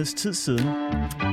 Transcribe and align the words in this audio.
måneds 0.00 0.14
tid 0.14 0.34
siden, 0.34 0.66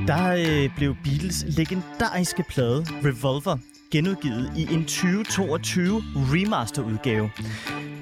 der 0.08 0.36
øh, 0.48 0.76
blev 0.76 0.96
Beatles 1.04 1.46
legendariske 1.48 2.44
plade 2.44 2.86
Revolver 3.06 3.58
genudgivet 3.92 4.52
i 4.58 4.74
en 4.74 4.86
2022 4.86 6.04
remasterudgave. 6.16 7.30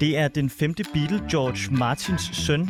Det 0.00 0.18
er 0.18 0.28
den 0.28 0.50
femte 0.50 0.84
Beatle, 0.92 1.22
George 1.30 1.76
Martins 1.76 2.30
søn, 2.32 2.68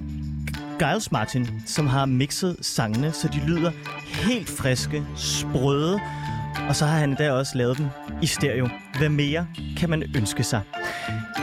Giles 0.78 1.12
Martin, 1.12 1.48
som 1.66 1.86
har 1.86 2.06
mixet 2.06 2.56
sangene, 2.60 3.12
så 3.12 3.28
de 3.28 3.46
lyder 3.46 3.70
helt 4.06 4.48
friske, 4.48 5.04
sprøde, 5.16 6.00
og 6.68 6.76
så 6.76 6.86
har 6.86 6.98
han 6.98 7.08
endda 7.08 7.32
også 7.32 7.58
lavet 7.58 7.78
dem 7.78 7.86
i 8.22 8.26
stereo. 8.26 8.68
Hvad 8.98 9.08
mere 9.08 9.46
kan 9.76 9.90
man 9.90 10.02
ønske 10.16 10.42
sig? 10.42 10.62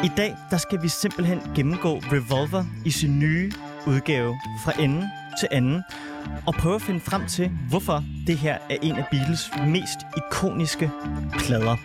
I 0.03 0.11
dag 0.17 0.35
der 0.51 0.57
skal 0.57 0.81
vi 0.83 0.87
simpelthen 0.87 1.39
gennemgå 1.55 1.97
Revolver 1.97 2.65
i 2.85 2.91
sin 2.91 3.19
nye 3.19 3.51
udgave 3.87 4.35
fra 4.65 4.81
ende 4.81 5.09
til 5.39 5.47
anden, 5.51 5.83
og 6.47 6.53
prøve 6.53 6.75
at 6.75 6.81
finde 6.81 6.99
frem 6.99 7.27
til, 7.27 7.51
hvorfor 7.69 8.03
det 8.27 8.37
her 8.37 8.57
er 8.69 8.77
en 8.81 8.95
af 8.95 9.05
Beatles 9.11 9.51
mest 9.67 9.99
ikoniske 10.17 10.91
plader. 11.39 11.77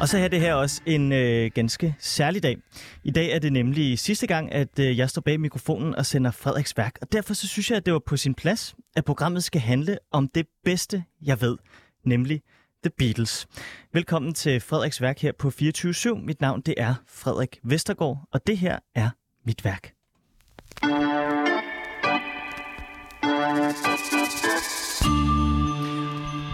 Og 0.00 0.08
så 0.08 0.18
er 0.18 0.28
det 0.28 0.40
her 0.40 0.54
også 0.54 0.80
en 0.86 1.12
øh, 1.12 1.50
ganske 1.54 1.94
særlig 1.98 2.42
dag. 2.42 2.56
I 3.04 3.10
dag 3.10 3.30
er 3.30 3.38
det 3.38 3.52
nemlig 3.52 3.98
sidste 3.98 4.26
gang, 4.26 4.52
at 4.52 4.78
øh, 4.78 4.98
jeg 4.98 5.10
står 5.10 5.22
bag 5.22 5.40
mikrofonen 5.40 5.94
og 5.94 6.06
sender 6.06 6.30
Frederiks 6.30 6.76
værk. 6.76 6.98
Og 7.02 7.12
derfor 7.12 7.34
så 7.34 7.48
synes 7.48 7.70
jeg, 7.70 7.76
at 7.76 7.86
det 7.86 7.92
var 7.92 8.02
på 8.06 8.16
sin 8.16 8.34
plads, 8.34 8.74
at 8.96 9.04
programmet 9.04 9.44
skal 9.44 9.60
handle 9.60 9.98
om 10.12 10.28
det 10.28 10.46
bedste, 10.64 11.04
jeg 11.22 11.40
ved, 11.40 11.56
nemlig 12.04 12.42
The 12.82 12.90
Beatles. 12.98 13.46
Velkommen 13.92 14.34
til 14.34 14.60
Frederiks 14.60 15.00
værk 15.00 15.18
her 15.18 15.32
på 15.38 15.48
24-7. 15.48 16.14
Mit 16.14 16.40
navn 16.40 16.60
det 16.60 16.74
er 16.76 16.94
Frederik 17.08 17.58
Vestergaard, 17.62 18.28
og 18.32 18.46
det 18.46 18.58
her 18.58 18.78
er 18.94 19.10
mit 19.46 19.64
værk. 19.64 19.92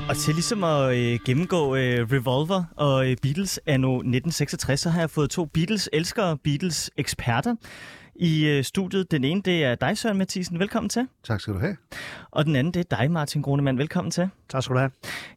Og 0.09 0.17
til 0.17 0.35
ligesom 0.35 0.65
at 0.65 0.97
øh, 0.97 1.19
gennemgå 1.27 1.77
øh, 1.77 2.13
Revolver 2.13 2.65
og 2.77 3.11
øh, 3.11 3.17
Beatles 3.23 3.61
anno 3.67 3.89
1966, 3.95 4.81
så 4.81 4.91
har 4.91 5.01
jeg 5.01 5.11
fået 5.11 5.31
to 5.31 5.45
Beatles-elskere, 5.45 6.39
Beatles-eksperter 6.39 7.55
i 8.17 8.47
øh, 8.47 8.65
studiet. 8.65 9.11
Den 9.11 9.25
ene, 9.25 9.43
det 9.43 9.65
er 9.65 9.75
dig, 9.75 9.99
Søren 9.99 10.19
Mathisen. 10.19 10.59
Velkommen 10.59 10.89
til. 10.91 11.09
Tak 11.25 11.41
skal 11.41 11.55
du 11.55 11.59
have. 11.59 11.77
Og 12.31 12.45
den 12.45 12.57
anden, 12.57 12.75
det 12.75 12.93
er 12.93 12.97
dig, 12.97 13.11
Martin 13.11 13.43
Grunemann. 13.43 13.79
Velkommen 13.79 14.11
til. 14.11 14.29
Tak 14.49 14.63
skal 14.63 14.75
du 14.75 14.79
have. 14.79 14.91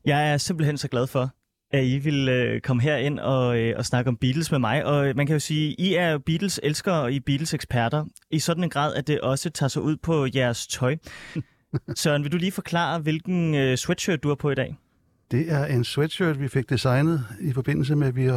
Jeg 0.06 0.34
er 0.34 0.38
simpelthen 0.38 0.78
så 0.78 0.88
glad 0.88 1.08
for, 1.08 1.30
at 1.72 1.86
I 1.86 1.98
vil 1.98 2.30
øh, 2.30 2.62
komme 2.62 2.82
her 2.82 2.98
ind 2.98 3.20
og, 3.20 3.58
øh, 3.60 3.74
og 3.78 3.86
snakke 3.86 4.08
om 4.08 4.18
Beatles 4.18 4.52
med 4.52 4.60
mig. 4.60 4.86
Og 4.86 5.14
man 5.16 5.26
kan 5.28 5.36
jo 5.36 5.40
sige, 5.40 5.74
I 5.74 5.94
er 5.94 6.18
Beatles 6.18 6.60
elskere 6.64 7.02
og 7.02 7.12
I 7.12 7.16
er 7.16 7.22
Beatles 7.26 7.54
eksperter 7.54 8.06
i 8.32 8.40
sådan 8.40 8.64
en 8.64 8.70
grad, 8.70 8.96
at 8.96 9.08
det 9.08 9.22
også 9.22 9.50
tager 9.50 9.68
sig 9.68 9.82
ud 9.82 9.98
på 9.98 10.28
jeres 10.36 10.68
tøj. 10.68 10.96
Søren, 11.96 12.24
vil 12.24 12.32
du 12.32 12.38
lige 12.38 12.52
forklare, 12.52 13.00
hvilken 13.00 13.56
øh, 13.56 13.78
sweatshirt 13.78 14.24
du 14.24 14.28
har 14.28 14.36
på 14.36 14.50
i 14.52 14.56
dag? 14.56 14.78
Det 15.32 15.52
er 15.52 15.66
en 15.66 15.84
sweatshirt, 15.84 16.40
vi 16.40 16.48
fik 16.48 16.70
designet 16.70 17.26
i 17.42 17.54
forbindelse 17.54 17.96
med, 17.96 18.08
at, 18.08 18.16
vi, 18.16 18.32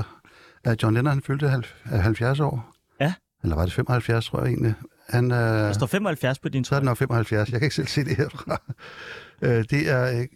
at 0.65 0.83
John 0.83 0.95
Lennon 0.95 1.13
han 1.13 1.23
fyldte 1.23 1.63
70 1.85 2.41
år. 2.41 2.73
Ja. 3.01 3.15
Eller 3.43 3.57
var 3.57 3.65
det 3.65 3.73
75, 3.73 4.27
tror 4.27 4.41
jeg 4.41 4.49
egentlig. 4.49 4.75
Han, 5.09 5.33
øh, 5.33 5.39
Der 5.39 5.73
står 5.73 5.87
75 5.87 6.39
på 6.39 6.49
din 6.49 6.65
så 6.65 6.69
er 6.75 6.79
trøje. 6.79 6.81
det 6.81 6.85
nok 6.85 6.97
75. 6.97 7.51
Jeg 7.53 7.61
kan 7.61 7.67
ikke 7.67 7.75
selv 7.75 7.87
se 7.87 8.05
det 8.05 8.17
herfra. 8.17 8.63
Øh, 9.43 9.65
det 9.71 9.91
er 9.91 10.21
øh, 10.21 10.27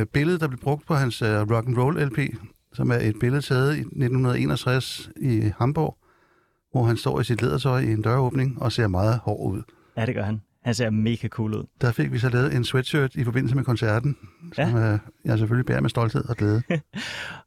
øh, 0.00 0.06
billedet, 0.06 0.40
der 0.40 0.48
blev 0.48 0.60
brugt 0.60 0.86
på 0.86 0.94
hans 0.94 1.22
øh, 1.22 1.40
rock 1.50 1.66
and 1.66 1.78
roll 1.78 2.06
LP, 2.06 2.18
som 2.72 2.90
er 2.90 2.96
et 2.96 3.14
billede 3.20 3.42
taget 3.42 3.76
i 3.76 3.80
1961 3.80 5.10
i 5.16 5.52
Hamburg, 5.58 5.98
hvor 6.72 6.84
han 6.84 6.96
står 6.96 7.20
i 7.20 7.24
sit 7.24 7.42
ledertøj 7.42 7.80
i 7.80 7.92
en 7.92 8.02
døråbning 8.02 8.62
og 8.62 8.72
ser 8.72 8.86
meget 8.88 9.18
hård 9.18 9.52
ud. 9.52 9.62
Ja, 9.96 10.06
det 10.06 10.14
gør 10.14 10.22
han. 10.24 10.40
Han 10.64 10.74
ser 10.74 10.90
mega 10.90 11.28
cool 11.28 11.54
ud. 11.54 11.64
Der 11.80 11.92
fik 11.92 12.12
vi 12.12 12.18
så 12.18 12.28
lavet 12.28 12.54
en 12.54 12.64
sweatshirt 12.64 13.14
i 13.14 13.24
forbindelse 13.24 13.56
med 13.56 13.64
koncerten, 13.64 14.16
som 14.52 14.76
øh, 14.76 14.98
jeg 15.24 15.38
selvfølgelig 15.38 15.66
bærer 15.66 15.80
med 15.80 15.90
stolthed 15.90 16.24
og 16.28 16.36
glæde. 16.36 16.62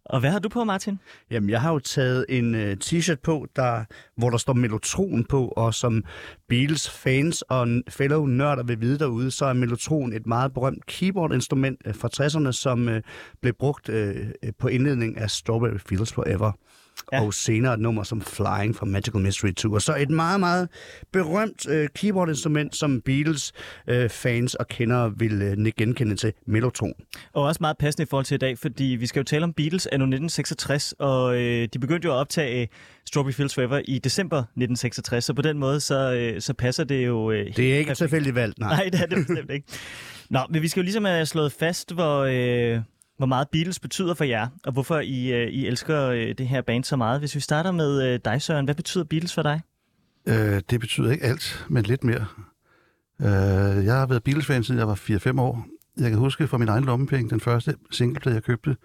Og 0.05 0.19
hvad 0.19 0.31
har 0.31 0.39
du 0.39 0.49
på, 0.49 0.63
Martin? 0.63 0.99
Jamen, 1.31 1.49
jeg 1.49 1.61
har 1.61 1.71
jo 1.71 1.79
taget 1.79 2.25
en 2.29 2.55
uh, 2.55 2.71
t-shirt 2.83 3.21
på, 3.23 3.47
der, 3.55 3.83
hvor 4.17 4.29
der 4.29 4.37
står 4.37 4.53
Mellotron 4.53 5.25
på, 5.25 5.47
og 5.47 5.73
som 5.73 6.03
Beatles 6.49 6.89
fans 6.89 7.41
og 7.41 7.67
fellow 7.89 8.25
nørder 8.25 8.63
vil 8.63 8.81
vide 8.81 8.99
derude, 8.99 9.31
så 9.31 9.45
er 9.45 9.53
Mellotron 9.53 10.13
et 10.13 10.27
meget 10.27 10.53
berømt 10.53 10.85
keyboard-instrument 10.85 11.77
uh, 11.87 11.95
fra 11.95 12.09
60'erne, 12.13 12.51
som 12.51 12.87
uh, 12.87 12.93
blev 13.41 13.53
brugt 13.59 13.89
uh, 13.89 13.95
på 14.59 14.67
indledning 14.67 15.17
af 15.17 15.29
Strawberry 15.29 15.77
Fields 15.77 16.13
Forever. 16.13 16.51
Ja. 17.11 17.21
Og 17.21 17.33
senere 17.33 17.73
et 17.73 17.79
nummer 17.79 18.03
som 18.03 18.21
Flying 18.21 18.75
fra 18.75 18.85
Magical 18.85 19.21
Mystery 19.21 19.53
Tour. 19.53 19.79
Så 19.79 19.95
et 19.95 20.09
meget, 20.09 20.39
meget 20.39 20.69
berømt 21.13 21.67
uh, 21.67 21.85
keyboard-instrument, 21.95 22.75
som 22.75 23.01
Beatles 23.01 23.53
uh, 23.91 24.09
fans 24.09 24.55
og 24.55 24.67
kender 24.67 25.09
vil 25.09 25.51
uh, 25.51 25.67
genkende 25.77 26.15
til 26.15 26.33
Mellotron. 26.47 26.93
Og 27.33 27.43
også 27.43 27.57
meget 27.61 27.77
passende 27.77 28.03
i 28.03 28.07
forhold 28.09 28.25
til 28.25 28.35
i 28.35 28.37
dag, 28.37 28.57
fordi 28.57 28.83
vi 28.83 29.07
skal 29.07 29.19
jo 29.19 29.23
tale 29.23 29.43
om 29.43 29.53
Beatles 29.53 29.87
anno 29.87 30.03
1966, 30.03 30.93
og 30.99 31.35
øh, 31.37 31.67
de 31.73 31.79
begyndte 31.79 32.05
jo 32.05 32.11
at 32.13 32.17
optage 32.17 32.67
Strawberry 33.05 33.33
Fields 33.33 33.55
Forever 33.55 33.81
i 33.85 33.99
december 33.99 34.37
1966, 34.37 35.25
så 35.25 35.33
på 35.33 35.41
den 35.41 35.57
måde, 35.57 35.79
så, 35.79 36.13
øh, 36.13 36.41
så 36.41 36.53
passer 36.53 36.83
det 36.83 37.05
jo... 37.05 37.31
Øh, 37.31 37.45
Det 37.57 37.73
er 37.73 37.77
ikke 37.77 37.93
tilfældigt 37.93 38.35
valgt, 38.35 38.59
nej. 38.59 38.69
Nej, 38.75 38.89
det 38.91 39.01
er 39.01 39.05
det 39.05 39.17
bestemt 39.27 39.51
ikke. 39.51 39.67
Nå, 40.29 40.39
men 40.49 40.61
vi 40.61 40.67
skal 40.67 40.81
jo 40.81 40.83
ligesom 40.83 41.05
have 41.05 41.25
slået 41.25 41.51
fast, 41.51 41.93
hvor, 41.93 42.19
øh, 42.19 42.81
hvor 43.17 43.25
meget 43.25 43.49
Beatles 43.51 43.79
betyder 43.79 44.13
for 44.13 44.23
jer, 44.23 44.47
og 44.65 44.73
hvorfor 44.73 44.99
I, 44.99 45.33
øh, 45.33 45.47
I 45.47 45.67
elsker 45.67 46.01
øh, 46.01 46.35
det 46.37 46.47
her 46.47 46.61
band 46.61 46.83
så 46.83 46.95
meget. 46.95 47.19
Hvis 47.19 47.35
vi 47.35 47.39
starter 47.39 47.71
med 47.71 48.13
øh, 48.13 48.19
dig, 48.25 48.41
Søren, 48.41 48.65
hvad 48.65 48.75
betyder 48.75 49.03
Beatles 49.03 49.33
for 49.33 49.41
dig? 49.41 49.61
Øh, 50.27 50.61
det 50.69 50.79
betyder 50.79 51.11
ikke 51.11 51.25
alt, 51.25 51.65
men 51.69 51.83
lidt 51.83 52.03
mere. 52.03 52.25
Øh, 53.21 53.85
jeg 53.85 53.95
har 53.95 54.05
været 54.05 54.23
Beatles-fan 54.23 54.63
siden 54.63 54.79
jeg 54.79 54.87
var 54.87 54.95
4-5 54.95 55.41
år. 55.41 55.65
Jeg 55.97 56.09
kan 56.09 56.19
huske 56.19 56.47
fra 56.47 56.57
min 56.57 56.67
egen 56.67 56.83
lommepenge, 56.83 57.29
den 57.29 57.39
første 57.39 57.75
singleplade, 57.91 58.35
jeg 58.35 58.43
købte, 58.43 58.75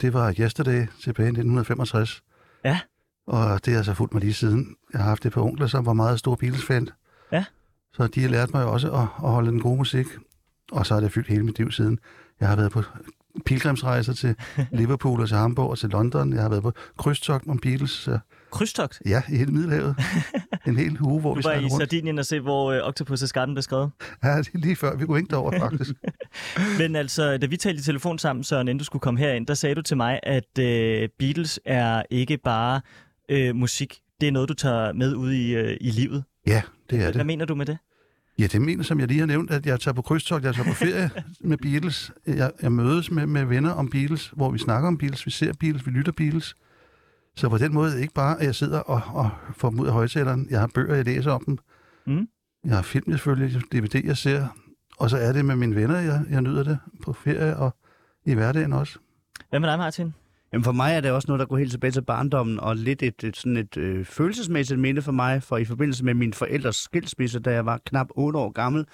det 0.00 0.12
var 0.12 0.34
Yesterday 0.40 0.86
tilbage 1.02 1.26
i 1.26 1.28
1965. 1.28 2.22
Ja. 2.64 2.80
Og 3.26 3.64
det 3.64 3.74
har 3.74 3.82
så 3.82 3.94
fulgt 3.94 4.12
mig 4.14 4.22
lige 4.22 4.34
siden. 4.34 4.76
Jeg 4.92 5.00
har 5.00 5.08
haft 5.08 5.26
et 5.26 5.32
par 5.32 5.40
onkler, 5.40 5.66
som 5.66 5.86
var 5.86 5.92
meget 5.92 6.18
store 6.18 6.36
Beatles-fan. 6.36 6.88
Ja. 7.32 7.44
Så 7.92 8.06
de 8.06 8.20
har 8.22 8.28
lært 8.28 8.54
mig 8.54 8.64
også 8.64 8.92
at, 8.92 9.00
at 9.00 9.30
holde 9.30 9.50
den 9.50 9.60
gode 9.60 9.76
musik. 9.76 10.06
Og 10.72 10.86
så 10.86 10.94
har 10.94 11.00
det 11.00 11.12
fyldt 11.12 11.28
hele 11.28 11.42
mit 11.42 11.58
liv 11.58 11.70
siden. 11.70 11.98
Jeg 12.40 12.48
har 12.48 12.56
været 12.56 12.72
på 12.72 12.82
pilgrimsrejser 13.46 14.12
til 14.12 14.34
Liverpool 14.72 15.20
og 15.20 15.28
til 15.28 15.36
Hamburg 15.36 15.70
og 15.70 15.78
til 15.78 15.88
London. 15.88 16.32
Jeg 16.32 16.42
har 16.42 16.48
været 16.48 16.62
på 16.62 16.72
krydstogt 16.98 17.48
om 17.48 17.58
Beatles. 17.58 18.08
Krydstogt. 18.50 19.02
ja, 19.06 19.22
i 19.28 19.36
hele 19.36 19.52
Middelhavet. 19.52 19.96
En 20.66 20.76
hel 20.76 20.96
uge, 21.00 21.20
hvor 21.20 21.34
Du 21.34 21.40
vi 21.40 21.44
var 21.44 21.52
i 21.52 21.58
rundt. 21.58 21.72
Sardinien 21.72 22.18
og 22.18 22.26
se, 22.26 22.40
hvor 22.40 22.72
øh, 22.72 22.78
Octopus' 22.88 23.30
Garden 23.32 23.54
blev 23.54 23.62
skrevet. 23.62 23.90
Ja, 24.24 24.38
det 24.38 24.48
er 24.54 24.58
lige 24.58 24.76
før. 24.76 24.96
Vi 24.96 25.06
kunne 25.06 25.18
ikke 25.18 25.30
derover, 25.30 25.58
faktisk. 25.58 25.90
Men 26.80 26.96
altså, 26.96 27.36
da 27.38 27.46
vi 27.46 27.56
talte 27.56 27.80
i 27.80 27.82
telefon 27.82 28.18
sammen, 28.18 28.44
Søren, 28.44 28.68
inden 28.68 28.78
du 28.78 28.84
skulle 28.84 29.00
komme 29.00 29.20
herind, 29.20 29.46
der 29.46 29.54
sagde 29.54 29.74
du 29.74 29.82
til 29.82 29.96
mig, 29.96 30.20
at 30.22 30.58
øh, 30.58 31.08
Beatles 31.18 31.60
er 31.64 32.02
ikke 32.10 32.38
bare 32.44 32.80
øh, 33.30 33.56
musik. 33.56 33.98
Det 34.20 34.26
er 34.28 34.32
noget, 34.32 34.48
du 34.48 34.54
tager 34.54 34.92
med 34.92 35.14
ud 35.14 35.32
i, 35.32 35.54
øh, 35.54 35.76
i 35.80 35.90
livet. 35.90 36.24
Ja, 36.46 36.62
det 36.90 36.98
er 36.98 37.02
Hvad 37.02 37.12
det. 37.12 37.26
mener 37.26 37.44
du 37.44 37.54
med 37.54 37.66
det? 37.66 37.78
Ja, 38.38 38.46
det 38.46 38.62
mener, 38.62 38.84
som 38.84 39.00
jeg 39.00 39.08
lige 39.08 39.20
har 39.20 39.26
nævnt, 39.26 39.50
at 39.50 39.66
jeg 39.66 39.80
tager 39.80 39.94
på 39.94 40.02
krydstogt, 40.02 40.44
jeg 40.44 40.54
tager 40.54 40.68
på 40.68 40.74
ferie 40.74 41.10
med 41.50 41.56
Beatles. 41.56 42.12
Jeg, 42.26 42.50
jeg 42.62 42.72
mødes 42.72 43.10
med, 43.10 43.26
med 43.26 43.44
venner 43.44 43.70
om 43.70 43.90
Beatles, 43.90 44.28
hvor 44.28 44.50
vi 44.50 44.58
snakker 44.58 44.88
om 44.88 44.98
Beatles, 44.98 45.26
vi 45.26 45.30
ser 45.30 45.52
Beatles, 45.60 45.86
vi 45.86 45.90
lytter 45.90 46.12
Beatles. 46.12 46.56
Så 47.36 47.48
på 47.48 47.58
den 47.58 47.74
måde 47.74 47.90
er 47.90 47.94
det 47.94 48.02
ikke 48.02 48.14
bare, 48.14 48.40
at 48.40 48.46
jeg 48.46 48.54
sidder 48.54 48.78
og, 48.80 49.00
og 49.14 49.30
får 49.56 49.70
dem 49.70 49.80
ud 49.80 49.86
af 49.86 49.92
højtaleren. 49.92 50.46
Jeg 50.50 50.60
har 50.60 50.70
bøger, 50.74 50.94
jeg 50.94 51.04
læser 51.04 51.32
om 51.32 51.44
dem. 51.44 51.58
Mm. 52.06 52.28
Jeg 52.64 52.74
har 52.74 52.82
film, 52.82 53.12
selvfølgelig, 53.12 53.62
DVD, 53.72 54.04
jeg 54.04 54.16
ser. 54.16 54.46
Og 54.98 55.10
så 55.10 55.16
er 55.16 55.32
det 55.32 55.44
med 55.44 55.56
mine 55.56 55.74
venner, 55.74 55.98
jeg, 55.98 56.24
jeg 56.30 56.42
nyder 56.42 56.62
det 56.62 56.78
på 57.02 57.12
ferie 57.12 57.56
og 57.56 57.76
i 58.24 58.34
hverdagen 58.34 58.72
også. 58.72 58.98
Hvad 59.50 59.60
med 59.60 59.68
dig, 59.68 59.78
Martin? 59.78 60.14
Jamen 60.56 60.64
for 60.64 60.72
mig 60.72 60.94
er 60.94 61.00
det 61.00 61.10
også 61.10 61.26
noget, 61.28 61.40
der 61.40 61.46
går 61.46 61.56
helt 61.56 61.70
tilbage 61.70 61.90
til 61.90 62.02
barndommen, 62.02 62.60
og 62.60 62.76
lidt 62.76 63.02
et, 63.02 63.24
et, 63.24 63.36
sådan 63.36 63.56
et 63.56 63.76
øh, 63.76 64.04
følelsesmæssigt 64.04 64.80
minde 64.80 65.02
for 65.02 65.12
mig, 65.12 65.42
for 65.42 65.56
i 65.56 65.64
forbindelse 65.64 66.04
med 66.04 66.14
min 66.14 66.32
forældres 66.32 66.76
skilsmisse, 66.76 67.40
da 67.40 67.52
jeg 67.52 67.66
var 67.66 67.80
knap 67.86 68.06
8 68.10 68.38
år 68.38 68.50
gammel, 68.50 68.86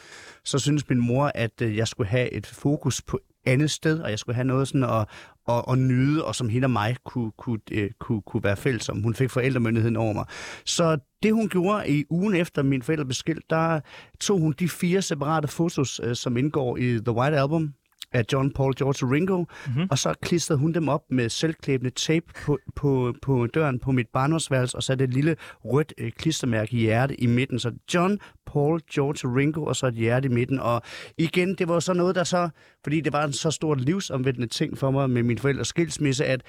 så 0.45 0.59
synes 0.59 0.89
min 0.89 0.99
mor, 0.99 1.33
at 1.35 1.63
øh, 1.63 1.77
jeg 1.77 1.89
skulle 1.89 2.09
have 2.09 2.33
et 2.33 2.47
fokus 2.47 3.03
på 3.03 3.19
andet 3.47 3.71
sted, 3.71 4.01
og 4.01 4.11
jeg 4.11 4.19
skulle 4.19 4.35
have 4.35 4.45
noget 4.45 4.69
sådan 4.69 4.85
at, 4.85 5.09
at, 5.49 5.65
at 5.71 5.79
nyde, 5.79 6.25
og 6.25 6.35
som 6.35 6.49
hende 6.49 6.67
og 6.67 6.71
mig 6.71 6.97
kunne, 7.05 7.33
kunne, 7.39 7.61
øh, 7.73 7.91
kunne, 8.01 8.23
kunne 8.23 8.45
være 8.45 8.57
fælles 8.57 8.89
om. 8.89 9.03
Hun 9.03 9.15
fik 9.15 9.31
forældremyndigheden 9.31 9.97
over 9.97 10.13
mig. 10.13 10.25
Så 10.65 10.99
det 11.23 11.33
hun 11.33 11.49
gjorde 11.49 11.91
i 11.91 12.05
ugen 12.11 12.35
efter 12.35 12.63
min 12.63 12.83
forældre 12.83 13.05
blev 13.05 13.15
skilt, 13.15 13.51
der 13.51 13.81
tog 14.21 14.39
hun 14.39 14.55
de 14.59 14.69
fire 14.69 15.03
separate 15.03 15.49
fotos, 15.49 16.01
øh, 16.05 16.17
som 16.17 16.37
indgår 16.37 16.77
i 16.77 16.99
The 17.05 17.13
White 17.13 17.39
Album, 17.39 17.75
af 18.13 18.25
John, 18.33 18.53
Paul, 18.53 18.75
George 18.77 19.07
og 19.07 19.13
Ringo, 19.13 19.39
mm-hmm. 19.39 19.87
og 19.91 19.99
så 19.99 20.15
klistrede 20.23 20.61
hun 20.61 20.73
dem 20.73 20.89
op 20.89 21.03
med 21.11 21.29
selvklæbende 21.29 21.91
tape 21.91 22.27
på, 22.45 22.59
på, 22.77 23.15
på 23.23 23.47
døren 23.47 23.79
på 23.79 23.93
mit 23.93 24.09
barndomsværelse, 24.09 24.77
og 24.77 24.83
satte 24.83 25.05
et 25.05 25.15
lille 25.15 25.37
rødt 25.65 25.95
øh, 25.99 26.13
klistermærke 26.13 26.77
i 26.77 26.81
hjerte 26.81 27.21
i 27.21 27.27
midten. 27.27 27.59
Så 27.59 27.73
John, 27.95 28.19
Paul, 28.47 28.81
George 28.95 29.39
Ringo, 29.39 29.65
og 29.65 29.77
så 29.77 29.87
et 29.87 29.95
hjerte 29.95 30.27
i 30.27 30.31
midten. 30.31 30.61
Og 30.61 30.83
igen, 31.19 31.55
det 31.55 31.69
var 31.69 31.81
så 31.81 31.93
noget, 31.93 32.15
der 32.15 32.25
så, 32.25 32.49
fordi 32.85 33.01
det 33.01 33.13
var 33.13 33.25
en 33.25 33.33
så 33.33 33.51
stor 33.51 33.75
livsomvendende 33.75 34.49
ting 34.49 34.79
for 34.79 34.91
mig 34.91 35.11
med 35.11 35.23
min 35.23 35.39
forældres 35.39 35.69
skilsmisse, 35.69 36.25
at 36.25 36.43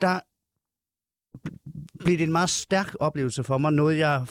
der 0.00 0.20
blev 2.04 2.18
det 2.18 2.24
en 2.24 2.32
meget 2.32 2.50
stærk 2.50 2.94
oplevelse 3.00 3.44
for 3.44 3.58
mig, 3.58 3.72
noget 3.72 3.98
jeg 3.98 4.22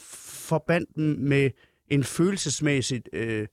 forbandt 0.47 0.97
med 0.97 1.49
en 1.87 2.03
følelsesmæssigt 2.03 3.09
øh, 3.13 3.47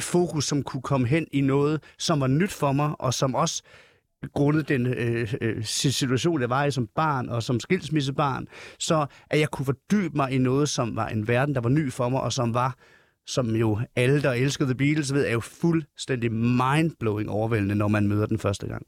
fokus, 0.00 0.44
som 0.44 0.62
kunne 0.62 0.82
komme 0.82 1.06
hen 1.06 1.26
i 1.32 1.40
noget, 1.40 1.82
som 1.98 2.20
var 2.20 2.26
nyt 2.26 2.52
for 2.52 2.72
mig, 2.72 2.94
og 2.98 3.14
som 3.14 3.34
også 3.34 3.62
grundet 4.34 4.68
den 4.68 4.86
øh, 4.86 5.34
øh, 5.40 5.64
situation, 5.64 6.40
jeg 6.40 6.50
var 6.50 6.64
i 6.64 6.70
som 6.70 6.88
barn 6.94 7.28
og 7.28 7.42
som 7.42 7.60
skilsmissebarn, 7.60 8.46
så 8.78 9.06
at 9.30 9.40
jeg 9.40 9.50
kunne 9.50 9.66
fordybe 9.66 10.16
mig 10.16 10.32
i 10.32 10.38
noget, 10.38 10.68
som 10.68 10.96
var 10.96 11.08
en 11.08 11.28
verden, 11.28 11.54
der 11.54 11.60
var 11.60 11.68
ny 11.68 11.92
for 11.92 12.08
mig, 12.08 12.20
og 12.20 12.32
som 12.32 12.54
var 12.54 12.76
som 13.26 13.56
jo 13.56 13.78
alle, 13.96 14.22
der 14.22 14.32
elskede 14.32 14.68
The 14.68 14.74
Beatles, 14.74 15.14
ved, 15.14 15.26
er 15.26 15.32
jo 15.32 15.40
fuldstændig 15.40 16.32
mindblowing 16.32 17.30
overvældende, 17.30 17.74
når 17.74 17.88
man 17.88 18.08
møder 18.08 18.26
den 18.26 18.38
første 18.38 18.66
gang. 18.66 18.86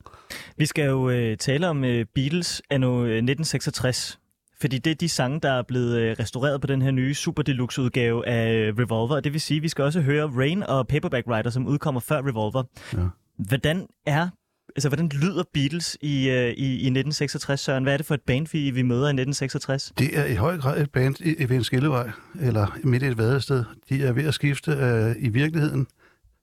Vi 0.57 0.67
skal 0.67 0.87
jo 0.87 1.11
øh, 1.11 1.37
tale 1.37 1.69
om 1.69 1.85
øh, 1.85 2.07
Beatles 2.15 2.63
anno 2.71 2.89
øh, 2.89 3.17
1966. 3.17 4.19
Fordi 4.61 4.79
det 4.79 4.91
er 4.91 4.95
de 4.95 5.09
sange, 5.09 5.41
der 5.41 5.53
er 5.53 5.63
blevet 5.63 5.99
øh, 5.99 6.17
restaureret 6.21 6.61
på 6.61 6.67
den 6.67 6.83
her 6.83 6.91
nye 6.91 7.15
Super 7.15 7.43
Deluxe 7.43 7.83
udgave 7.83 8.29
af 8.29 8.55
øh, 8.55 8.75
Revolver. 8.79 9.17
Og 9.17 9.25
det 9.25 9.33
vil 9.33 9.41
sige, 9.41 9.57
at 9.57 9.63
vi 9.63 9.69
skal 9.69 9.85
også 9.85 10.01
høre 10.01 10.27
Rain 10.27 10.63
og 10.63 10.89
Paperback 10.89 11.27
Writer, 11.27 11.51
som 11.51 11.67
udkommer 11.67 12.01
før 12.01 12.19
Revolver. 12.19 12.63
Ja. 12.93 12.99
Hvordan 13.39 13.87
er 14.07 14.29
altså, 14.77 14.89
hvordan 14.89 15.09
lyder 15.09 15.43
Beatles 15.55 15.97
i, 16.01 16.29
uh, 16.29 16.35
i, 16.35 16.69
i 16.69 16.89
1966, 16.89 17.61
Søren? 17.61 17.83
Hvad 17.83 17.93
er 17.93 17.97
det 17.97 18.07
for 18.07 18.15
et 18.15 18.23
band, 18.27 18.47
vi, 18.53 18.71
vi 18.71 18.83
møder 18.83 19.07
i 19.07 19.17
1966? 19.17 19.93
Det 19.99 20.19
er 20.19 20.25
i 20.25 20.35
høj 20.35 20.59
grad 20.59 20.81
et 20.81 20.91
band 20.91 21.21
i, 21.21 21.53
i 21.53 21.55
en 21.55 21.65
skillevej, 21.65 22.11
eller 22.41 22.79
midt 22.85 23.03
i 23.03 23.07
et 23.07 23.19
vadested. 23.19 23.65
De 23.89 24.03
er 24.03 24.13
ved 24.13 24.25
at 24.25 24.35
skifte 24.35 24.71
uh, 24.71 25.25
i 25.25 25.29
virkeligheden. 25.29 25.87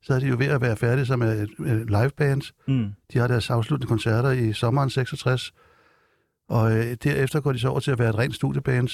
Så 0.04 0.14
er 0.14 0.20
de 0.20 0.28
jo 0.28 0.36
ved 0.40 0.48
at 0.48 0.62
være 0.62 0.78
færdige 0.78 1.06
som 1.06 1.22
et, 1.22 1.42
et 1.42 1.90
liveband. 1.90 2.42
Mm. 2.68 2.90
De 3.14 3.20
har 3.20 3.28
deres 3.28 3.50
afsluttende 3.50 3.88
koncerter 3.90 4.32
i 4.32 4.54
sommeren 4.54 4.90
66. 4.90 5.54
Og 6.50 6.78
øh, 6.78 6.98
derefter 7.04 7.40
går 7.40 7.52
de 7.52 7.60
så 7.60 7.68
over 7.68 7.80
til 7.80 7.92
at 7.92 8.00
være 8.00 8.10
et 8.10 8.18
rent 8.18 8.36
studieband. 8.36 8.90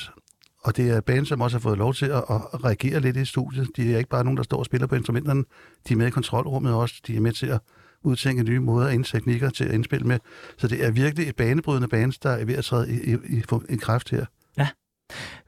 Og 0.64 0.78
det 0.78 0.90
er 0.90 1.02
band, 1.02 1.26
som 1.26 1.42
også 1.42 1.58
har 1.58 1.62
fået 1.62 1.78
lov 1.78 1.94
til 1.94 2.06
at, 2.06 2.24
at 2.30 2.64
reagere 2.64 3.00
lidt 3.00 3.18
i 3.18 3.26
studiet. 3.26 3.68
De 3.76 3.94
er 3.94 3.98
ikke 3.98 4.10
bare 4.10 4.24
nogen, 4.24 4.38
der 4.38 4.44
står 4.44 4.58
og 4.58 4.66
spiller 4.66 4.88
på 4.88 4.96
instrumenterne. 4.96 5.44
De 5.88 5.94
er 5.94 5.98
med 5.98 6.08
i 6.08 6.10
kontrolrummet 6.10 6.74
også. 6.74 6.96
De 7.08 7.16
er 7.16 7.20
med 7.20 7.32
til 7.32 7.48
at 7.48 7.60
udtænke 8.04 8.44
nye 8.44 8.60
måder 8.60 9.00
og 9.00 9.06
teknikker 9.06 9.50
til 9.50 9.64
at 9.64 9.72
indspille 9.72 10.08
med. 10.08 10.20
Så 10.58 10.68
det 10.68 10.86
er 10.86 10.92
virkelig 10.92 11.30
et 11.30 11.36
banebrydende 11.36 11.88
band, 11.88 12.14
der 12.24 12.30
er 12.30 12.46
ved 12.46 12.56
at 12.56 12.66
træde 12.66 12.92
i, 12.92 13.14
i, 13.14 13.38
i, 13.38 13.44
i 13.70 13.76
kraft 13.76 14.10
her. 14.10 14.26
Ja. 14.58 14.68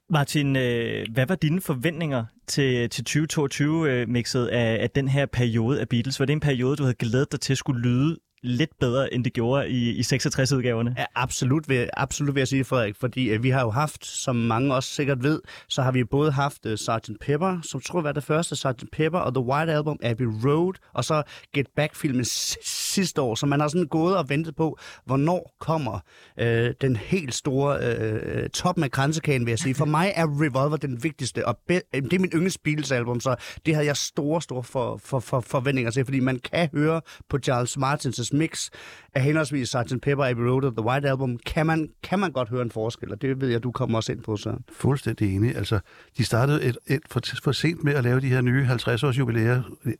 Martin, 0.09 0.55
øh, 0.55 1.05
hvad 1.13 1.25
var 1.27 1.35
dine 1.35 1.61
forventninger 1.61 2.25
til, 2.47 2.89
til 2.89 3.03
2022-mixet 3.09 4.49
øh, 4.51 4.59
af, 4.59 4.77
af 4.81 4.89
den 4.89 5.07
her 5.07 5.25
periode 5.25 5.81
af 5.81 5.89
Beatles? 5.89 6.19
Var 6.19 6.25
det 6.25 6.33
en 6.33 6.39
periode, 6.39 6.75
du 6.75 6.83
havde 6.83 6.95
glædet 6.95 7.31
dig 7.31 7.39
til 7.39 7.57
skulle 7.57 7.81
lyde 7.81 8.17
lidt 8.43 8.79
bedre, 8.79 9.13
end 9.13 9.23
det 9.23 9.33
gjorde 9.33 9.69
i, 9.69 9.89
i 9.89 10.01
66-udgaverne. 10.01 10.93
Ja, 10.97 11.05
absolut, 11.15 11.69
vil, 11.69 11.89
absolut 11.93 12.35
vil 12.35 12.41
jeg 12.41 12.47
sige, 12.47 12.63
Frederik, 12.63 12.95
fordi 12.95 13.35
uh, 13.35 13.43
vi 13.43 13.49
har 13.49 13.61
jo 13.61 13.69
haft, 13.69 14.05
som 14.05 14.35
mange 14.35 14.75
også 14.75 14.89
sikkert 14.89 15.23
ved, 15.23 15.41
så 15.67 15.81
har 15.81 15.91
vi 15.91 16.03
både 16.03 16.31
haft 16.31 16.65
uh, 16.65 16.75
Sgt. 16.75 17.09
Pepper, 17.21 17.59
som 17.63 17.81
tror 17.81 17.99
jeg 17.99 18.03
var 18.03 18.11
det 18.11 18.23
første, 18.23 18.55
Sgt. 18.55 18.91
Pepper 18.91 19.19
og 19.19 19.33
The 19.33 19.43
White 19.43 19.73
Album, 19.73 19.99
Abbey 20.03 20.25
Road, 20.25 20.73
og 20.93 21.05
så 21.05 21.23
Get 21.53 21.67
Back-filmen 21.75 22.25
sidste 22.65 23.21
år, 23.21 23.35
så 23.35 23.45
man 23.45 23.59
har 23.59 23.67
sådan 23.67 23.87
gået 23.87 24.17
og 24.17 24.29
ventet 24.29 24.55
på, 24.55 24.77
hvornår 25.05 25.55
kommer 25.59 25.99
øh, 26.39 26.73
den 26.81 26.95
helt 26.95 27.33
store 27.33 27.77
øh, 27.83 28.49
top 28.49 28.77
med 28.77 28.89
kransekagen, 28.89 29.45
vil 29.45 29.51
jeg 29.51 29.59
sige. 29.59 29.75
For 29.75 29.85
mig 29.85 30.13
er 30.15 30.25
Revolver 30.41 30.77
den 30.77 31.03
vigtigste, 31.03 31.47
og 31.47 31.57
be- 31.67 31.81
øh, 31.95 32.01
det 32.03 32.13
er 32.13 32.19
min 32.19 32.31
yndlings 32.33 32.57
Beatles-album, 32.57 33.19
så 33.19 33.35
det 33.65 33.73
havde 33.75 33.87
jeg 33.87 33.97
store, 33.97 34.41
store 34.41 34.63
for, 34.63 34.97
for, 34.97 35.19
for, 35.19 35.39
forventninger 35.39 35.91
til, 35.91 36.05
fordi 36.05 36.19
man 36.19 36.39
kan 36.39 36.69
høre 36.73 37.01
på 37.29 37.37
Charles 37.39 37.77
Martins 37.77 38.30
mix 38.33 38.69
af 39.13 39.21
henholdsvis 39.21 39.69
Sgt. 39.69 40.01
Pepper, 40.01 40.25
Abbey 40.25 40.43
Road 40.43 40.63
og 40.63 40.77
The 40.77 40.85
White 40.85 41.09
Album, 41.09 41.37
kan 41.45 41.65
man, 41.65 41.89
kan 42.03 42.19
man 42.19 42.31
godt 42.31 42.49
høre 42.49 42.61
en 42.61 42.71
forskel, 42.71 43.11
og 43.11 43.21
det 43.21 43.41
ved 43.41 43.49
jeg, 43.49 43.63
du 43.63 43.71
kommer 43.71 43.97
også 43.97 44.11
ind 44.11 44.23
på, 44.23 44.37
så. 44.37 44.53
Fuldstændig 44.73 45.35
enig. 45.35 45.55
Altså, 45.55 45.79
de 46.17 46.23
startede 46.23 46.63
et, 46.63 46.77
et 46.87 47.01
for, 47.11 47.21
for 47.43 47.51
sent 47.51 47.83
med 47.83 47.93
at 47.93 48.03
lave 48.03 48.19
de 48.19 48.27
her 48.27 48.41
nye 48.41 48.65
50-års 48.65 49.17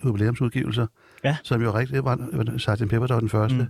jubilæumsudgivelser, 0.04 0.88
ja. 1.24 1.38
som 1.44 1.62
jo 1.62 1.74
rigtig 1.74 2.06
var 2.06 2.58
Sgt. 2.58 2.90
Pepper, 2.90 3.08
der 3.08 3.14
var 3.14 3.20
den 3.20 3.30
første. 3.30 3.58
Mm. 3.58 3.68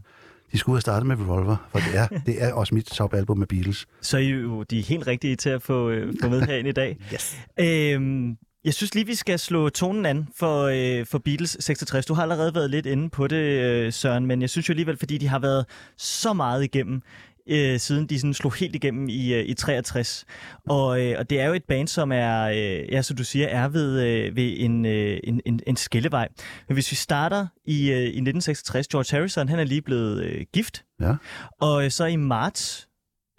De 0.51 0.57
skulle 0.57 0.75
have 0.75 0.81
startet 0.81 1.07
med 1.07 1.15
Revolver, 1.15 1.67
for 1.71 1.79
det 1.79 1.97
er, 1.97 2.07
det 2.25 2.43
er 2.43 2.53
også 2.53 2.75
mit 2.75 2.85
topalbum 2.85 3.37
med 3.37 3.47
Beatles. 3.47 3.87
Så 4.01 4.17
er 4.17 4.21
I 4.21 4.29
jo 4.29 4.63
de 4.63 4.79
er 4.79 4.83
helt 4.83 5.07
rigtige 5.07 5.35
til 5.35 5.49
at 5.49 5.61
få, 5.61 5.89
øh, 5.89 6.13
få 6.21 6.29
med 6.29 6.41
herinde 6.47 6.69
i 6.69 6.73
dag. 6.73 6.97
yes. 7.13 7.37
Øhm, 7.59 8.37
jeg 8.65 8.73
synes 8.73 8.95
lige, 8.95 9.05
vi 9.05 9.15
skal 9.15 9.39
slå 9.39 9.69
tonen 9.69 10.05
an 10.05 10.27
for, 10.35 10.63
øh, 10.63 11.05
for 11.05 11.17
Beatles 11.17 11.57
66. 11.59 12.05
Du 12.05 12.13
har 12.13 12.21
allerede 12.21 12.55
været 12.55 12.69
lidt 12.69 12.85
inde 12.85 13.09
på 13.09 13.27
det, 13.27 13.35
øh, 13.35 13.93
Søren, 13.93 14.25
men 14.25 14.41
jeg 14.41 14.49
synes 14.49 14.69
jo 14.69 14.71
alligevel, 14.71 14.97
fordi 14.97 15.17
de 15.17 15.27
har 15.27 15.39
været 15.39 15.65
så 15.97 16.33
meget 16.33 16.63
igennem, 16.63 17.01
øh, 17.49 17.79
siden 17.79 18.07
de 18.07 18.19
sådan 18.19 18.33
slog 18.33 18.53
helt 18.53 18.75
igennem 18.75 19.09
i, 19.09 19.33
øh, 19.33 19.45
i 19.45 19.53
63. 19.53 20.25
Og, 20.69 21.01
øh, 21.01 21.15
og 21.19 21.29
det 21.29 21.39
er 21.39 21.45
jo 21.45 21.53
et 21.53 21.63
band, 21.63 21.87
som 21.87 22.11
er, 22.11 22.43
øh, 22.43 22.91
ja, 22.91 23.01
som 23.01 23.17
du 23.17 23.23
siger, 23.23 23.47
er 23.47 23.67
ved, 23.67 24.01
øh, 24.01 24.35
ved 24.35 24.53
en, 24.57 24.85
øh, 24.85 25.19
en, 25.23 25.41
en, 25.45 25.59
en 25.67 25.75
skillevej. 25.75 26.27
Men 26.67 26.73
hvis 26.73 26.91
vi 26.91 26.95
starter 26.95 27.47
i, 27.65 27.91
øh, 27.91 27.97
i 27.97 28.21
1966, 28.21 28.87
George 28.87 29.17
Harrison, 29.17 29.49
han 29.49 29.59
er 29.59 29.63
lige 29.63 29.81
blevet 29.81 30.23
øh, 30.23 30.45
gift. 30.53 30.83
Ja. 31.01 31.15
Og 31.61 31.85
øh, 31.85 31.91
så 31.91 32.05
i 32.05 32.15
marts 32.15 32.87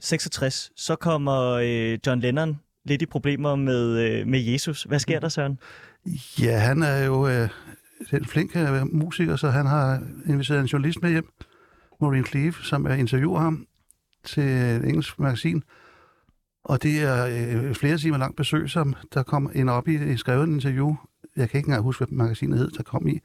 66, 0.01 0.71
så 0.77 0.97
kommer 0.97 1.51
øh, 1.51 1.99
John 2.07 2.21
Lennon 2.21 2.59
lidt 2.85 3.03
i 3.03 3.07
problemer 3.07 3.57
med, 3.57 3.99
øh, 3.99 4.27
med 4.27 4.41
Jesus. 4.41 4.83
Hvad 4.83 4.99
sker 4.99 5.21
der, 5.21 5.29
Søren? 5.29 5.59
Ja, 6.41 6.59
han 6.59 6.83
er 6.83 7.05
jo 7.05 7.29
øh, 7.29 7.49
en 8.13 8.25
flink 8.25 8.57
øh, 8.57 8.95
musiker, 8.95 9.37
så 9.37 9.51
han 9.51 9.67
har 9.67 10.03
inviteret 10.27 10.61
en 10.61 10.67
journalist 10.67 11.03
med 11.03 11.11
hjem, 11.11 11.29
Maureen 12.01 12.25
Cleave, 12.25 12.55
som 12.63 12.87
er 12.87 12.95
interviewer 12.95 13.41
ham 13.41 13.67
til 14.25 14.43
et 14.43 14.85
engelsk 14.85 15.19
magasin. 15.19 15.63
Og 16.65 16.83
det 16.83 17.03
er 17.03 17.27
øh, 17.27 17.75
flere 17.75 17.99
timer 17.99 18.19
langt 18.19 18.37
besøg, 18.37 18.71
som 18.71 18.95
der 19.15 19.23
kom 19.23 19.51
ind 19.55 19.71
op 19.71 19.89
i, 19.89 19.95
et 19.95 20.19
skrevet 20.19 20.49
interview. 20.49 20.95
Jeg 21.37 21.51
kan 21.51 21.59
ikke 21.59 21.67
engang 21.67 21.83
huske, 21.85 22.05
hvad 22.05 22.17
magasinet 22.17 22.59
hed, 22.59 22.71
der 22.71 22.83
kom 22.83 23.09
i. 23.09 23.21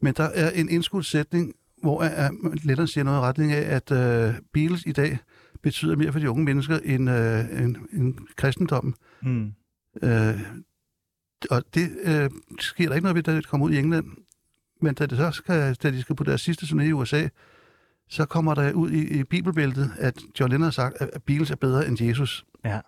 Men 0.00 0.14
der 0.16 0.24
er 0.24 0.50
en 0.50 0.68
indskudsætning, 0.68 1.54
hvor 1.86 2.04
uh, 2.04 2.54
Lennon 2.64 2.86
siger 2.86 3.04
noget 3.04 3.18
i 3.18 3.20
retning 3.20 3.52
af, 3.52 3.76
at 3.76 3.90
uh, 3.90 4.34
Beatles 4.52 4.82
i 4.86 4.92
dag 4.92 5.18
betyder 5.62 5.96
mere 5.96 6.12
for 6.12 6.18
de 6.18 6.30
unge 6.30 6.44
mennesker 6.44 6.78
end, 6.84 7.10
øh, 7.10 7.62
end, 7.62 7.76
end 7.92 8.14
kristendommen. 8.36 8.94
Mm. 9.22 9.52
Øh, 10.02 10.40
og 11.50 11.62
det 11.74 11.90
øh, 12.04 12.30
sker 12.60 12.88
der 12.88 12.94
ikke 12.94 13.04
noget 13.04 13.14
ved, 13.14 13.22
da 13.22 13.36
det 13.36 13.46
kommer 13.46 13.66
ud 13.66 13.72
i 13.72 13.78
England. 13.78 14.06
Men 14.82 14.94
da, 14.94 15.06
det 15.06 15.18
så 15.18 15.30
skal, 15.30 15.74
da 15.74 15.90
de 15.90 16.00
skal 16.00 16.16
på 16.16 16.24
deres 16.24 16.40
sidste 16.40 16.66
turné 16.66 16.82
i 16.82 16.92
USA, 16.92 17.28
så 18.08 18.24
kommer 18.24 18.54
der 18.54 18.72
ud 18.72 18.90
i, 18.90 19.20
i 19.20 19.24
bibelbæltet, 19.24 19.92
at 19.98 20.14
John 20.40 20.50
Lennon 20.50 20.64
har 20.64 20.70
sagt, 20.70 20.96
at 21.00 21.22
Beatles 21.22 21.50
er 21.50 21.56
bedre 21.56 21.88
end 21.88 22.02
Jesus. 22.02 22.44
Ja. 22.64 22.80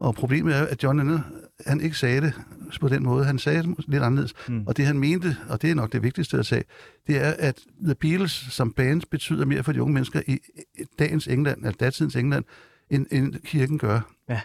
Og 0.00 0.14
problemet 0.14 0.56
er, 0.56 0.66
at 0.66 0.82
John 0.82 0.98
Lennon, 0.98 1.20
han 1.66 1.80
ikke 1.80 1.98
sagde 1.98 2.20
det 2.20 2.32
på 2.80 2.88
den 2.88 3.02
måde. 3.02 3.24
Han 3.24 3.38
sagde 3.38 3.62
det 3.62 3.74
lidt 3.88 4.02
anderledes. 4.02 4.34
Mm. 4.48 4.66
Og 4.66 4.76
det 4.76 4.86
han 4.86 4.98
mente, 4.98 5.36
og 5.48 5.62
det 5.62 5.70
er 5.70 5.74
nok 5.74 5.92
det 5.92 6.02
vigtigste 6.02 6.38
at 6.38 6.46
sige, 6.46 6.64
det 7.06 7.16
er, 7.16 7.34
at 7.38 7.60
The 7.84 7.94
Beatles 7.94 8.30
som 8.50 8.72
band 8.72 9.02
betyder 9.10 9.44
mere 9.46 9.62
for 9.62 9.72
de 9.72 9.82
unge 9.82 9.94
mennesker 9.94 10.22
i 10.26 10.38
dagens 10.98 11.26
England, 11.26 11.58
eller 11.58 11.72
datidens 11.72 12.16
England, 12.16 12.44
end, 12.90 13.06
end 13.10 13.34
kirken 13.34 13.78
gør. 13.78 14.00
Ja. 14.28 14.40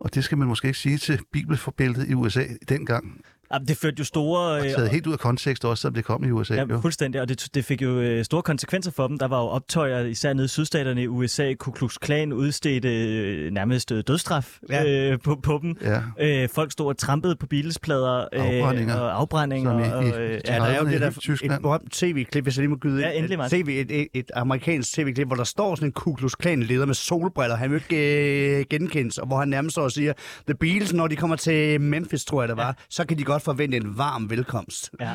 Og 0.00 0.14
det 0.14 0.24
skal 0.24 0.38
man 0.38 0.48
måske 0.48 0.68
ikke 0.68 0.78
sige 0.78 0.98
til 0.98 1.20
bibelforbæltet 1.32 2.08
i 2.08 2.14
USA 2.14 2.44
dengang. 2.68 3.20
Jamen, 3.52 3.68
det 3.68 3.76
førte 3.76 3.96
jo 3.98 4.04
store... 4.04 4.52
Og 4.52 4.62
taget 4.62 4.84
øh, 4.84 4.90
helt 4.90 5.06
ud 5.06 5.12
af 5.12 5.18
kontekst 5.18 5.64
også, 5.64 5.82
som 5.82 5.94
det 5.94 6.04
kom 6.04 6.24
i 6.24 6.30
USA. 6.30 6.54
Ja, 6.54 6.64
jo. 6.70 6.80
fuldstændig, 6.80 7.20
og 7.20 7.28
det, 7.28 7.48
det 7.54 7.64
fik 7.64 7.82
jo 7.82 8.00
øh, 8.00 8.24
store 8.24 8.42
konsekvenser 8.42 8.90
for 8.90 9.08
dem. 9.08 9.18
Der 9.18 9.28
var 9.28 9.40
jo 9.40 9.46
optøjer, 9.46 10.04
især 10.04 10.32
nede 10.32 10.44
i 10.44 10.48
sydstaterne 10.48 11.02
i 11.02 11.06
USA. 11.06 11.54
Ku 11.54 11.70
Klux 11.70 11.98
Klan 12.00 12.32
udstedte 12.32 12.88
øh, 12.88 13.52
nærmest 13.52 13.88
dødstraf 13.88 14.58
ja. 14.70 15.10
øh, 15.10 15.18
på, 15.24 15.38
på 15.42 15.58
dem. 15.62 15.76
Ja. 15.82 16.42
Øh, 16.42 16.48
folk 16.48 16.72
stod 16.72 16.86
og 16.86 16.98
trampede 16.98 17.36
på 17.36 17.46
bilesplader. 17.46 18.28
Øh, 18.32 18.44
afbrændinger. 18.44 18.94
Og 18.94 19.20
afbrændinger. 19.20 19.86
I, 19.86 19.92
og, 19.92 20.20
øh, 20.20 20.40
ja, 20.46 20.54
der 20.54 20.62
er 20.62 20.78
jo 20.78 20.86
det 20.86 21.00
der 21.00 21.54
et 21.54 21.60
berømt 21.62 21.92
tv-klip, 21.92 22.44
hvis 22.44 22.56
jeg 22.56 22.62
lige 22.62 22.70
må 22.70 22.76
gyde 22.76 23.00
ja, 23.00 23.10
endelig, 23.10 23.38
et, 23.38 23.50
TV, 23.50 23.68
et, 23.68 24.00
et, 24.00 24.08
et 24.14 24.30
amerikansk 24.34 24.92
tv-klip, 24.92 25.26
hvor 25.26 25.36
der 25.36 25.44
står 25.44 25.74
sådan 25.74 25.88
en 25.88 25.92
Ku 25.92 26.14
Klux 26.14 26.32
Klan-leder 26.32 26.86
med 26.86 26.94
solbriller. 26.94 27.56
Han 27.56 27.70
vil 27.70 27.82
ikke 27.90 28.64
genkendes, 28.70 29.18
og 29.18 29.26
hvor 29.26 29.38
han 29.38 29.48
nærmest 29.48 29.74
står 29.74 29.82
og 29.82 29.92
siger, 29.92 30.12
The 30.46 30.54
Beatles, 30.54 30.92
når 30.92 31.06
de 31.06 31.16
kommer 31.16 31.36
til 31.36 31.80
Memphis, 31.80 32.24
tror 32.24 32.42
jeg 32.42 32.48
det 32.48 32.56
var, 32.56 32.66
ja. 32.66 32.72
så 32.90 33.04
kan 33.06 33.18
de 33.18 33.24
godt 33.24 33.39
forvente 33.42 33.76
en 33.76 33.98
varm 33.98 34.30
velkomst. 34.30 34.90
Ja. 35.00 35.14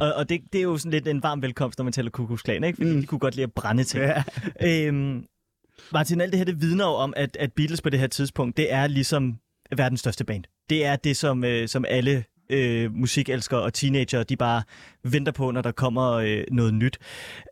Og, 0.00 0.14
og 0.14 0.28
det, 0.28 0.40
det 0.52 0.58
er 0.58 0.62
jo 0.62 0.78
sådan 0.78 0.90
lidt 0.90 1.08
en 1.08 1.22
varm 1.22 1.42
velkomst, 1.42 1.78
når 1.78 1.84
man 1.84 1.92
taler 1.92 2.10
Kukus 2.10 2.42
Klan, 2.42 2.64
ikke? 2.64 2.76
Fordi 2.76 2.90
mm. 2.94 3.00
de 3.00 3.06
kunne 3.06 3.18
godt 3.18 3.34
lide 3.34 3.44
at 3.44 3.52
brænde 3.52 3.84
ting. 3.84 4.04
Ja. 4.04 4.22
øhm, 4.86 5.24
Martin, 5.92 6.20
alt 6.20 6.32
det 6.32 6.38
her, 6.38 6.44
det 6.44 6.60
vidner 6.60 6.84
jo 6.84 6.90
om, 6.90 7.12
at, 7.16 7.36
at 7.36 7.52
Beatles 7.52 7.80
på 7.80 7.90
det 7.90 8.00
her 8.00 8.06
tidspunkt, 8.06 8.56
det 8.56 8.72
er 8.72 8.86
ligesom 8.86 9.38
verdens 9.76 10.00
største 10.00 10.24
band. 10.24 10.44
Det 10.70 10.84
er 10.84 10.96
det, 10.96 11.16
som, 11.16 11.44
øh, 11.44 11.68
som 11.68 11.84
alle 11.88 12.24
øh, 12.50 12.94
musikelskere 12.94 13.62
og 13.62 13.74
teenager, 13.74 14.22
de 14.22 14.36
bare 14.36 14.62
venter 15.04 15.32
på, 15.32 15.50
når 15.50 15.62
der 15.62 15.72
kommer 15.72 16.12
øh, 16.12 16.44
noget 16.50 16.74
nyt. 16.74 16.98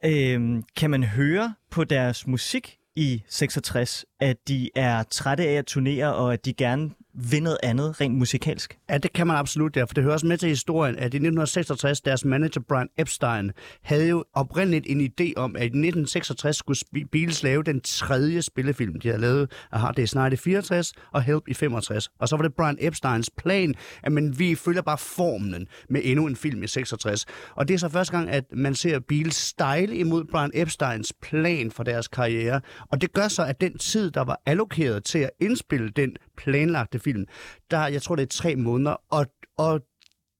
Øh, 0.05 0.63
kan 0.77 0.91
man 0.91 1.05
høre 1.05 1.55
på 1.71 1.85
deres 1.85 2.27
musik 2.27 2.77
i 2.97 3.23
66, 3.29 4.05
at 4.21 4.37
de 4.49 4.71
er 4.75 5.03
trætte 5.03 5.49
af 5.49 5.53
at 5.53 5.67
turnere, 5.67 6.15
og 6.15 6.33
at 6.33 6.45
de 6.45 6.53
gerne 6.53 6.91
vil 7.17 7.43
noget 7.43 7.59
andet 7.63 8.01
rent 8.01 8.15
musikalsk? 8.15 8.79
Ja, 8.91 8.99
det 8.99 9.13
kan 9.13 9.27
man 9.27 9.37
absolut, 9.37 9.77
ja, 9.77 9.85
for 9.85 9.95
det 9.95 10.03
hører 10.03 10.15
også 10.15 10.27
med 10.27 10.39
til 10.39 10.49
historien, 10.49 10.97
at 10.97 11.03
i 11.03 11.05
1966, 11.05 12.01
deres 12.01 12.25
manager 12.25 12.61
Brian 12.69 12.89
Epstein 12.99 13.53
havde 13.83 14.09
jo 14.09 14.25
oprindeligt 14.35 14.87
en 14.89 15.01
idé 15.01 15.33
om, 15.37 15.57
at 15.57 15.63
i 15.63 15.67
1966 15.67 16.57
skulle 16.57 16.79
Beatles 17.13 17.43
lave 17.43 17.63
den 17.63 17.81
tredje 17.81 18.43
spillefilm. 18.43 19.01
De 19.01 19.09
havde 19.09 19.21
lavet 19.21 19.51
af 19.73 19.81
Hard 19.81 19.99
Day's 19.99 20.13
Night 20.15 20.33
i 20.33 20.37
64 20.37 20.93
og 21.13 21.23
Help 21.23 21.49
i 21.49 21.55
65. 21.55 22.09
Og 22.19 22.29
så 22.29 22.37
var 22.37 22.43
det 22.43 22.55
Brian 22.55 22.77
Epsteins 22.81 23.31
plan, 23.31 23.75
at 24.03 24.13
man, 24.13 24.39
vi 24.39 24.55
følger 24.55 24.83
bare 24.83 24.99
formlen 24.99 25.67
med 25.91 26.01
endnu 26.05 26.27
en 26.27 26.37
film 26.37 26.63
i 26.63 26.67
66. 26.67 27.27
Og 27.55 27.69
det 27.69 27.75
er 27.75 27.79
så 27.79 27.89
første 27.89 28.17
gang, 28.17 28.31
at 28.31 28.45
man 28.53 28.75
ser 28.75 28.99
Beatles 28.99 29.37
style 29.37 29.97
imod 29.97 30.25
Brian 30.25 30.51
Epsteins 30.55 31.13
plan 31.23 31.71
for 31.71 31.83
deres 31.83 32.09
karriere. 32.09 32.61
Og 32.93 33.01
det 33.01 33.13
gør 33.13 33.29
så, 33.29 33.45
at 33.45 33.61
den 33.61 33.79
tid, 33.79 34.11
der 34.11 34.25
var 34.25 34.41
allokeret 34.47 35.05
til 35.05 35.19
at 35.19 35.31
indspille 35.41 35.89
den 35.89 36.17
planlagte 36.37 36.99
film, 36.99 37.27
der, 37.71 37.87
jeg 37.87 38.03
tror, 38.03 38.17
det 38.17 38.23
er 38.23 38.27
tre 38.27 38.57
måneder, 38.57 38.97
og, 39.11 39.27
og 39.57 39.81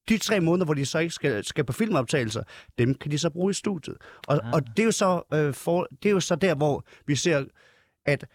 de 0.09 0.19
tre 0.19 0.41
måneder, 0.41 0.65
hvor 0.65 0.75
de 0.75 0.87
så 0.87 0.99
ikke 0.99 1.15
skal, 1.15 1.45
skal 1.45 1.65
på 1.65 1.73
filmoptagelser, 1.73 2.43
dem 2.79 2.95
kan 2.95 3.11
de 3.11 3.19
så 3.19 3.31
bruge 3.31 3.51
i 3.51 3.55
studiet. 3.55 3.97
Og, 4.29 4.41
ah. 4.45 4.53
og 4.53 4.67
det, 4.67 4.79
er 4.79 4.85
jo 4.85 4.93
så, 4.93 5.23
øh, 5.35 5.55
for, 5.55 5.89
det 6.03 6.09
er 6.09 6.13
jo 6.13 6.21
så 6.21 6.37
der, 6.37 6.55
hvor 6.55 6.85
vi 7.07 7.17
ser, 7.17 7.45
at 8.07 8.27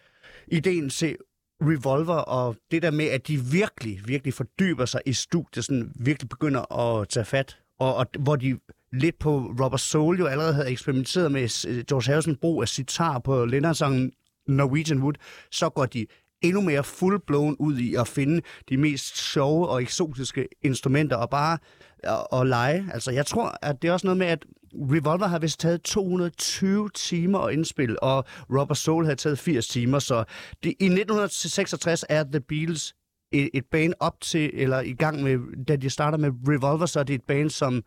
ideen 0.46 0.90
til 0.90 1.16
Revolver 1.62 2.14
og 2.14 2.56
det 2.70 2.82
der 2.82 2.90
med, 2.90 3.04
at 3.04 3.28
de 3.28 3.40
virkelig, 3.40 4.00
virkelig 4.06 4.34
fordyber 4.34 4.84
sig 4.84 5.00
i 5.06 5.12
studiet, 5.12 5.64
sådan 5.64 5.92
virkelig 5.94 6.28
begynder 6.28 6.78
at 6.78 7.08
tage 7.08 7.24
fat, 7.24 7.58
og, 7.78 7.94
og 7.94 8.06
hvor 8.18 8.36
de 8.36 8.58
lidt 8.92 9.18
på 9.18 9.54
Robert 9.60 9.80
Soul 9.80 10.18
jo 10.18 10.26
allerede 10.26 10.54
havde 10.54 10.70
eksperimenteret 10.70 11.32
med 11.32 11.84
George 11.86 12.12
Harrison 12.12 12.36
brug 12.36 12.62
af 12.62 12.68
sitar 12.68 13.18
på 13.18 13.44
Lennon-sangen 13.44 14.12
Norwegian 14.46 15.02
Wood, 15.02 15.14
så 15.50 15.68
går 15.68 15.86
de 15.86 16.06
endnu 16.42 16.60
mere 16.60 16.84
full-blown 16.84 17.56
ud 17.58 17.78
i 17.78 17.94
at 17.94 18.08
finde 18.08 18.42
de 18.68 18.76
mest 18.76 19.18
sjove 19.32 19.68
og 19.68 19.82
eksotiske 19.82 20.48
instrumenter 20.62 21.16
og 21.16 21.30
bare 21.30 21.58
at, 22.02 22.40
at 22.40 22.46
lege. 22.46 22.86
Altså, 22.92 23.10
jeg 23.10 23.26
tror, 23.26 23.58
at 23.62 23.82
det 23.82 23.88
er 23.88 23.92
også 23.92 24.06
noget 24.06 24.18
med, 24.18 24.26
at 24.26 24.44
Revolver 24.74 25.26
har 25.26 25.38
vist 25.38 25.60
taget 25.60 25.82
220 25.82 26.90
timer 26.94 27.38
at 27.38 27.52
indspille, 27.52 28.02
og 28.02 28.24
Robert 28.50 28.78
Soul 28.78 29.04
havde 29.04 29.16
taget 29.16 29.38
80 29.38 29.68
timer, 29.68 29.98
så 29.98 30.24
det, 30.62 30.68
i 30.68 30.84
1966 30.84 32.04
er 32.08 32.24
The 32.24 32.40
Beatles 32.40 32.94
et, 33.32 33.50
et 33.54 33.64
band 33.66 33.94
op 34.00 34.20
til, 34.20 34.50
eller 34.54 34.80
i 34.80 34.92
gang 34.92 35.22
med, 35.22 35.64
da 35.64 35.76
de 35.76 35.90
starter 35.90 36.18
med 36.18 36.30
Revolver, 36.48 36.86
så 36.86 37.00
er 37.00 37.04
det 37.04 37.14
et 37.14 37.24
band, 37.24 37.50
som 37.50 37.82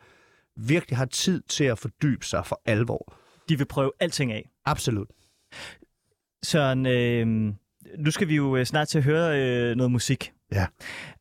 virkelig 0.58 0.98
har 0.98 1.06
tid 1.06 1.42
til 1.42 1.64
at 1.64 1.80
fordybe 1.80 2.26
sig 2.26 2.46
for 2.46 2.62
alvor. 2.66 3.14
De 3.50 3.58
vil 3.58 3.66
prøve 3.66 3.92
alting 4.00 4.32
af. 4.32 4.50
Absolut. 4.66 5.08
Søren, 6.44 6.86
øh, 6.86 7.54
nu 7.98 8.12
skal 8.12 8.28
vi 8.28 8.36
jo 8.36 8.56
øh, 8.56 8.66
snart 8.66 8.88
til 8.88 8.98
at 8.98 9.04
høre 9.04 9.42
øh, 9.42 9.76
noget 9.76 9.92
musik. 9.92 10.32
Ja. 10.52 10.66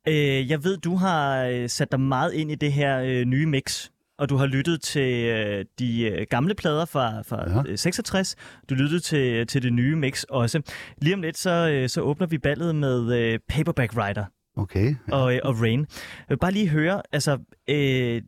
Øh, 0.09 0.51
jeg 0.51 0.65
ved, 0.65 0.77
du 0.77 0.97
har 0.97 1.45
øh, 1.45 1.69
sat 1.69 1.93
dig 1.93 2.01
meget 2.01 2.33
ind 2.33 2.51
i 2.51 2.55
det 2.55 2.73
her 2.73 3.01
øh, 3.01 3.25
nye 3.25 3.47
mix, 3.47 3.89
og 4.19 4.29
du 4.29 4.37
har 4.37 4.47
lyttet 4.47 4.83
til 4.83 5.25
øh, 5.25 5.65
de 5.79 6.03
øh, 6.03 6.27
gamle 6.31 6.55
plader 6.55 6.85
fra, 6.85 7.23
fra 7.23 7.69
ja. 7.69 7.77
66. 7.77 8.37
Du 8.71 8.75
lyttede 8.75 9.01
til, 9.01 9.47
til 9.47 9.63
det 9.63 9.73
nye 9.73 9.97
mix 9.97 10.23
også. 10.23 10.63
Lige 11.03 11.15
om 11.15 11.23
lidt, 11.23 11.39
så, 11.39 11.71
øh, 11.73 11.89
så 11.89 12.01
åbner 12.01 12.27
vi 12.27 12.39
ballet 12.39 12.75
med 12.75 13.19
øh, 13.19 13.39
Paperback 13.49 13.97
Rider. 13.97 14.25
Okay. 14.57 14.95
Ja. 15.09 15.17
Og, 15.17 15.41
og 15.45 15.61
Rain. 15.61 15.81
Jeg 15.81 15.87
vil 16.29 16.39
bare 16.39 16.53
lige 16.53 16.69
høre, 16.69 17.03
altså, 17.13 17.39
øh, 17.69 18.23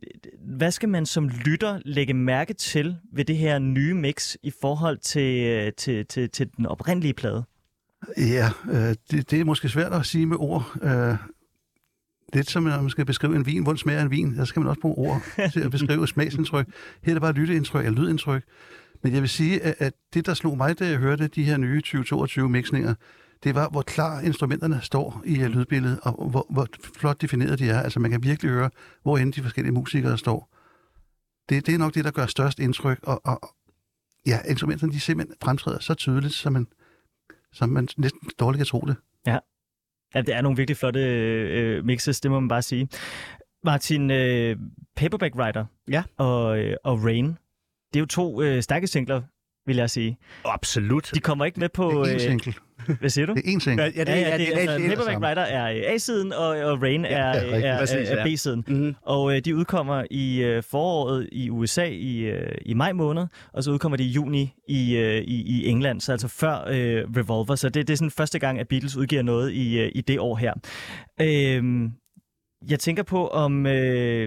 hvad 0.57 0.71
skal 0.71 0.89
man 0.89 1.05
som 1.05 1.29
lytter 1.29 1.79
lægge 1.85 2.13
mærke 2.13 2.53
til 2.53 2.97
ved 3.13 3.25
det 3.25 3.37
her 3.37 3.59
nye 3.59 3.93
mix 3.93 4.35
i 4.43 4.51
forhold 4.61 4.97
til, 4.97 5.73
til, 5.77 6.05
til, 6.05 6.29
til 6.29 6.49
den 6.57 6.65
oprindelige 6.65 7.13
plade? 7.13 7.43
Ja, 8.17 8.51
øh, 8.71 8.95
det, 9.11 9.31
det 9.31 9.39
er 9.39 9.45
måske 9.45 9.69
svært 9.69 9.93
at 9.93 10.05
sige 10.05 10.25
med 10.25 10.37
ord. 10.39 10.77
Øh, 10.83 11.15
lidt 12.33 12.49
som 12.49 12.63
når 12.63 12.81
man 12.81 12.89
skal 12.89 13.05
beskrive 13.05 13.35
en 13.35 13.45
vin. 13.45 13.63
Hvordan 13.63 13.77
smager 13.77 14.01
en 14.01 14.11
vin? 14.11 14.35
Der 14.35 14.45
skal 14.45 14.59
man 14.59 14.69
også 14.69 14.81
bruge 14.81 14.97
ord 14.97 15.21
til 15.53 15.59
at 15.59 15.71
beskrive 15.71 16.07
smagsindtryk. 16.13 16.67
Her 17.03 17.11
er 17.11 17.15
det 17.15 17.21
bare 17.21 17.33
lytteindtryk 17.33 17.85
eller 17.85 18.01
lydindtryk. 18.01 18.43
Men 19.03 19.13
jeg 19.13 19.21
vil 19.21 19.29
sige, 19.29 19.63
at, 19.63 19.75
at 19.79 19.93
det, 20.13 20.25
der 20.25 20.33
slog 20.33 20.57
mig, 20.57 20.79
da 20.79 20.87
jeg 20.87 20.97
hørte 20.97 21.27
de 21.27 21.43
her 21.43 21.57
nye 21.57 21.81
2022 21.81 22.49
mixninger, 22.49 22.93
det 23.43 23.55
var, 23.55 23.69
hvor 23.69 23.81
klar 23.81 24.19
instrumenterne 24.21 24.79
står 24.83 25.21
i 25.25 25.41
øh, 25.41 25.49
lydbilledet, 25.49 25.99
og 26.01 26.29
hvor, 26.29 26.45
hvor 26.49 26.67
flot 26.97 27.21
defineret 27.21 27.59
de 27.59 27.69
er. 27.69 27.81
Altså, 27.81 27.99
man 27.99 28.11
kan 28.11 28.23
virkelig 28.23 28.51
høre, 28.51 28.69
hvor 29.03 29.17
de 29.17 29.41
forskellige 29.41 29.73
musikere 29.73 30.17
står. 30.17 30.53
Det, 31.49 31.65
det 31.65 31.73
er 31.73 31.77
nok 31.77 31.95
det, 31.95 32.05
der 32.05 32.11
gør 32.11 32.25
størst 32.25 32.59
indtryk, 32.59 32.99
og, 33.03 33.21
og 33.25 33.55
ja, 34.25 34.39
instrumenterne, 34.47 34.93
de 34.93 34.99
simpelthen 34.99 35.35
fremtræder 35.43 35.79
så 35.79 35.93
tydeligt, 35.93 36.33
som 36.33 36.53
man, 36.53 36.67
som 37.57 37.69
man 37.69 37.87
næsten 37.97 38.19
dårligt 38.39 38.59
kan 38.59 38.65
tro 38.65 38.79
det. 38.79 38.95
Ja. 39.27 39.37
Ja, 40.15 40.21
det 40.21 40.35
er 40.35 40.41
nogle 40.41 40.57
virkelig 40.57 40.77
flotte 40.77 40.99
øh, 40.99 41.85
mixes, 41.85 42.21
det 42.21 42.31
må 42.31 42.39
man 42.39 42.49
bare 42.49 42.61
sige. 42.61 42.89
Martin, 43.63 44.11
øh, 44.11 44.57
Paperback 44.95 45.35
Rider 45.35 45.65
ja. 45.89 46.03
og, 46.17 46.59
øh, 46.59 46.77
og 46.83 47.03
Rain, 47.03 47.25
det 47.93 47.95
er 47.95 47.99
jo 47.99 48.05
to 48.05 48.41
øh, 48.41 48.63
stærke 48.63 48.87
singler, 48.87 49.21
vil 49.65 49.75
jeg 49.75 49.89
sige. 49.89 50.17
Absolut. 50.45 51.11
De 51.15 51.19
kommer 51.19 51.45
ikke 51.45 51.59
med 51.59 51.69
på... 51.69 52.03
Det 52.05 52.11
er 52.11 52.13
en 52.13 52.19
single. 52.19 52.53
Hvad 52.99 53.09
siger 53.09 53.25
du? 53.25 53.33
Det 53.33 53.41
er 53.45 53.51
en 53.51 53.59
ting. 53.59 53.79
Ja, 53.79 53.85
ja, 53.85 53.89
det, 53.89 54.07
ja, 54.07 54.19
ja, 54.19 54.37
det, 54.37 54.47
altså, 54.53 54.77
det, 54.77 54.89
Paperback 54.89 55.17
Rider 55.17 55.41
er 55.41 55.93
A-siden, 55.93 56.33
og, 56.33 56.47
og 56.47 56.81
Rain 56.81 57.05
er, 57.05 57.09
ja, 57.09 57.17
er, 57.17 57.73
er, 57.73 57.79
præcis, 57.79 58.09
er 58.09 58.25
B-siden. 58.25 58.63
Mm-hmm. 58.67 58.95
Og 59.01 59.35
øh, 59.35 59.41
de 59.45 59.55
udkommer 59.55 60.03
i 60.11 60.55
uh, 60.57 60.63
foråret 60.63 61.29
i 61.31 61.49
USA 61.49 61.85
i, 61.85 62.31
uh, 62.31 62.37
i 62.61 62.73
maj 62.73 62.91
måned, 62.91 63.27
og 63.53 63.63
så 63.63 63.71
udkommer 63.71 63.97
de 63.97 64.03
i 64.03 64.07
juni 64.07 64.53
i, 64.67 64.97
uh, 64.97 65.03
i, 65.03 65.41
i 65.47 65.67
England, 65.67 66.01
så 66.01 66.11
altså 66.11 66.27
før 66.27 66.61
uh, 66.61 67.15
Revolver. 67.17 67.55
Så 67.55 67.69
det, 67.69 67.87
det 67.87 67.93
er 67.93 67.97
sådan 67.97 68.11
første 68.11 68.39
gang, 68.39 68.59
at 68.59 68.67
Beatles 68.67 68.95
udgiver 68.95 69.21
noget 69.21 69.53
i, 69.53 69.83
uh, 69.83 69.89
i 69.95 70.01
det 70.01 70.19
år 70.19 70.35
her. 70.35 70.53
Uh, 71.21 71.89
jeg 72.69 72.79
tænker 72.79 73.03
på, 73.03 73.27
om 73.27 73.65
uh, 73.65 73.71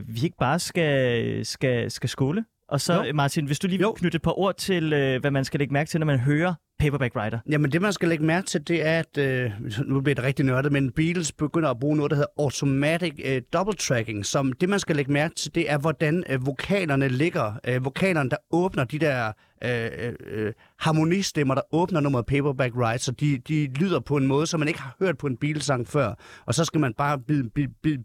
vi 0.09 0.21
ikke 0.25 0.37
bare 0.41 0.59
skal, 0.59 1.47
skal, 1.47 1.91
skal 1.91 2.09
skåle. 2.09 2.45
Og 2.69 2.81
så, 2.81 3.05
jo. 3.05 3.13
Martin, 3.15 3.47
hvis 3.47 3.59
du 3.59 3.67
lige 3.69 3.79
vil 3.79 3.89
knytte 3.97 4.17
et 4.17 4.23
par 4.23 4.39
ord 4.39 4.55
til, 4.57 4.85
uh, 4.85 5.21
hvad 5.21 5.31
man 5.31 5.45
skal 5.45 5.61
lægge 5.61 5.73
mærke 5.73 5.89
til, 5.89 6.01
når 6.01 6.07
man 6.07 6.19
hører 6.19 6.55
Paperback 6.81 7.17
Writer? 7.17 7.39
Jamen 7.51 7.73
det, 7.73 7.83
man 7.83 7.93
skal 7.93 8.09
lægge 8.09 8.25
mærke 8.25 8.47
til, 8.47 8.69
det 8.69 8.87
er, 8.87 8.99
at 8.99 9.19
øh, 9.19 9.51
nu 9.87 10.01
bliver 10.01 10.15
det 10.15 10.25
rigtig 10.25 10.45
nørdet, 10.45 10.73
men 10.73 10.93
Beatles 10.93 11.33
begynder 11.33 11.71
at 11.71 11.81
bruge 11.81 11.97
noget, 11.97 12.11
der 12.11 12.17
hedder 12.17 12.31
automatic 12.39 13.21
øh, 13.25 13.43
double 13.53 13.75
tracking, 13.75 14.27
som 14.27 14.53
det, 14.53 14.69
man 14.69 14.81
skal 14.81 14.97
lægge 14.97 15.13
mærke 15.13 15.35
til, 15.35 15.55
det 15.55 15.71
er, 15.71 15.79
hvordan 15.79 16.25
øh, 16.29 16.47
vokalerne 16.47 17.09
ligger. 17.09 17.53
Øh, 17.69 17.85
vokalerne, 17.85 18.31
der 18.31 18.37
åbner 18.51 18.85
de 18.85 18.99
der 18.99 19.33
øh, 19.65 20.13
øh, 20.27 20.53
harmonistemmer, 20.79 21.55
der 21.55 21.63
åbner 21.73 22.01
nummeret 22.01 22.27
Paperback 22.27 22.75
Writer, 22.75 22.99
så 22.99 23.13
de, 23.13 23.39
de 23.49 23.67
lyder 23.75 24.01
på 24.01 24.17
en 24.17 24.27
måde, 24.27 24.47
som 24.47 24.61
man 24.61 24.69
ikke 24.69 24.81
har 24.81 24.97
hørt 24.99 25.19
på 25.19 25.27
en 25.27 25.37
Beatles-sang 25.37 25.89
før. 25.89 26.15
Og 26.47 26.55
så 26.55 26.65
skal 26.65 26.81
man 26.81 26.95
bare 26.95 27.19
bide, 27.19 27.51
bide, 27.51 27.69
bide, 27.83 28.03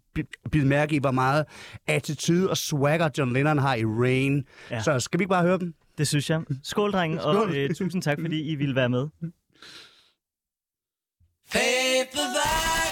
bide 0.52 0.66
mærke 0.66 0.96
i, 0.96 1.00
hvor 1.00 1.12
meget 1.12 1.46
attitude 1.88 2.50
og 2.50 2.58
swagger 2.58 3.10
John 3.18 3.34
Lennon 3.34 3.58
har 3.58 3.76
i 3.76 3.86
Rain. 3.86 4.44
Ja. 4.72 4.82
Så 4.82 5.00
skal 5.00 5.20
vi 5.20 5.24
ikke 5.24 5.30
bare 5.30 5.44
høre 5.44 5.60
dem? 5.60 5.74
Det 5.98 6.08
synes 6.08 6.30
jeg. 6.30 6.42
Skål, 6.64 6.92
drenge, 6.92 7.20
Skål. 7.20 7.36
og 7.36 7.56
øh, 7.56 7.76
tusind 7.76 8.02
tak, 8.02 8.18
fordi 8.22 8.42
I 8.52 8.56
ville 8.56 8.76
være 8.76 8.90
med. 8.90 9.08
Paperback 11.52 12.85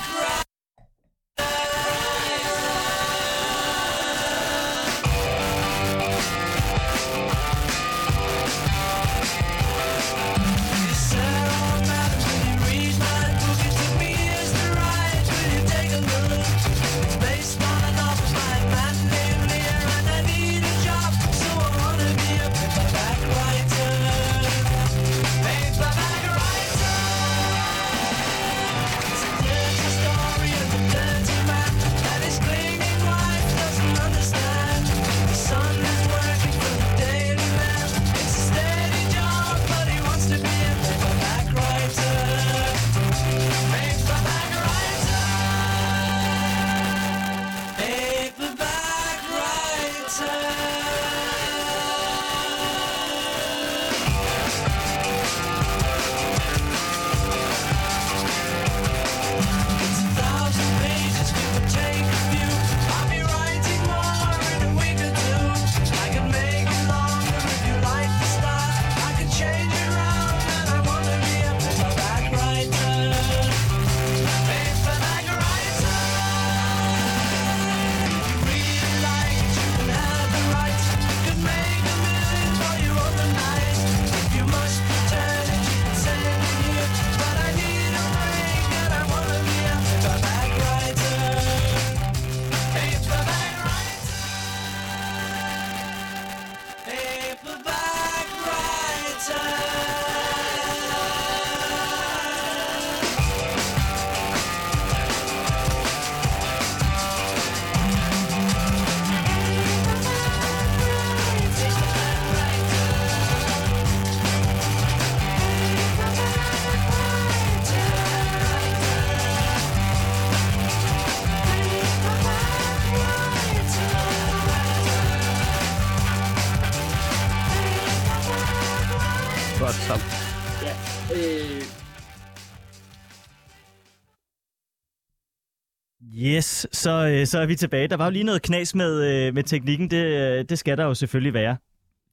Så, 136.72 137.08
øh, 137.08 137.28
så 137.28 137.40
er 137.40 137.46
vi 137.46 137.56
tilbage. 137.56 137.88
Der 137.88 137.98
var 137.98 138.06
jo 138.06 138.12
lige 138.12 138.24
noget 138.24 138.42
knas 138.42 138.76
med, 138.76 139.26
øh, 139.28 139.34
med 139.34 139.44
teknikken. 139.44 139.92
Det, 139.92 140.06
øh, 140.06 140.46
det 140.50 140.60
skal 140.60 140.78
der 140.78 140.86
jo 140.86 140.94
selvfølgelig 140.94 141.34
være. 141.34 141.58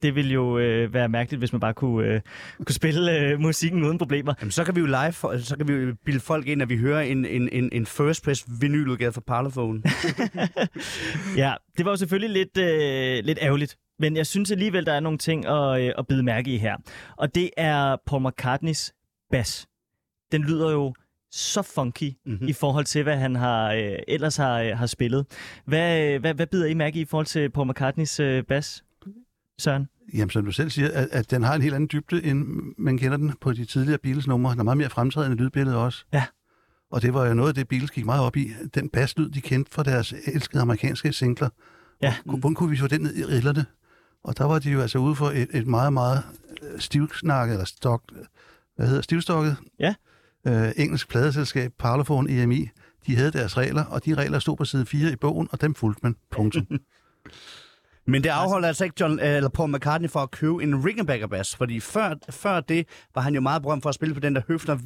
Det 0.02 0.14
ville 0.14 0.30
jo 0.30 0.58
øh, 0.58 0.94
være 0.94 1.08
mærkeligt, 1.08 1.40
hvis 1.40 1.52
man 1.52 1.60
bare 1.60 1.74
kunne, 1.74 2.06
øh, 2.06 2.20
kunne 2.66 2.74
spille 2.74 3.18
øh, 3.18 3.40
musikken 3.40 3.84
uden 3.84 3.98
problemer. 3.98 4.34
Jamen, 4.40 4.50
så 4.52 4.64
kan 4.64 4.74
vi 4.74 4.80
jo 4.80 4.86
live, 4.86 5.12
for, 5.12 5.38
så 5.38 5.56
kan 5.56 5.68
vi 5.68 5.72
jo 5.72 5.94
bilde 6.04 6.20
folk 6.20 6.46
ind, 6.46 6.62
at 6.62 6.68
vi 6.68 6.76
hører 6.76 7.00
en, 7.00 7.24
en, 7.24 7.48
en, 7.52 7.68
en 7.72 7.86
first 7.86 8.24
press 8.24 8.44
vinyludgave 8.60 9.12
fra 9.12 9.20
Parlophone. 9.26 9.82
Ja, 11.36 11.54
det 11.78 11.84
var 11.84 11.92
jo 11.92 11.96
selvfølgelig 11.96 12.30
lidt, 12.30 12.58
øh, 12.58 13.24
lidt 13.24 13.38
ærgerligt. 13.42 13.76
Men 13.98 14.16
jeg 14.16 14.26
synes 14.26 14.50
alligevel, 14.50 14.86
der 14.86 14.92
er 14.92 15.00
nogle 15.00 15.18
ting 15.18 15.46
at, 15.46 15.80
øh, 15.80 15.92
at 15.98 16.06
bide 16.06 16.22
mærke 16.22 16.50
i 16.54 16.58
her. 16.58 16.76
Og 17.16 17.34
det 17.34 17.50
er 17.56 17.96
Paul 18.06 18.28
McCartneys 18.28 18.92
bas. 19.30 19.66
Den 20.32 20.42
lyder 20.42 20.70
jo 20.70 20.94
så 21.30 21.62
funky 21.62 22.02
Mhm. 22.04 22.16
mm-hmm. 22.32 22.48
i 22.48 22.52
forhold 22.52 22.84
til, 22.84 23.02
hvad 23.02 23.16
han 23.16 23.36
har 23.36 23.72
øh, 23.72 23.98
ellers 24.08 24.36
har, 24.36 24.60
øh, 24.60 24.78
har 24.78 24.86
spillet. 24.86 25.26
Hvad, 25.64 26.08
øh, 26.14 26.20
hvad, 26.20 26.34
hvad 26.34 26.46
bider 26.46 26.66
I 26.66 26.74
mærke 26.74 27.00
i 27.00 27.04
forhold 27.04 27.26
til 27.26 27.50
Paul 27.50 27.68
McCartneys 27.70 28.20
øh, 28.20 28.44
bas, 28.44 28.84
Søren? 29.58 29.88
Jamen, 30.14 30.30
som 30.30 30.44
du 30.44 30.52
selv 30.52 30.70
siger, 30.70 30.88
at, 30.92 31.08
at 31.12 31.30
den 31.30 31.42
har 31.42 31.54
en 31.54 31.62
helt 31.62 31.74
anden 31.74 31.88
dybde, 31.92 32.24
end 32.24 32.46
man 32.78 32.98
kender 32.98 33.16
den 33.16 33.32
på 33.40 33.52
de 33.52 33.64
tidligere 33.64 33.98
Beatles-numre. 33.98 34.52
Den 34.52 34.60
er 34.60 34.64
meget 34.64 34.78
mere 34.78 34.90
fremtrædende 34.90 35.36
lydbillede 35.36 35.76
også. 35.76 36.04
Ja. 36.12 36.24
Og 36.90 37.02
det 37.02 37.14
var 37.14 37.26
jo 37.26 37.34
noget 37.34 37.48
af 37.48 37.54
det, 37.54 37.68
Beatles 37.68 37.90
gik 37.90 38.04
meget 38.04 38.22
op 38.22 38.36
i. 38.36 38.50
Den 38.74 38.88
basslyd, 38.88 39.30
de 39.30 39.40
kendte 39.40 39.72
fra 39.72 39.82
deres 39.82 40.14
elskede 40.26 40.62
amerikanske 40.62 41.12
singler. 41.12 41.48
Ja. 42.02 42.14
Hvordan 42.24 42.54
kunne 42.54 42.70
vi 42.70 42.76
få 42.76 42.86
den 42.86 43.00
ned 43.00 43.16
i 43.16 43.24
rillerne? 43.24 43.66
Og 44.24 44.38
der 44.38 44.44
var 44.44 44.58
de 44.58 44.70
jo 44.70 44.80
altså 44.80 44.98
ude 44.98 45.14
for 45.14 45.26
et, 45.30 45.48
et 45.54 45.66
meget, 45.66 45.92
meget 45.92 46.22
øh, 46.62 46.80
stivsnakket, 46.80 47.52
eller 47.52 47.64
stok, 47.64 48.02
hvad 48.76 48.86
hedder 48.86 49.02
stivstokket? 49.02 49.56
Ja. 49.78 49.94
Øh, 50.46 50.72
engelsk 50.76 51.08
pladeselskab, 51.08 51.72
Parlophone 51.78 52.42
EMI. 52.42 52.68
De 53.06 53.16
havde 53.16 53.32
deres 53.32 53.56
regler, 53.56 53.84
og 53.84 54.04
de 54.04 54.14
regler 54.14 54.38
stod 54.38 54.56
på 54.56 54.64
side 54.64 54.86
4 54.86 55.12
i 55.12 55.16
bogen, 55.16 55.48
og 55.52 55.60
dem 55.60 55.74
fulgte 55.74 56.00
man. 56.02 56.16
Punktum. 56.30 56.66
Men 58.06 58.22
det 58.22 58.28
afholder 58.28 58.68
altså 58.68 58.84
ikke 58.84 58.96
John, 59.00 59.18
eller 59.18 59.48
Paul 59.48 59.70
McCartney 59.70 60.08
for 60.10 60.20
at 60.20 60.30
købe 60.30 60.62
en 60.62 60.84
Rickenbacker 60.84 61.26
bass, 61.26 61.56
fordi 61.56 61.80
før, 61.80 62.14
før 62.30 62.60
det 62.60 62.86
var 63.14 63.22
han 63.22 63.34
jo 63.34 63.40
meget 63.40 63.62
berømt 63.62 63.82
for 63.82 63.88
at 63.88 63.94
spille 63.94 64.14
på 64.14 64.20
den 64.20 64.34
der 64.34 64.42
Høfner 64.48 64.78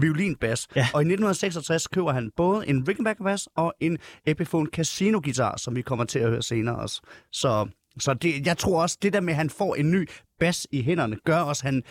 violinbas. 0.00 0.68
Ja. 0.76 0.88
Og 0.94 1.00
i 1.00 1.04
1966 1.04 1.86
køber 1.86 2.12
han 2.12 2.30
både 2.36 2.68
en 2.68 2.88
Rickenbacker 2.88 3.24
bass 3.24 3.48
og 3.56 3.74
en 3.80 3.98
Epiphone 4.26 4.66
Casino 4.72 5.20
guitar, 5.24 5.56
som 5.56 5.76
vi 5.76 5.82
kommer 5.82 6.04
til 6.04 6.18
at 6.18 6.30
høre 6.30 6.42
senere 6.42 6.76
også. 6.76 7.00
Så, 7.32 7.68
så 8.00 8.14
det, 8.14 8.46
jeg 8.46 8.58
tror 8.58 8.82
også, 8.82 8.98
det 9.02 9.12
der 9.12 9.20
med, 9.20 9.32
at 9.32 9.36
han 9.36 9.50
får 9.50 9.74
en 9.74 9.90
ny 9.90 10.08
bas 10.40 10.66
i 10.70 10.82
hænderne, 10.82 11.16
gør 11.24 11.38
også, 11.38 11.62
at 11.66 11.72
han 11.72 11.82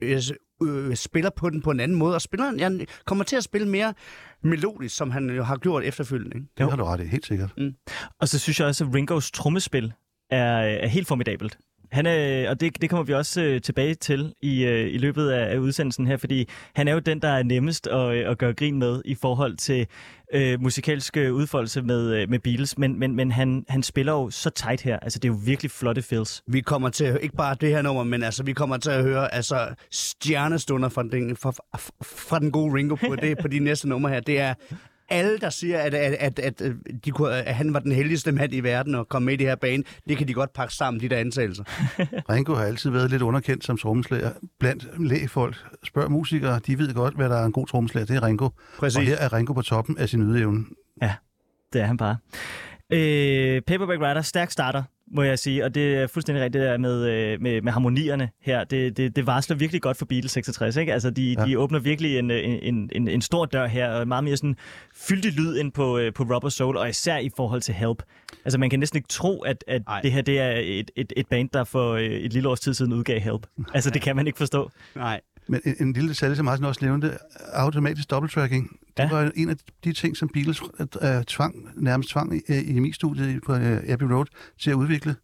øh, 0.00 0.22
øh, 0.62 0.96
spiller 0.96 1.30
på 1.30 1.50
den 1.50 1.62
på 1.62 1.70
en 1.70 1.80
anden 1.80 1.98
måde, 1.98 2.14
og 2.14 2.22
spiller, 2.22 2.62
han 2.62 2.86
kommer 3.04 3.24
til 3.24 3.36
at 3.36 3.44
spille 3.44 3.68
mere 3.68 3.94
melodisk, 4.42 4.96
som 4.96 5.10
han 5.10 5.30
jo 5.30 5.42
har 5.42 5.56
gjort 5.56 5.84
efterfølgende. 5.84 6.36
Ikke? 6.36 6.48
Det 6.58 6.70
har 6.70 6.76
du 6.76 6.84
ret 6.84 7.00
i, 7.00 7.04
helt 7.06 7.26
sikkert. 7.26 7.52
Og 8.20 8.28
så 8.28 8.38
synes 8.38 8.60
jeg 8.60 8.68
også, 8.68 8.84
at 8.84 8.94
Ringos 8.94 9.30
trommespil 9.30 9.92
er, 10.30 10.58
er 10.58 10.86
helt 10.86 11.08
formidabelt. 11.08 11.58
Han 11.90 12.06
er, 12.06 12.50
og 12.50 12.60
det, 12.60 12.82
det 12.82 12.90
kommer 12.90 13.04
vi 13.04 13.14
også 13.14 13.42
øh, 13.42 13.60
tilbage 13.60 13.94
til 13.94 14.34
i, 14.42 14.64
øh, 14.64 14.94
i 14.94 14.98
løbet 14.98 15.28
af, 15.30 15.52
af 15.54 15.58
udsendelsen 15.58 16.06
her, 16.06 16.16
fordi 16.16 16.48
han 16.74 16.88
er 16.88 16.92
jo 16.92 16.98
den, 16.98 17.22
der 17.22 17.28
er 17.28 17.42
nemmest 17.42 17.86
at, 17.86 18.14
øh, 18.14 18.30
at 18.30 18.38
gøre 18.38 18.54
grin 18.54 18.78
med 18.78 19.02
i 19.04 19.14
forhold 19.14 19.56
til 19.56 19.86
øh, 20.34 20.60
musikalsk 20.60 21.16
øh, 21.16 21.34
udfoldelse 21.34 21.82
med, 21.82 22.14
øh, 22.14 22.30
med 22.30 22.38
Beatles, 22.38 22.78
men, 22.78 22.98
men, 22.98 23.16
men 23.16 23.32
han, 23.32 23.64
han 23.68 23.82
spiller 23.82 24.12
jo 24.12 24.30
så 24.30 24.50
tight 24.50 24.82
her. 24.82 24.98
Altså, 24.98 25.18
det 25.18 25.28
er 25.28 25.32
jo 25.32 25.38
virkelig 25.44 25.70
flotte 25.70 26.02
fills. 26.02 26.42
Vi 26.46 26.60
kommer 26.60 26.88
til 26.88 27.04
at 27.04 27.18
ikke 27.22 27.36
bare 27.36 27.56
det 27.60 27.68
her 27.68 27.82
nummer, 27.82 28.04
men 28.04 28.22
altså, 28.22 28.42
vi 28.42 28.52
kommer 28.52 28.76
til 28.76 28.90
at 28.90 29.02
høre 29.02 29.34
altså, 29.34 29.74
stjernestunder 29.90 30.88
fra 30.88 31.02
den, 31.02 31.36
fra, 31.36 31.52
fra 32.02 32.38
den 32.38 32.50
gode 32.50 32.74
Ringo 32.74 32.94
på, 32.94 33.16
det, 33.22 33.38
på 33.38 33.48
de 33.48 33.58
næste 33.58 33.88
numre 33.88 34.10
her. 34.10 34.20
Det 34.20 34.40
er 34.40 34.54
alle, 35.08 35.38
der 35.38 35.50
siger, 35.50 35.78
at, 35.78 35.94
at, 35.94 36.12
at, 36.12 36.38
at, 36.38 36.60
øh, 36.60 36.74
de 37.04 37.10
kunne, 37.10 37.34
at 37.34 37.54
han 37.54 37.74
var 37.74 37.80
den 37.80 37.92
heldigste 37.92 38.32
mand 38.32 38.54
i 38.54 38.60
verden 38.60 38.94
og 38.94 39.08
kom 39.08 39.22
med 39.22 39.34
i 39.34 39.36
det 39.36 39.46
her 39.46 39.54
bane, 39.54 39.84
det 40.08 40.18
kan 40.18 40.28
de 40.28 40.34
godt 40.34 40.52
pakke 40.52 40.74
sammen, 40.74 41.00
de 41.00 41.08
der 41.08 41.16
antagelser. 41.16 41.64
Ringo 42.32 42.54
har 42.54 42.64
altid 42.64 42.90
været 42.90 43.10
lidt 43.10 43.22
underkendt 43.22 43.64
som 43.64 43.78
trommeslager. 43.78 44.30
Blandt 44.60 45.08
lægefolk 45.08 45.56
spørger 45.84 46.08
musikere, 46.08 46.60
de 46.66 46.78
ved 46.78 46.94
godt, 46.94 47.14
hvad 47.14 47.28
der 47.28 47.36
er 47.36 47.44
en 47.44 47.52
god 47.52 47.66
trommeslager. 47.66 48.06
Det 48.06 48.16
er 48.16 48.22
Ringo. 48.22 48.48
Præcis. 48.78 48.96
Og 48.96 49.02
her 49.02 49.16
er 49.16 49.32
Ringo 49.32 49.52
på 49.52 49.62
toppen 49.62 49.98
af 49.98 50.08
sin 50.08 50.22
ydeevne. 50.22 50.64
Det 51.72 51.80
er 51.80 51.86
han 51.86 51.96
bare. 51.96 52.16
Øh, 52.92 53.62
Paperback 53.62 54.00
Writer, 54.00 54.22
stærk 54.22 54.50
starter, 54.50 54.82
må 55.10 55.22
jeg 55.22 55.38
sige, 55.38 55.64
og 55.64 55.74
det 55.74 55.94
er 55.94 56.06
fuldstændig 56.06 56.44
rigtigt 56.44 56.62
det 56.62 56.70
der 56.70 56.78
med, 56.78 57.10
øh, 57.10 57.40
med, 57.40 57.62
med 57.62 57.72
harmonierne 57.72 58.30
her. 58.42 58.64
Det, 58.64 58.96
det, 58.96 59.16
det 59.16 59.26
varsler 59.26 59.56
virkelig 59.56 59.82
godt 59.82 59.96
for 59.96 60.06
Beatles 60.06 60.32
66, 60.32 60.76
ikke? 60.76 60.92
Altså, 60.92 61.10
de, 61.10 61.36
ja. 61.38 61.44
De 61.44 61.58
åbner 61.58 61.78
virkelig 61.78 62.18
en, 62.18 62.30
en, 62.30 62.90
en, 62.92 63.08
en 63.08 63.22
stor 63.22 63.44
dør 63.44 63.66
her, 63.66 63.90
og 63.90 64.08
meget 64.08 64.24
mere 64.24 64.36
sådan 64.36 64.56
fyldig 64.94 65.32
lyd 65.32 65.56
ind 65.56 65.72
på, 65.72 65.98
øh, 65.98 66.12
på 66.12 66.22
Rubber 66.22 66.48
Soul, 66.48 66.76
og 66.76 66.88
især 66.88 67.18
i 67.18 67.30
forhold 67.36 67.60
til 67.60 67.74
Help. 67.74 68.02
Altså, 68.44 68.58
man 68.58 68.70
kan 68.70 68.80
næsten 68.80 68.96
ikke 68.96 69.08
tro, 69.08 69.40
at, 69.40 69.64
at 69.66 69.82
Ej. 69.86 70.00
det 70.00 70.12
her 70.12 70.22
det 70.22 70.38
er 70.38 70.52
et, 70.64 70.90
et, 70.96 71.12
et 71.16 71.26
band, 71.26 71.48
der 71.52 71.64
for 71.64 71.92
øh, 71.92 72.02
et 72.02 72.32
lille 72.32 72.48
års 72.48 72.60
tid 72.60 72.74
siden 72.74 72.92
udgav 72.92 73.20
Help. 73.20 73.46
Altså, 73.74 73.90
det 73.90 74.02
kan 74.02 74.16
man 74.16 74.26
ikke 74.26 74.38
forstå. 74.38 74.70
Nej. 74.94 75.20
Men 75.48 75.60
en, 75.64 75.74
en 75.80 75.92
lille 75.92 76.08
detalje, 76.08 76.36
som 76.36 76.44
Martin 76.44 76.64
også 76.64 76.84
nævnte, 76.84 77.18
automatisk 77.52 78.10
dobbelttracking. 78.10 78.70
Det 78.96 79.02
Ja. 79.02 79.10
var 79.10 79.30
en 79.36 79.48
af 79.50 79.56
de 79.84 79.92
ting, 79.92 80.16
som 80.16 80.28
Beatles 80.28 80.62
uh, 80.62 80.68
tvang, 81.26 81.54
nærmest 81.76 82.08
tvang 82.10 82.36
i, 82.36 82.54
i 82.54 82.78
mi-studiet 82.78 83.42
på 83.46 83.52
uh, 83.52 83.60
Abbey 83.88 84.06
Road 84.06 84.26
til 84.60 84.70
at 84.70 84.74
udvikle. 84.74 85.16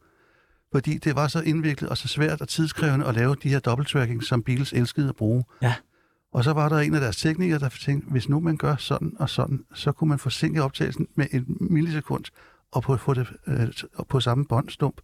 Fordi 0.72 0.98
det 0.98 1.16
var 1.16 1.28
så 1.28 1.40
indviklet 1.40 1.90
og 1.90 1.96
så 1.98 2.08
svært 2.08 2.40
og 2.40 2.48
tidskrævende 2.48 3.06
at 3.06 3.14
lave 3.14 3.36
de 3.42 3.48
her 3.48 3.58
dobbelttracking, 3.58 4.24
som 4.24 4.42
Beatles 4.42 4.72
elskede 4.72 5.08
at 5.08 5.16
bruge. 5.16 5.44
Ja. 5.62 5.74
Og 6.32 6.44
så 6.44 6.52
var 6.52 6.68
der 6.68 6.78
en 6.78 6.94
af 6.94 7.00
deres 7.00 7.16
teknikere, 7.16 7.58
der 7.58 7.68
tænkte, 7.68 8.10
hvis 8.10 8.28
nu 8.28 8.40
man 8.40 8.56
gør 8.56 8.76
sådan 8.76 9.12
og 9.18 9.30
sådan, 9.30 9.64
så 9.74 9.92
kunne 9.92 10.08
man 10.08 10.18
forsinke 10.18 10.62
optagelsen 10.62 11.06
med 11.14 11.26
et 11.32 11.44
millisekund 11.60 12.24
og 12.72 12.82
på, 12.82 12.96
få 12.96 13.14
det 13.14 13.26
øh, 13.46 13.68
på 14.08 14.20
samme 14.20 14.44
båndstump. 14.44 15.00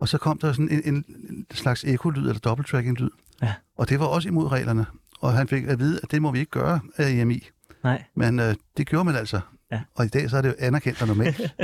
Og 0.00 0.08
så 0.08 0.18
kom 0.18 0.38
der 0.38 0.52
sådan 0.52 0.68
en, 0.70 0.94
en 0.94 1.04
slags 1.52 1.84
ekolyd 1.84 2.20
eller 2.28 2.38
dobbelttracking-lyd. 2.38 3.10
Ja. 3.42 3.54
Og 3.76 3.88
det 3.88 4.00
var 4.00 4.06
også 4.06 4.28
imod 4.28 4.52
reglerne. 4.52 4.86
Og 5.20 5.32
han 5.32 5.48
fik 5.48 5.64
at 5.64 5.78
vide, 5.78 6.00
at 6.02 6.10
det 6.10 6.22
må 6.22 6.32
vi 6.32 6.38
ikke 6.38 6.50
gøre 6.50 6.80
af 6.96 7.10
EMI. 7.10 7.48
Nej. 7.84 8.04
Men 8.14 8.40
øh, 8.40 8.54
det 8.76 8.86
gjorde 8.86 9.04
man 9.04 9.16
altså. 9.16 9.40
Ja. 9.72 9.80
Og 9.94 10.04
i 10.04 10.08
dag 10.08 10.30
så 10.30 10.36
er 10.36 10.42
det 10.42 10.48
jo 10.48 10.54
anerkendt 10.58 11.02
og 11.02 11.08
normalt. 11.08 11.40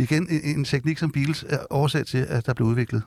Igen 0.00 0.28
en, 0.30 0.58
en 0.58 0.64
teknik, 0.64 0.98
som 0.98 1.12
Beatles 1.12 1.44
er 1.48 1.58
årsag 1.70 2.06
til, 2.06 2.18
at 2.18 2.46
der 2.46 2.54
blev 2.54 2.68
udviklet. 2.68 3.02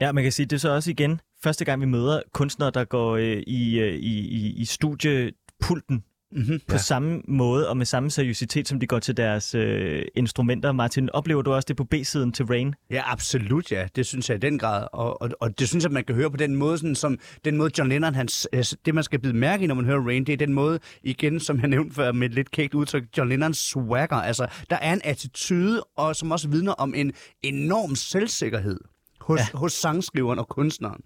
Ja, 0.00 0.12
man 0.12 0.22
kan 0.22 0.32
sige, 0.32 0.46
det 0.46 0.56
er 0.56 0.60
så 0.60 0.74
også 0.74 0.90
igen 0.90 1.20
første 1.42 1.64
gang, 1.64 1.80
vi 1.80 1.86
møder 1.86 2.22
kunstnere, 2.32 2.70
der 2.70 2.84
går 2.84 3.16
øh, 3.16 3.42
i, 3.46 3.78
øh, 3.78 3.94
i, 3.94 4.18
i, 4.18 4.54
i 4.56 4.64
studiepulten 4.64 6.04
Mm-hmm. 6.32 6.60
på 6.68 6.78
samme 6.78 7.22
måde 7.28 7.68
og 7.68 7.76
med 7.76 7.86
samme 7.86 8.10
seriøsitet, 8.10 8.68
som 8.68 8.80
de 8.80 8.86
går 8.86 8.98
til 8.98 9.16
deres 9.16 9.54
øh, 9.54 10.02
instrumenter. 10.14 10.72
Martin, 10.72 11.10
oplever 11.12 11.42
du 11.42 11.52
også 11.52 11.66
det 11.68 11.76
på 11.76 11.84
B-siden 11.84 12.32
til 12.32 12.44
Rain? 12.44 12.74
Ja, 12.90 13.02
absolut, 13.12 13.72
ja. 13.72 13.88
Det 13.96 14.06
synes 14.06 14.28
jeg 14.28 14.36
i 14.36 14.40
den 14.40 14.58
grad. 14.58 14.86
Og, 14.92 15.22
og, 15.22 15.30
og 15.40 15.58
det 15.58 15.68
synes 15.68 15.84
jeg, 15.84 15.92
man 15.92 16.04
kan 16.04 16.14
høre 16.14 16.30
på 16.30 16.36
den 16.36 16.54
måde, 16.56 16.78
sådan, 16.78 16.94
som 16.94 17.18
den 17.44 17.56
måde 17.56 17.70
John 17.78 17.88
Lennon, 17.88 18.14
hans, 18.14 18.48
øh, 18.52 18.64
det 18.84 18.94
man 18.94 19.04
skal 19.04 19.18
bide 19.20 19.32
mærke 19.36 19.64
i, 19.64 19.66
når 19.66 19.74
man 19.74 19.84
hører 19.84 20.00
Rain, 20.06 20.24
det 20.26 20.32
er 20.32 20.36
den 20.36 20.52
måde, 20.52 20.78
igen, 21.02 21.40
som 21.40 21.60
jeg 21.60 21.68
nævnte 21.68 21.94
før 21.94 22.12
med 22.12 22.28
et 22.28 22.34
lidt 22.34 22.50
kægt 22.50 22.74
udtryk, 22.74 23.04
John 23.18 23.28
Lennons 23.28 23.58
swagger. 23.58 24.16
Altså, 24.16 24.46
der 24.70 24.76
er 24.76 24.92
en 24.92 25.00
attitude, 25.04 25.82
og 25.96 26.16
som 26.16 26.30
også 26.30 26.48
vidner 26.48 26.72
om 26.72 26.94
en 26.94 27.12
enorm 27.42 27.94
selvsikkerhed 27.94 28.80
hos, 29.20 29.38
Ja. 29.40 29.46
ja. 29.52 29.58
hos 29.58 29.72
sangskriveren 29.72 30.38
og 30.38 30.48
kunstneren. 30.48 31.00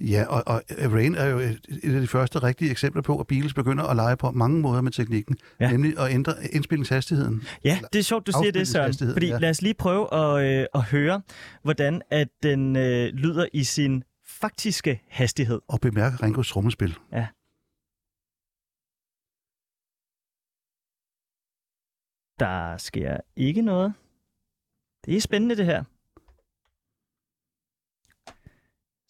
Ja, 0.00 0.24
og, 0.28 0.42
og 0.46 0.62
Rain 0.92 1.14
er 1.14 1.26
jo 1.26 1.38
et, 1.38 1.60
et 1.82 1.94
af 1.94 2.00
de 2.00 2.06
første 2.06 2.42
rigtige 2.42 2.70
eksempler 2.70 3.02
på, 3.02 3.20
at 3.20 3.26
Beatles 3.26 3.54
begynder 3.54 3.84
at 3.84 3.96
lege 3.96 4.16
på 4.16 4.30
mange 4.30 4.60
måder 4.60 4.80
med 4.80 4.92
teknikken. 4.92 5.36
Ja. 5.60 5.64
Ja. 5.64 5.70
Nemlig 5.70 5.98
at 5.98 6.12
ændre 6.12 6.32
indspillingshastigheden. 6.52 7.42
Ja, 7.64 7.78
det 7.92 7.98
er 7.98 8.02
sjovt, 8.02 8.26
du 8.26 8.32
siger 8.32 8.52
det, 8.52 8.68
Søren. 8.68 8.94
Fordi 9.12 9.26
ja. 9.26 9.38
lad 9.38 9.50
os 9.50 9.62
lige 9.62 9.74
prøve 9.74 10.14
at, 10.14 10.60
øh, 10.60 10.66
at 10.74 10.82
høre, 10.82 11.22
hvordan 11.62 12.02
at 12.10 12.28
den 12.42 12.76
øh, 12.76 13.06
lyder 13.06 13.46
i 13.52 13.64
sin 13.64 14.04
faktiske 14.26 15.02
hastighed. 15.08 15.60
Og 15.68 15.80
bemærke 15.80 16.16
Ringos 16.22 16.48
trommespil. 16.48 16.98
Der 22.38 22.76
sker 22.76 23.16
ikke 23.36 23.62
noget. 23.62 23.94
Det 25.04 25.16
er 25.16 25.20
spændende, 25.20 25.56
det 25.56 25.64
her. 25.64 25.84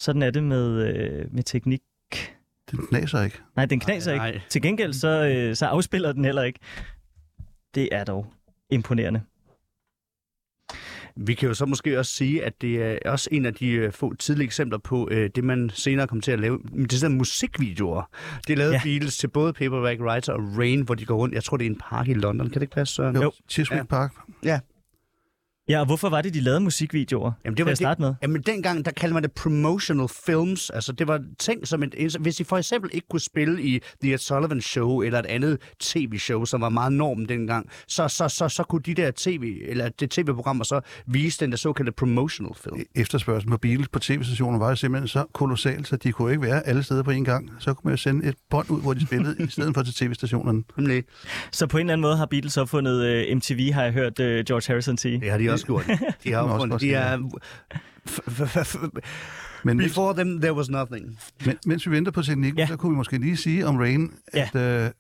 Sådan 0.01 0.23
er 0.23 0.31
det 0.31 0.43
med, 0.43 0.87
øh, 0.95 1.35
med 1.35 1.43
teknik. 1.43 1.81
Den 2.71 2.87
knaser 2.87 3.23
ikke. 3.23 3.39
Nej, 3.57 3.65
den 3.67 3.81
knaser 3.81 4.17
Nej, 4.17 4.27
ikke. 4.29 4.43
Til 4.49 4.63
gengæld 4.63 4.93
så, 4.93 5.09
øh, 5.27 5.57
så 5.57 5.67
afspiller 5.67 6.13
den 6.13 6.25
heller 6.25 6.43
ikke. 6.43 6.59
Det 7.75 7.89
er 7.93 8.05
dog 8.05 8.27
imponerende. 8.71 9.21
Vi 11.17 11.35
kan 11.35 11.49
jo 11.49 11.55
så 11.55 11.67
måske 11.67 11.99
også 11.99 12.13
sige, 12.15 12.45
at 12.45 12.61
det 12.61 12.83
er 12.83 13.11
også 13.11 13.29
en 13.33 13.47
af 13.47 13.55
de 13.55 13.71
øh, 13.71 13.93
få 13.93 14.15
tidlige 14.15 14.45
eksempler 14.45 14.79
på 14.79 15.09
øh, 15.11 15.31
det, 15.35 15.45
man 15.45 15.71
senere 15.75 16.07
kom 16.07 16.21
til 16.21 16.33
at 16.33 16.41
lave. 16.41 16.59
Det 16.75 16.93
er 16.93 16.97
sådan 16.97 17.17
musikvideoer. 17.17 18.03
Det 18.49 18.59
lavede 18.59 18.73
Ja. 18.75 18.79
ja. 18.79 18.83
Beatles 18.85 19.17
til 19.17 19.29
både 19.29 19.53
Paperback 19.53 20.01
Writer 20.01 20.33
og 20.33 20.41
Rain, 20.59 20.81
hvor 20.83 20.95
de 20.95 21.05
går 21.05 21.17
rundt. 21.17 21.35
Jeg 21.35 21.45
tror, 21.45 21.57
det 21.57 21.67
er 21.67 21.71
en 21.71 21.79
park 21.91 22.09
i 22.09 22.15
London. 22.15 22.47
Kan 22.47 22.55
det 22.55 22.63
ikke 22.63 22.75
passe, 22.75 22.95
Søren? 22.95 23.17
Jo. 23.17 23.33
Chiswick 23.49 23.71
Ja. 23.73 23.77
ja. 23.77 23.83
Park. 23.85 24.13
Ja, 24.45 24.61
og 25.79 25.87
hvorfor 25.87 26.09
var 26.09 26.23
det, 26.23 26.35
de 26.35 26.41
lavede 26.41 26.61
musikvideoer? 26.61 27.33
Jamen, 27.45 27.57
det 27.57 27.59
Til 27.59 27.65
var 27.65 27.73
at 27.73 27.79
starte 27.79 28.01
med. 28.01 28.15
Jamen, 28.23 28.43
dengang, 28.43 28.85
der 28.85 28.91
kaldte 28.91 29.15
man 29.15 29.23
det 29.23 29.33
promotional 29.33 30.09
films. 30.27 30.71
Altså, 30.71 30.93
det 30.93 31.09
var 31.09 31.23
ting 31.39 31.69
som 31.69 31.83
et... 31.83 32.17
Hvis 32.21 32.41
I 32.41 32.45
for 32.45 32.59
eksempel 32.59 32.91
ikke 32.93 33.07
kunne 33.11 33.21
spille 33.21 33.63
i 33.63 33.81
The 34.03 34.13
Ed 34.13 34.19
Sullivan 34.19 34.61
Show, 34.61 35.01
eller 35.01 35.19
et 35.19 35.27
andet 35.27 35.59
tv-show, 35.81 36.45
som 36.45 36.61
var 36.61 36.69
meget 36.69 36.93
normen 36.93 37.29
dengang, 37.29 37.71
så, 37.89 38.09
så, 38.09 38.29
så, 38.29 38.49
så 38.49 38.63
kunne 38.63 38.83
de 38.83 38.95
der 38.95 39.11
tv, 39.17 39.63
eller 39.69 39.89
det 39.89 40.11
tv-programmer 40.11 40.65
så 40.65 40.81
vise 41.07 41.41
den 41.41 41.51
der 41.51 41.57
såkaldte 41.57 41.93
promotional 41.93 42.53
film. 42.55 42.77
Efterspørgselen 42.95 43.51
på 43.51 43.59
Beatles 43.59 43.89
på 43.89 43.99
tv-stationer 43.99 44.59
var 44.59 44.69
jo 44.69 44.77
simpelthen 44.77 45.09
så 45.09 45.25
kolossal, 45.33 45.85
så 45.85 45.97
de 45.97 46.13
kunne 46.13 46.33
ikke 46.33 46.43
være 46.43 46.67
alle 46.67 46.83
steder 46.83 47.03
på 47.03 47.11
en 47.11 47.25
gang. 47.25 47.51
Så 47.59 47.75
kunne 47.75 47.89
man 47.89 47.93
jo 47.93 47.97
sende 47.97 48.29
et 48.29 48.35
bånd 48.51 48.71
ud, 48.71 48.81
hvor 48.81 48.95
de 48.95 49.07
spillede, 49.07 49.37
i 49.45 49.47
stedet 49.47 49.75
for 49.75 49.83
til 49.83 49.95
tv-stationerne. 49.95 50.63
Så 51.53 51.67
på 51.67 51.79
en 51.79 51.81
eller 51.81 51.93
anden 51.93 52.03
måde 52.03 52.17
har 52.17 52.27
Beatles 52.27 52.57
opfundet 52.57 53.05
øh, 53.07 53.37
MTV, 53.37 53.73
har 53.73 53.83
jeg 53.83 53.93
hørt 53.93 54.21
øh, 54.21 54.45
George 54.45 54.63
Harrison 54.67 54.97
sige. 54.99 55.21
Det 55.21 55.31
har 55.31 55.39
de 55.39 55.51
også 55.51 55.60
gjort. 55.64 55.87
De 56.25 56.33
har 56.33 56.38
også 56.40 56.53
opfundet, 56.55 56.81
de 56.81 56.94
er... 56.94 57.16
Men 59.64 59.77
mens, 59.77 59.90
Before 59.92 60.14
them, 60.14 60.40
there 60.40 60.55
was 60.55 60.70
nothing. 60.70 61.18
men, 61.46 61.57
mens 61.66 61.87
vi 61.87 61.90
venter 61.90 62.12
på 62.12 62.23
teknikken, 62.23 62.59
Ja. 62.59 62.62
ja. 62.62 62.66
så 62.68 62.77
kunne 62.77 62.90
vi 62.92 62.96
måske 62.96 63.18
lige 63.18 63.37
sige 63.37 63.66
om 63.66 63.77
Rain, 63.77 64.12
Ja. 64.35 64.49
at 64.55 64.85
øh, 64.85 64.90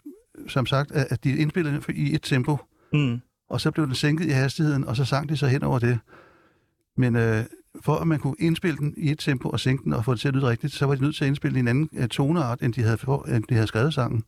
som 0.48 0.66
sagt, 0.66 0.92
at 0.92 1.06
at 1.10 1.24
de 1.24 1.36
indspillede 1.36 1.80
i 1.88 2.14
et 2.14 2.22
tempo, 2.22 2.56
Mm. 2.92 3.20
og 3.50 3.60
så 3.60 3.70
blev 3.70 3.86
den 3.86 3.94
sænket 3.94 4.24
i 4.26 4.30
hastigheden, 4.30 4.84
og 4.84 4.96
så 4.96 5.04
sang 5.04 5.28
de 5.28 5.36
så 5.36 5.46
hen 5.46 5.62
over 5.62 5.78
det. 5.78 5.98
Men 6.96 7.16
øh, 7.16 7.44
for 7.84 7.96
at 7.96 8.06
man 8.06 8.18
kunne 8.18 8.34
indspille 8.38 8.76
den 8.76 8.94
i 8.96 9.10
et 9.10 9.18
tempo 9.18 9.48
og 9.48 9.60
sænke 9.60 9.84
den 9.84 9.92
og 9.92 10.04
få 10.04 10.12
det 10.12 10.20
til 10.20 10.28
at 10.28 10.34
lyde 10.34 10.46
rigtigt, 10.48 10.72
så 10.72 10.86
var 10.86 10.94
de 10.94 11.02
nødt 11.02 11.16
til 11.16 11.24
at 11.24 11.28
indspille 11.28 11.56
i 11.58 11.60
en 11.60 11.68
anden 11.68 11.88
øh, 11.92 12.08
toneart, 12.08 12.60
end 12.62 12.72
de, 12.72 12.82
havde 12.82 12.98
for, 12.98 13.22
end 13.28 13.44
de 13.48 13.54
havde 13.54 13.66
skrevet 13.66 13.94
sangen. 13.94 14.22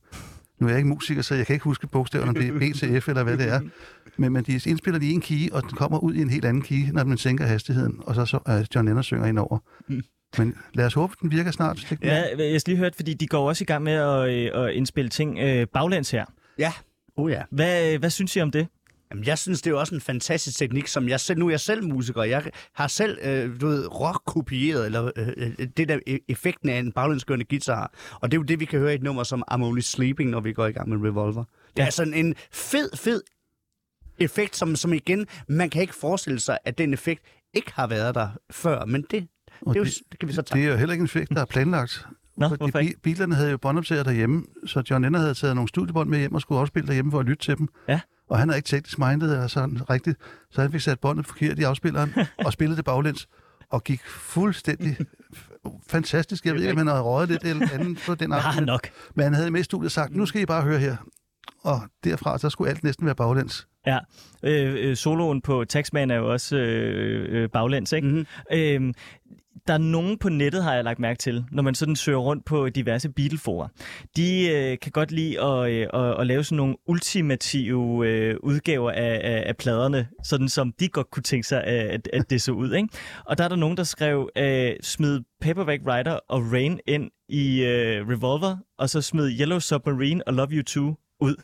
Nu 0.59 0.67
er 0.67 0.71
jeg 0.71 0.79
ikke 0.79 0.89
musiker, 0.89 1.23
så 1.23 1.35
jeg 1.35 1.47
kan 1.47 1.55
ikke 1.55 1.65
huske 1.65 1.87
bogstaverne, 1.87 2.29
om 2.29 2.35
det 2.35 2.49
er 2.49 2.73
B 2.73 2.77
til 2.77 3.01
F 3.01 3.09
eller 3.09 3.23
hvad 3.23 3.37
det 3.39 3.49
er. 3.49 3.61
Men, 4.17 4.33
men 4.33 4.45
de 4.45 4.53
indspiller 4.67 5.01
i 5.01 5.11
en 5.11 5.21
key, 5.21 5.51
og 5.53 5.63
den 5.63 5.71
kommer 5.71 5.99
ud 5.99 6.15
i 6.15 6.21
en 6.23 6.31
helt 6.31 6.45
anden 6.45 6.63
key, 6.63 6.89
når 6.93 7.05
man 7.05 7.19
sænker 7.19 7.47
hastigheden, 7.47 8.01
og 8.03 8.15
så, 8.15 8.25
så 8.27 8.39
uh, 8.49 8.65
John 8.75 8.87
Lennon 8.89 9.03
synger 9.03 9.27
ind 9.27 9.39
over. 9.39 9.59
Men 10.39 10.55
lad 10.75 10.87
os 10.87 10.95
håbe, 10.95 11.15
den 11.23 11.31
virker 11.31 11.51
snart. 11.51 11.93
Ja, 12.03 12.23
jeg 12.39 12.61
skal 12.61 12.71
lige 12.71 12.79
hørt, 12.79 12.97
fordi 12.97 13.15
de 13.15 13.27
går 13.27 13.49
også 13.49 13.65
i 13.65 13.67
gang 13.67 13.85
med 13.85 13.93
at, 13.93 14.29
øh, 14.55 14.65
at 14.65 14.73
indspille 14.73 15.09
ting 15.09 15.39
øh, 15.39 15.67
baglæns 15.75 16.11
her. 16.11 16.25
Ja. 16.59 16.73
Oh 17.17 17.31
ja. 17.31 17.43
Hvad, 17.51 17.99
hvad 17.99 18.11
synes 18.11 18.37
I 18.37 18.41
om 18.41 18.51
det? 18.51 18.67
Jamen, 19.11 19.25
jeg 19.25 19.39
synes, 19.39 19.63
det 19.63 19.71
er 19.71 19.75
jo 19.75 19.81
også 19.81 19.95
en 19.95 20.01
fantastisk 20.01 20.59
teknik, 20.59 20.87
som 20.87 21.09
jeg 21.09 21.21
selv, 21.21 21.39
nu 21.39 21.47
er 21.47 21.51
jeg 21.51 21.61
selv 21.61 21.85
musiker, 21.85 22.23
jeg 22.23 22.43
har 22.75 22.87
selv, 22.87 23.19
øh, 23.25 23.61
du 23.61 23.67
ved, 23.67 24.01
rock 24.01 24.23
kopieret, 24.27 24.87
eller 24.87 25.11
øh, 25.17 25.29
øh, 25.37 25.67
det 25.77 25.89
der 25.89 25.99
e- 26.09 26.25
effekten 26.29 26.69
af 26.69 26.79
en 26.79 26.93
baglændskørende 26.93 27.45
guitar. 27.45 27.93
Og 28.21 28.31
det 28.31 28.37
er 28.37 28.39
jo 28.41 28.45
det, 28.45 28.61
vi 28.61 28.65
kan 28.65 28.79
høre 28.79 28.93
i 28.93 28.95
et 28.95 29.03
nummer 29.03 29.23
som 29.23 29.43
I'm 29.51 29.63
Only 29.63 29.81
Sleeping, 29.81 30.31
når 30.31 30.41
vi 30.41 30.53
går 30.53 30.67
i 30.67 30.73
gang 30.73 30.89
med 30.89 31.09
Revolver. 31.09 31.45
Det 31.77 31.83
er 31.83 31.97
Ja. 31.99 32.05
en, 32.05 32.27
en 32.27 32.35
fed, 32.53 32.97
fed 32.97 33.21
effekt, 34.25 34.57
som, 34.57 34.77
som 34.77 34.93
igen, 34.93 35.27
man 35.49 35.71
kan 35.71 35.83
ikke 35.83 35.95
forestille 35.95 36.41
sig, 36.41 36.59
at 36.65 36.79
den 36.79 36.93
effekt 36.93 37.23
ikke 37.55 37.73
har 37.75 37.87
været 37.87 38.15
der 38.15 38.29
før, 38.51 38.85
men 38.85 39.03
det, 39.03 39.11
det, 39.11 39.27
er 39.67 39.73
jo, 39.75 39.85
det, 39.85 40.19
kan 40.21 40.29
vi 40.29 40.33
så 40.35 40.43
tage. 40.43 40.61
det 40.61 40.67
er 40.69 40.73
jo 40.73 40.79
heller 40.79 40.93
ikke 40.93 41.01
en 41.03 41.07
effekt, 41.07 41.31
der 41.31 41.41
er 41.41 41.45
planlagt. 41.45 42.07
Nå, 42.37 42.49
Fordi 42.49 42.59
hvorfor 42.59 42.79
ikke? 42.79 42.93
bi- 42.95 43.01
Bilerne 43.03 43.35
havde 43.35 43.51
jo 43.51 43.59
båndoptager 43.59 44.03
derhjemme, 44.03 44.45
så 44.67 44.83
John 44.91 45.03
Lennon 45.05 45.21
havde 45.21 45.35
taget 45.35 45.55
nogle 45.55 45.69
studiebånd 45.69 46.09
med 46.09 46.19
hjem 46.19 46.35
og 46.35 46.41
skulle 46.41 46.61
afspille 46.61 46.87
derhjemme 46.87 47.11
for 47.11 47.21
at 47.21 47.27
lytte 47.27 47.43
til 47.45 47.59
dem. 47.59 47.69
Ja. 47.89 48.01
Og 48.29 48.39
han 48.39 48.51
er 48.51 48.55
ikke 48.55 48.67
teknisk 48.67 48.99
mindet 48.99 49.23
eller 49.33 49.47
sådan 49.47 49.91
rigtigt, 49.91 50.19
så 50.51 50.61
han 50.63 50.73
fik 50.73 50.81
sat 50.81 51.01
båndet 51.01 51.27
forkert 51.27 51.59
i 51.59 51.63
afspilleren 51.63 52.15
og 52.47 52.53
spillede 52.53 52.77
det 52.77 52.85
baglæns 52.85 53.29
og 53.71 53.85
gik 53.85 54.01
fuldstændig 54.07 54.97
fantastisk. 55.89 56.47
Jeg 56.47 56.55
ved 56.55 56.61
ikke, 56.61 56.73
om 56.73 56.79
han 56.79 56.87
havde 56.87 57.01
røget 57.03 57.29
lidt 57.29 57.45
eller 57.45 57.69
andet 57.73 58.03
på 58.07 58.15
den 58.15 58.33
Har 58.33 58.41
han 58.41 58.49
aften, 58.51 58.65
nok. 58.65 58.89
men 59.15 59.25
han 59.25 59.35
havde 59.35 59.51
med 59.51 59.61
i 59.61 59.65
studiet 59.65 59.93
sagt, 59.93 60.17
nu 60.17 60.27
skal 60.27 60.41
I 60.41 60.47
bare 60.47 60.63
høre 60.63 60.79
her. 60.79 60.97
Og 61.63 61.81
derfra, 62.05 62.39
så 62.39 62.51
skulle 62.51 62.71
alt 62.71 62.85
næsten 62.85 63.07
være 63.07 63.15
baglæns. 63.15 63.67
Ja, 63.87 63.99
øh, 64.43 64.89
øh, 64.89 64.97
soloen 64.97 65.41
på 65.41 65.65
Taxman 65.65 66.11
er 66.11 66.17
jo 66.17 66.33
også 66.33 66.57
øh, 66.57 67.43
øh, 67.43 67.49
baglæns, 67.49 67.93
ikke? 67.93 68.09
Mm-hmm. 68.09 68.27
Øhm, 68.53 68.95
der 69.67 69.75
er 69.75 69.79
nogen 69.79 70.19
på 70.19 70.29
nettet, 70.29 70.65
har 70.65 70.75
jeg 70.75 70.85
lagt 70.85 70.99
mærke 70.99 71.19
til, 71.19 71.45
når 71.51 71.63
man 71.63 71.75
sådan 71.75 71.97
søger 71.97 72.19
rundt 72.19 72.45
på 72.45 72.69
diverse 72.69 73.09
Beatle-forer. 73.09 73.69
De 74.17 74.51
øh, 74.51 74.79
kan 74.79 74.93
godt 74.93 75.13
lide 75.13 75.41
at, 75.41 75.71
øh, 75.71 75.87
at, 75.95 76.21
at 76.21 76.27
lave 76.27 76.45
sådan 76.45 76.57
nogle 76.57 76.77
ultimative 76.87 78.09
øh, 78.09 78.37
udgaver 78.43 78.91
af, 78.91 79.21
af, 79.25 79.43
af 79.47 79.57
pladerne, 79.57 80.09
sådan 80.25 80.49
som 80.49 80.73
de 80.81 80.89
godt 80.89 81.11
kunne 81.11 81.23
tænke 81.23 81.47
sig, 81.47 81.65
at, 81.65 82.09
at 82.13 82.31
det 82.31 82.43
så 82.43 82.53
ud. 82.53 82.73
Ikke? 82.73 82.89
Og 83.25 83.39
der 83.39 83.45
er 83.45 83.49
der 83.49 83.57
nogen, 83.57 83.77
der 83.77 83.85
skrev, 83.85 84.31
øh, 84.37 84.73
smid 84.83 85.21
Paperback 85.41 85.83
Writer 85.87 86.19
og 86.29 86.53
Rain 86.53 86.81
ind 86.87 87.11
i 87.29 87.65
øh, 87.65 88.09
Revolver, 88.09 88.57
og 88.79 88.91
så 88.91 89.03
smid 89.03 89.41
Yellow 89.41 89.59
Submarine 89.59 90.29
og 90.29 90.35
Love 90.35 90.49
You 90.51 90.63
Too 90.63 90.95
ud. 91.23 91.35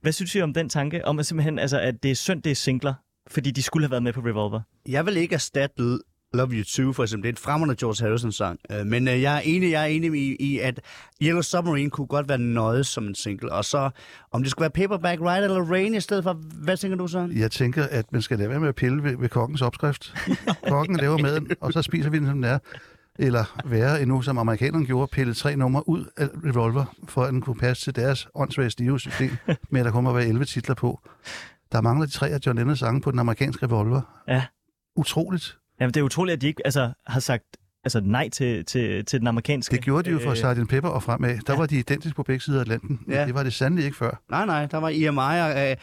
Hvad 0.00 0.12
synes 0.12 0.34
I 0.34 0.40
om 0.40 0.54
den 0.54 0.68
tanke, 0.68 1.04
om 1.04 1.18
at 1.18 1.26
simpelthen, 1.26 1.58
altså, 1.58 1.80
at 1.80 2.02
det 2.02 2.10
er 2.10 2.14
synd, 2.14 2.42
det 2.42 2.50
er 2.50 2.54
singler, 2.54 2.94
fordi 3.30 3.50
de 3.50 3.62
skulle 3.62 3.84
have 3.84 3.90
været 3.90 4.02
med 4.02 4.12
på 4.12 4.20
Revolver? 4.20 4.60
Jeg 4.88 5.06
vil 5.06 5.16
ikke 5.16 5.34
erstatte 5.34 5.98
Love 6.34 6.52
You 6.52 6.64
Too, 6.64 6.92
for 6.92 7.02
eksempel. 7.02 7.22
Det 7.22 7.28
er 7.28 7.32
en 7.32 7.44
fremragende 7.44 7.76
George 7.76 8.06
Harrison-sang. 8.06 8.58
Øh, 8.72 8.86
Men 8.86 9.08
øh, 9.08 9.22
jeg 9.22 9.36
er 9.36 9.40
enig, 9.40 9.70
jeg 9.70 9.82
er 9.82 9.86
enig 9.86 10.14
i, 10.14 10.36
i, 10.40 10.58
at 10.58 10.80
Yellow 11.22 11.42
Submarine 11.42 11.90
kunne 11.90 12.06
godt 12.06 12.28
være 12.28 12.38
nøjet 12.38 12.86
som 12.86 13.06
en 13.06 13.14
single. 13.14 13.52
Og 13.52 13.64
så, 13.64 13.90
om 14.32 14.42
det 14.42 14.50
skulle 14.50 14.62
være 14.62 14.70
Paperback 14.88 15.20
Ride 15.20 15.44
eller 15.44 15.64
Rain 15.64 15.94
i 15.94 16.00
stedet 16.00 16.24
for, 16.24 16.32
hvad 16.64 16.76
tænker 16.76 16.96
du 16.96 17.06
så? 17.06 17.28
Jeg 17.36 17.50
tænker, 17.50 17.84
at 17.90 18.12
man 18.12 18.22
skal 18.22 18.38
lade 18.38 18.50
være 18.50 18.60
med 18.60 18.68
at 18.68 18.74
pille 18.74 19.02
ved, 19.02 19.16
ved 19.16 19.28
kokkens 19.28 19.62
opskrift. 19.62 20.14
Kokken 20.68 20.96
laver 20.96 21.18
maden, 21.18 21.50
og 21.60 21.72
så 21.72 21.82
spiser 21.82 22.10
vi 22.10 22.18
den, 22.18 22.26
som 22.26 22.34
den 22.34 22.44
er. 22.44 22.58
Eller 23.18 23.60
værre 23.64 24.02
endnu, 24.02 24.22
som 24.22 24.38
amerikanerne 24.38 24.86
gjorde, 24.86 25.10
pille 25.12 25.34
tre 25.34 25.56
numre 25.56 25.88
ud 25.88 26.04
af 26.16 26.28
Revolver, 26.44 26.84
for 27.08 27.24
at 27.24 27.32
den 27.32 27.40
kunne 27.40 27.56
passe 27.56 27.84
til 27.84 27.96
deres 27.96 28.28
åndssvage 28.34 28.70
stive 28.70 29.00
system, 29.00 29.30
med 29.70 29.80
at 29.80 29.84
der 29.84 29.92
kommer 29.92 30.10
at 30.10 30.16
være 30.16 30.26
11 30.26 30.44
titler 30.44 30.74
på. 30.74 31.00
Der 31.72 31.80
mangler 31.80 32.06
de 32.06 32.12
tre 32.12 32.28
af 32.28 32.38
John 32.46 32.58
Lennons 32.58 32.78
sange 32.78 33.00
på 33.00 33.10
den 33.10 33.18
amerikanske 33.18 33.66
Revolver. 33.66 34.00
Ja. 34.28 34.44
Utroligt. 34.96 35.58
Jamen, 35.80 35.94
det 35.94 36.00
er 36.00 36.04
utroligt, 36.04 36.34
at 36.36 36.40
de 36.42 36.46
ikke 36.46 36.62
altså, 36.64 36.92
har 37.06 37.20
sagt 37.20 37.44
altså, 37.84 38.00
nej 38.00 38.28
til, 38.28 38.64
til, 38.64 39.04
til 39.04 39.18
den 39.18 39.26
amerikanske. 39.26 39.76
Det 39.76 39.84
gjorde 39.84 40.02
de 40.02 40.10
jo 40.10 40.18
for 40.18 40.30
Øh, 40.30 40.56
Sgt. 40.56 40.68
Pepper 40.68 40.90
og 40.90 41.02
fremad. 41.02 41.38
Der 41.46 41.52
ja. 41.52 41.58
var 41.58 41.66
de 41.66 41.78
identiske 41.78 42.16
på 42.16 42.22
begge 42.22 42.40
sider 42.44 42.58
af 42.58 42.60
Atlanten. 42.60 43.00
Ja. 43.08 43.26
det 43.26 43.34
var 43.34 43.42
det 43.42 43.52
sandelig 43.52 43.84
ikke 43.84 43.96
før. 43.96 44.22
Nej, 44.30 44.46
nej, 44.46 44.66
der 44.66 44.78
var 44.78 44.88
EMI 44.88 45.18
og... 45.18 45.70
Øh, 45.70 45.76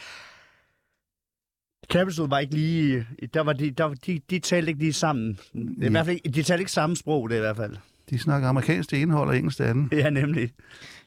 Capital 1.88 2.24
var 2.24 2.38
ikke 2.38 2.54
lige... 2.54 3.06
Der 3.34 3.40
var 3.40 3.52
de, 3.52 3.70
der, 3.70 3.88
de, 3.88 4.20
de 4.30 4.38
talte 4.38 4.68
ikke 4.68 4.80
lige 4.80 4.92
sammen. 4.92 5.38
Det 5.54 5.82
er 5.82 5.86
i 5.86 5.90
hvert 5.90 6.06
fald 6.06 6.16
ikke, 6.16 6.28
de 6.28 6.42
talte 6.42 6.60
ikke 6.60 6.72
samme 6.72 6.96
sprog, 6.96 7.28
det 7.28 7.34
er 7.34 7.40
i 7.40 7.42
hvert 7.42 7.56
fald. 7.56 7.76
De 8.10 8.18
snakker 8.18 8.48
amerikansk 8.48 8.90
det 8.90 9.02
ene 9.02 9.12
hold 9.12 9.28
og 9.28 9.36
engelsk 9.36 9.58
det 9.58 9.64
andet. 9.64 9.92
Ja, 9.92 10.10
nemlig. 10.10 10.50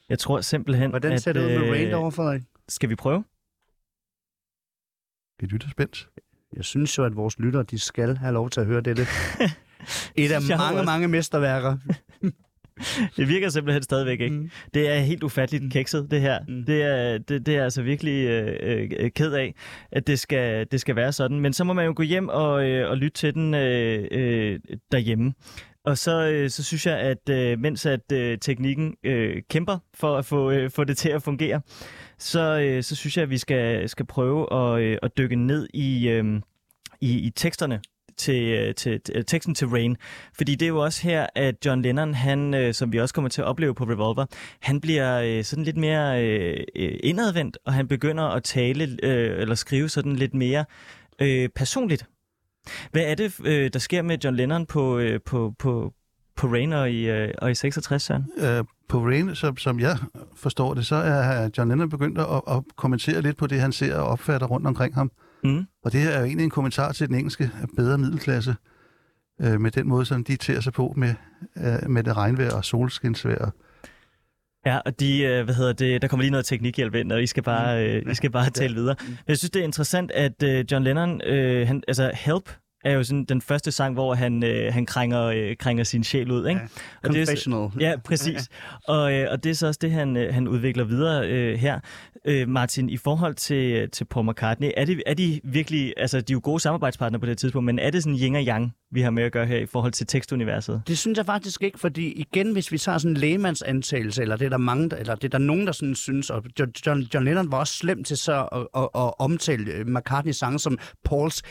Jeg 0.09 0.19
tror 0.19 0.41
simpelthen, 0.41 0.89
Hvordan 0.89 1.11
at, 1.11 1.21
ser 1.21 1.33
det 1.33 1.39
ud 1.39 1.47
med 1.47 1.67
øh, 1.67 1.71
Rain 1.71 1.87
derovre, 1.87 2.11
Frederik? 2.11 2.41
Skal 2.69 2.89
vi 2.89 2.95
prøve? 2.95 3.23
Vi 5.39 5.47
lytter 5.47 5.69
spændt. 5.69 6.09
Jeg 6.55 6.65
synes 6.65 6.97
jo, 6.97 7.03
at 7.03 7.15
vores 7.15 7.39
lyttere, 7.39 7.63
de 7.63 7.79
skal 7.79 8.17
have 8.17 8.33
lov 8.33 8.49
til 8.49 8.59
at 8.59 8.65
høre 8.65 8.81
dette. 8.81 9.01
Et 10.15 10.31
af 10.31 10.41
mange, 10.57 10.83
mange 10.83 11.07
mesterværker. 11.07 11.77
Det 13.17 13.27
virker 13.27 13.49
simpelthen 13.49 13.83
stadigvæk 13.83 14.21
ikke. 14.21 14.35
Mm. 14.35 14.49
Det 14.73 14.89
er 14.89 14.99
helt 14.99 15.23
ufatteligt 15.23 15.73
kikset, 15.73 16.07
det 16.11 16.21
her. 16.21 16.39
Mm. 16.47 16.65
Det, 16.65 16.83
er, 16.83 17.17
det, 17.17 17.45
det 17.45 17.55
er 17.55 17.63
altså 17.63 17.81
virkelig 17.81 18.27
øh, 18.27 18.89
øh, 18.99 19.11
ked 19.11 19.33
af, 19.33 19.55
at 19.91 20.07
det 20.07 20.19
skal, 20.19 20.67
det 20.71 20.81
skal 20.81 20.95
være 20.95 21.11
sådan. 21.11 21.39
Men 21.39 21.53
så 21.53 21.63
må 21.63 21.73
man 21.73 21.85
jo 21.85 21.93
gå 21.95 22.03
hjem 22.03 22.29
og, 22.29 22.69
øh, 22.69 22.89
og 22.89 22.97
lytte 22.97 23.17
til 23.17 23.33
den 23.33 23.53
øh, 23.53 24.07
øh, 24.11 24.59
derhjemme. 24.91 25.33
Og 25.85 25.97
så, 25.97 26.27
øh, 26.27 26.49
så 26.49 26.63
synes 26.63 26.85
jeg, 26.85 26.99
at 26.99 27.29
øh, 27.29 27.59
mens 27.59 27.85
at 27.85 28.11
øh, 28.11 28.37
teknikken 28.37 28.95
øh, 29.03 29.41
kæmper 29.49 29.77
for 29.93 30.17
at 30.17 30.25
få, 30.25 30.51
øh, 30.51 30.71
få 30.71 30.83
det 30.83 30.97
til 30.97 31.09
at 31.09 31.23
fungere, 31.23 31.61
så, 32.17 32.59
øh, 32.59 32.83
så 32.83 32.95
synes 32.95 33.17
jeg, 33.17 33.23
at 33.23 33.29
vi 33.29 33.37
skal, 33.37 33.89
skal 33.89 34.05
prøve 34.05 34.53
at, 34.53 34.81
øh, 34.81 34.97
at 35.03 35.17
dykke 35.17 35.35
ned 35.35 35.67
i, 35.73 36.09
øh, 36.09 36.41
i, 37.01 37.19
i 37.19 37.29
teksterne 37.29 37.81
til, 38.19 38.43
øh, 38.43 38.75
til, 38.75 39.01
til 39.01 39.15
øh, 39.17 39.23
teksten 39.23 39.55
til 39.55 39.67
Rain. 39.67 39.97
Fordi 40.37 40.55
det 40.55 40.65
er 40.65 40.69
jo 40.69 40.83
også 40.83 41.01
her, 41.01 41.27
at 41.35 41.55
John 41.65 41.81
Lennon, 41.81 42.13
han, 42.13 42.53
øh, 42.53 42.73
som 42.73 42.93
vi 42.93 42.99
også 42.99 43.13
kommer 43.13 43.29
til 43.29 43.41
at 43.41 43.47
opleve 43.47 43.75
på 43.75 43.83
Revolver, 43.83 44.25
han 44.59 44.81
bliver 44.81 45.21
øh, 45.21 45.43
sådan 45.43 45.63
lidt 45.63 45.77
mere 45.77 46.25
øh, 46.25 46.63
øh, 46.75 46.99
indadvendt, 47.03 47.57
og 47.65 47.73
han 47.73 47.87
begynder 47.87 48.23
at 48.23 48.43
tale 48.43 48.97
øh, 49.03 49.41
eller 49.41 49.55
skrive 49.55 49.89
sådan 49.89 50.15
lidt 50.15 50.33
mere 50.33 50.65
øh, 51.21 51.49
personligt. 51.49 52.05
Hvad 52.91 53.01
er 53.01 53.15
det, 53.15 53.39
øh, 53.45 53.69
der 53.73 53.79
sker 53.79 54.01
med 54.01 54.17
John 54.23 54.35
Lennon 54.35 54.65
på, 54.65 54.97
øh, 54.97 55.19
på, 55.25 55.53
på, 55.59 55.93
på 56.35 56.47
Rain 56.47 56.73
og 56.73 56.91
i, 56.91 57.09
øh, 57.09 57.33
og 57.37 57.51
i 57.51 57.55
66, 57.55 58.03
Søren? 58.03 58.25
Øh, 58.37 58.63
på 58.89 58.99
Rain, 58.99 59.35
som, 59.35 59.57
som 59.57 59.79
jeg 59.79 59.97
forstår 60.35 60.73
det, 60.73 60.85
så 60.85 60.95
er 60.95 61.49
John 61.57 61.69
Lennon 61.69 61.89
begyndt 61.89 62.19
at, 62.19 62.41
at 62.47 62.63
kommentere 62.75 63.21
lidt 63.21 63.37
på 63.37 63.47
det, 63.47 63.61
han 63.61 63.71
ser 63.71 63.95
og 63.95 64.07
opfatter 64.07 64.47
rundt 64.47 64.67
omkring 64.67 64.95
ham. 64.95 65.11
Mm. 65.43 65.65
Og 65.83 65.91
det 65.91 66.01
her 66.01 66.09
er 66.09 66.19
jo 66.19 66.25
egentlig 66.25 66.43
en 66.43 66.49
kommentar 66.49 66.91
til 66.91 67.07
den 67.07 67.15
engelske 67.15 67.51
bedre 67.75 67.97
middelklasse, 67.97 68.55
øh, 69.41 69.61
med 69.61 69.71
den 69.71 69.87
måde, 69.87 70.05
som 70.05 70.23
de 70.23 70.35
tager 70.35 70.59
sig 70.61 70.73
på 70.73 70.93
med, 70.97 71.13
øh, 71.57 71.89
med 71.89 72.03
det 72.03 72.17
regnvejr 72.17 72.53
og 72.53 72.65
solskinsvejr. 72.65 73.51
Ja, 74.65 74.77
og 74.77 74.99
de, 74.99 75.23
øh, 75.23 75.43
hvad 75.45 75.55
hedder 75.55 75.73
det, 75.73 76.01
der 76.01 76.07
kommer 76.07 76.21
lige 76.21 76.31
noget 76.31 76.45
teknikhjælp 76.45 76.95
ind, 76.95 77.11
og 77.11 77.23
I 77.23 77.27
skal 77.27 77.43
bare, 77.43 77.87
øh, 77.87 78.11
I 78.11 78.15
skal 78.15 78.31
bare 78.31 78.49
tale 78.49 78.75
videre. 78.75 78.95
Men 79.07 79.23
jeg 79.27 79.37
synes, 79.37 79.51
det 79.51 79.59
er 79.59 79.63
interessant, 79.63 80.11
at 80.11 80.43
øh, 80.43 80.65
John 80.71 80.83
Lennon, 80.83 81.21
øh, 81.21 81.67
han, 81.67 81.83
altså 81.87 82.11
Help, 82.13 82.49
er 82.83 82.93
jo 82.93 83.03
sådan 83.03 83.23
den 83.23 83.41
første 83.41 83.71
sang, 83.71 83.93
hvor 83.93 84.13
han, 84.13 84.43
øh, 84.43 84.73
han 84.73 84.85
krænger, 84.85 85.23
øh, 85.23 85.55
krænger 85.55 85.83
sin 85.83 86.03
sjæl 86.03 86.31
ud. 86.31 86.47
Ikke? 86.47 86.61
Ja. 86.61 86.67
Og 87.03 87.13
det 87.13 87.21
er, 87.21 87.25
Confessional. 87.25 87.69
Ja, 87.79 87.93
præcis. 88.03 88.49
og, 88.87 89.13
øh, 89.13 89.27
og 89.31 89.43
det 89.43 89.49
er 89.49 89.53
så 89.53 89.67
også 89.67 89.79
det, 89.81 89.91
han, 89.91 90.17
øh, 90.17 90.33
han 90.33 90.47
udvikler 90.47 90.83
videre 90.83 91.27
øh, 91.27 91.59
her. 91.59 91.79
Øh, 92.25 92.49
Martin, 92.49 92.89
i 92.89 92.97
forhold 92.97 93.35
til, 93.35 93.89
til 93.89 94.05
Paul 94.05 94.29
McCartney, 94.29 94.71
er, 94.77 94.85
det, 94.85 95.03
er 95.05 95.13
de 95.13 95.41
virkelig, 95.43 95.93
altså 95.97 96.21
de 96.21 96.33
er 96.33 96.35
jo 96.35 96.41
gode 96.43 96.59
samarbejdspartnere 96.59 97.19
på 97.19 97.25
det 97.25 97.37
tidspunkt, 97.37 97.65
men 97.65 97.79
er 97.79 97.89
det 97.89 98.03
sådan 98.03 98.19
yin 98.19 98.35
og 98.35 98.41
yang, 98.41 98.73
vi 98.91 99.01
har 99.01 99.11
med 99.11 99.23
at 99.23 99.31
gøre 99.31 99.45
her 99.45 99.57
i 99.57 99.65
forhold 99.65 99.91
til 99.91 100.07
tekstuniverset? 100.07 100.81
Det 100.87 100.97
synes 100.97 101.17
jeg 101.17 101.25
faktisk 101.25 101.63
ikke, 101.63 101.79
fordi 101.79 102.11
igen, 102.11 102.51
hvis 102.51 102.71
vi 102.71 102.77
tager 102.77 102.97
sådan 102.97 103.11
en 103.11 103.17
lægemandsantagelse, 103.17 104.21
eller 104.21 104.35
det 104.35 104.45
er 104.45 104.49
der 104.49 104.57
mange, 104.57 104.99
eller 104.99 105.15
det 105.15 105.23
er 105.23 105.29
der 105.29 105.37
nogen, 105.37 105.67
der 105.67 105.71
sådan 105.71 105.95
synes, 105.95 106.29
og 106.29 106.43
John, 106.59 107.01
John, 107.13 107.25
Lennon 107.25 107.51
var 107.51 107.57
også 107.59 107.73
slem 107.73 108.03
til 108.03 108.17
så 108.17 108.47
at, 108.51 108.67
at, 108.75 108.89
at 108.95 109.13
omtale 109.19 109.71
øh, 109.71 109.85
McCartney's 109.85 110.31
sange 110.31 110.59
som 110.59 110.77
Pauls 111.05 111.41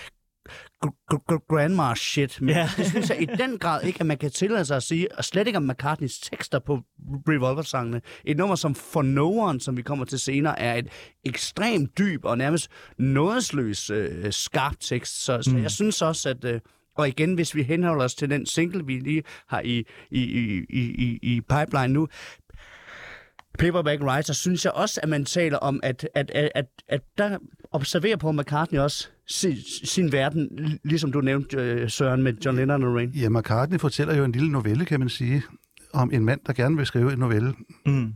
grandma 1.49 1.95
shit. 1.95 2.41
Men 2.41 2.49
Ja. 2.51 2.69
det 2.77 2.87
synes 2.87 3.11
jeg 3.11 3.23
i 3.23 3.25
den 3.27 3.59
grad 3.59 3.85
ikke, 3.85 4.01
at 4.01 4.07
man 4.07 4.19
kan 4.19 4.31
tillade 4.31 4.65
sig 4.65 4.77
at 4.77 4.83
sige, 4.83 5.19
og 5.19 5.25
slet 5.25 5.47
ikke 5.47 5.57
om 5.57 5.63
McCartneys 5.63 6.21
tekster 6.21 6.59
på 6.59 6.81
Revolver-sangene. 7.29 8.01
Et 8.25 8.37
nummer 8.37 8.57
som 8.57 8.75
For 8.75 9.03
No 9.03 9.39
One, 9.39 9.61
som 9.61 9.77
vi 9.77 9.83
kommer 9.83 10.05
til 10.05 10.19
senere, 10.19 10.59
er 10.59 10.75
et 10.75 10.89
ekstremt 11.25 11.99
dyb 11.99 12.25
og 12.25 12.39
nærmest 12.39 12.71
nådesløs 12.99 13.91
øh, 13.91 14.33
skarp 14.33 14.75
tekst. 14.81 15.25
Så, 15.25 15.43
så 15.43 15.57
jeg 15.57 15.71
synes 15.71 16.03
også, 16.03 16.29
at... 16.29 16.45
Øh, 16.45 16.61
og 16.97 17.09
igen, 17.09 17.35
hvis 17.35 17.55
vi 17.55 17.63
henholder 17.63 18.05
os 18.05 18.15
til 18.15 18.31
den 18.31 18.47
single, 18.47 18.87
vi 18.87 18.99
lige 18.99 19.23
har 19.49 19.61
i, 19.61 19.85
i, 20.11 20.21
i, 20.21 20.65
i- 20.79 21.19
i 21.23 21.41
pipeline 21.41 21.89
nu, 21.89 22.09
Paperback 23.59 24.03
Writer, 24.03 24.33
synes 24.33 24.65
jeg 24.65 24.73
også, 24.73 25.01
at 25.03 25.09
man 25.09 25.25
taler 25.25 25.59
om, 25.59 25.81
at, 25.83 26.09
at, 26.15 26.31
at, 26.35 26.51
at, 26.55 26.67
at 26.89 27.01
der 27.19 27.39
observerer 27.73 28.17
Paul 28.17 28.37
McCartney 28.41 28.79
også 28.79 29.09
sin, 29.27 29.57
sin 29.85 30.13
verden, 30.13 30.49
ligesom 30.85 31.13
du 31.13 31.21
nævnte, 31.21 31.57
øh, 31.57 31.91
Søren, 31.91 32.23
med 32.23 32.33
John 32.45 32.57
Lennon 32.57 32.83
og 32.83 32.95
Rain. 32.95 33.11
Ja, 33.11 33.29
McCartney 33.29 33.79
fortæller 33.79 34.17
jo 34.17 34.25
en 34.25 34.33
lille 34.33 34.53
novelle, 34.53 34.85
kan 34.85 35.01
man 35.01 35.09
sige, 35.09 35.43
om 35.93 36.11
en 36.13 36.25
mand, 36.25 36.41
der 36.47 36.53
gerne 36.53 36.77
vil 36.77 36.87
skrive 36.87 37.13
en 37.13 37.19
novelle. 37.19 37.55
Mm. 37.87 38.13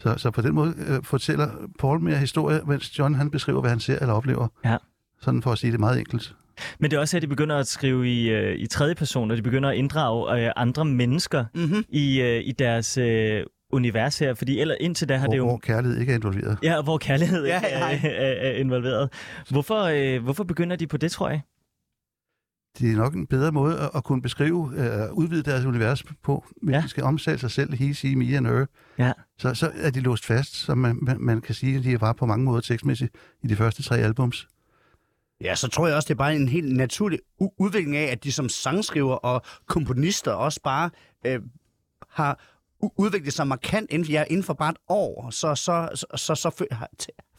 Så, 0.00 0.14
så 0.16 0.30
på 0.30 0.42
den 0.42 0.54
måde 0.54 0.74
øh, 0.88 1.02
fortæller 1.04 1.48
Paul 1.78 2.00
mere 2.00 2.16
historie, 2.16 2.60
mens 2.66 2.98
John 2.98 3.14
han 3.14 3.30
beskriver, 3.30 3.60
hvad 3.60 3.70
han 3.70 3.80
ser 3.80 3.98
eller 3.98 4.14
oplever. 4.14 4.48
Ja. 4.64 4.76
Sådan 5.20 5.42
for 5.42 5.52
at 5.52 5.58
sige 5.58 5.72
det 5.72 5.80
meget 5.80 5.98
enkelt. 5.98 6.34
Men 6.78 6.90
det 6.90 6.96
er 6.96 7.00
også 7.00 7.16
her, 7.16 7.20
de 7.20 7.26
begynder 7.26 7.56
at 7.56 7.66
skrive 7.66 8.08
i, 8.12 8.30
øh, 8.30 8.56
i 8.58 8.66
tredje 8.66 8.94
person, 8.94 9.30
og 9.30 9.36
de 9.36 9.42
begynder 9.42 9.68
at 9.68 9.76
inddrage 9.76 10.44
øh, 10.46 10.52
andre 10.56 10.84
mennesker 10.84 11.44
Mm-hmm. 11.54 11.84
i, 11.88 12.20
øh, 12.20 12.42
i 12.44 12.52
deres 12.52 12.98
øh, 12.98 13.42
univers 13.72 14.18
her, 14.18 14.34
fordi 14.34 14.60
eller 14.60 14.74
indtil 14.80 15.08
da 15.08 15.16
har 15.16 15.26
Hvor, 15.26 15.32
det 15.32 15.38
jo... 15.38 15.44
hvor 15.46 15.58
kærlighed 15.58 15.98
ikke 16.00 16.12
er 16.12 16.16
involveret. 16.16 16.58
Ja, 16.62 16.82
hvor 16.82 16.98
kærlighed 16.98 17.46
Ja, 17.52 17.60
ja, 17.62 17.80
er, 17.80 17.88
ja. 17.90 18.00
er, 18.04 18.50
er 18.50 18.56
involveret. 18.56 19.12
Hvorfor, 19.50 19.82
øh, 19.82 20.22
hvorfor 20.22 20.44
begynder 20.44 20.76
de 20.76 20.86
på 20.86 20.96
det, 20.96 21.12
tror 21.12 21.28
jeg? 21.28 21.40
Det 22.78 22.92
er 22.92 22.96
nok 22.96 23.14
en 23.14 23.26
bedre 23.26 23.52
måde 23.52 23.78
at, 23.80 23.90
at 23.94 24.04
kunne 24.04 24.22
beskrive, 24.22 24.72
øh, 24.76 25.12
udvide 25.12 25.42
deres 25.42 25.64
univers 25.64 26.04
på. 26.22 26.44
Hvis 26.62 26.72
Ja. 26.74 26.80
de 26.80 26.88
skal 26.88 27.04
omsætte 27.04 27.38
sig 27.40 27.50
selv, 27.50 27.74
he, 27.74 27.94
she, 27.94 28.14
me 28.16 28.36
and 28.36 28.46
her, 28.46 28.66
Ja. 28.98 29.12
så, 29.38 29.54
så 29.54 29.72
er 29.74 29.90
de 29.90 30.00
låst 30.00 30.26
fast, 30.26 30.56
så 30.56 30.74
man, 30.74 30.98
man, 31.02 31.16
man 31.20 31.40
kan 31.40 31.54
sige, 31.54 31.78
at 31.78 31.84
de 31.84 32.00
var 32.00 32.12
på 32.12 32.26
mange 32.26 32.44
måder 32.44 32.60
tekstmæssigt 32.60 33.14
i 33.42 33.46
de 33.46 33.56
første 33.56 33.82
tre 33.82 33.98
albums. 33.98 34.48
Ja, 35.40 35.54
så 35.54 35.68
tror 35.68 35.86
jeg 35.86 35.96
også, 35.96 36.06
det 36.06 36.14
er 36.14 36.18
bare 36.18 36.36
en 36.36 36.48
helt 36.48 36.76
naturlig 36.76 37.18
u- 37.42 37.54
udvikling 37.58 37.96
af, 37.96 38.12
at 38.12 38.24
de 38.24 38.32
som 38.32 38.48
sangskriver 38.48 39.14
og 39.14 39.42
komponister 39.66 40.32
også 40.32 40.60
bare 40.64 40.90
øh, 41.26 41.40
har 42.08 42.40
udviklet 42.96 43.32
sig 43.32 43.46
markant 43.46 43.90
inden, 43.90 44.08
ja, 44.12 44.24
inden 44.30 44.44
for 44.44 44.54
bare 44.54 44.70
et 44.70 44.76
år. 44.88 45.30
Så, 45.30 45.54
så, 45.54 45.88
så, 45.94 46.06
så, 46.16 46.34
så 46.34 46.64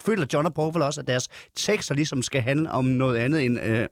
føler 0.05 0.25
John 0.33 0.45
og 0.45 0.53
Paul 0.53 0.73
vel 0.73 0.81
også, 0.81 1.01
at 1.01 1.07
deres 1.07 1.27
tekster 1.55 1.95
ligesom 1.95 2.21
skal 2.21 2.41
handle 2.41 2.71
om 2.71 2.85
noget 2.85 3.17
andet 3.17 3.45
end 3.45 3.59
øh, 3.59 3.87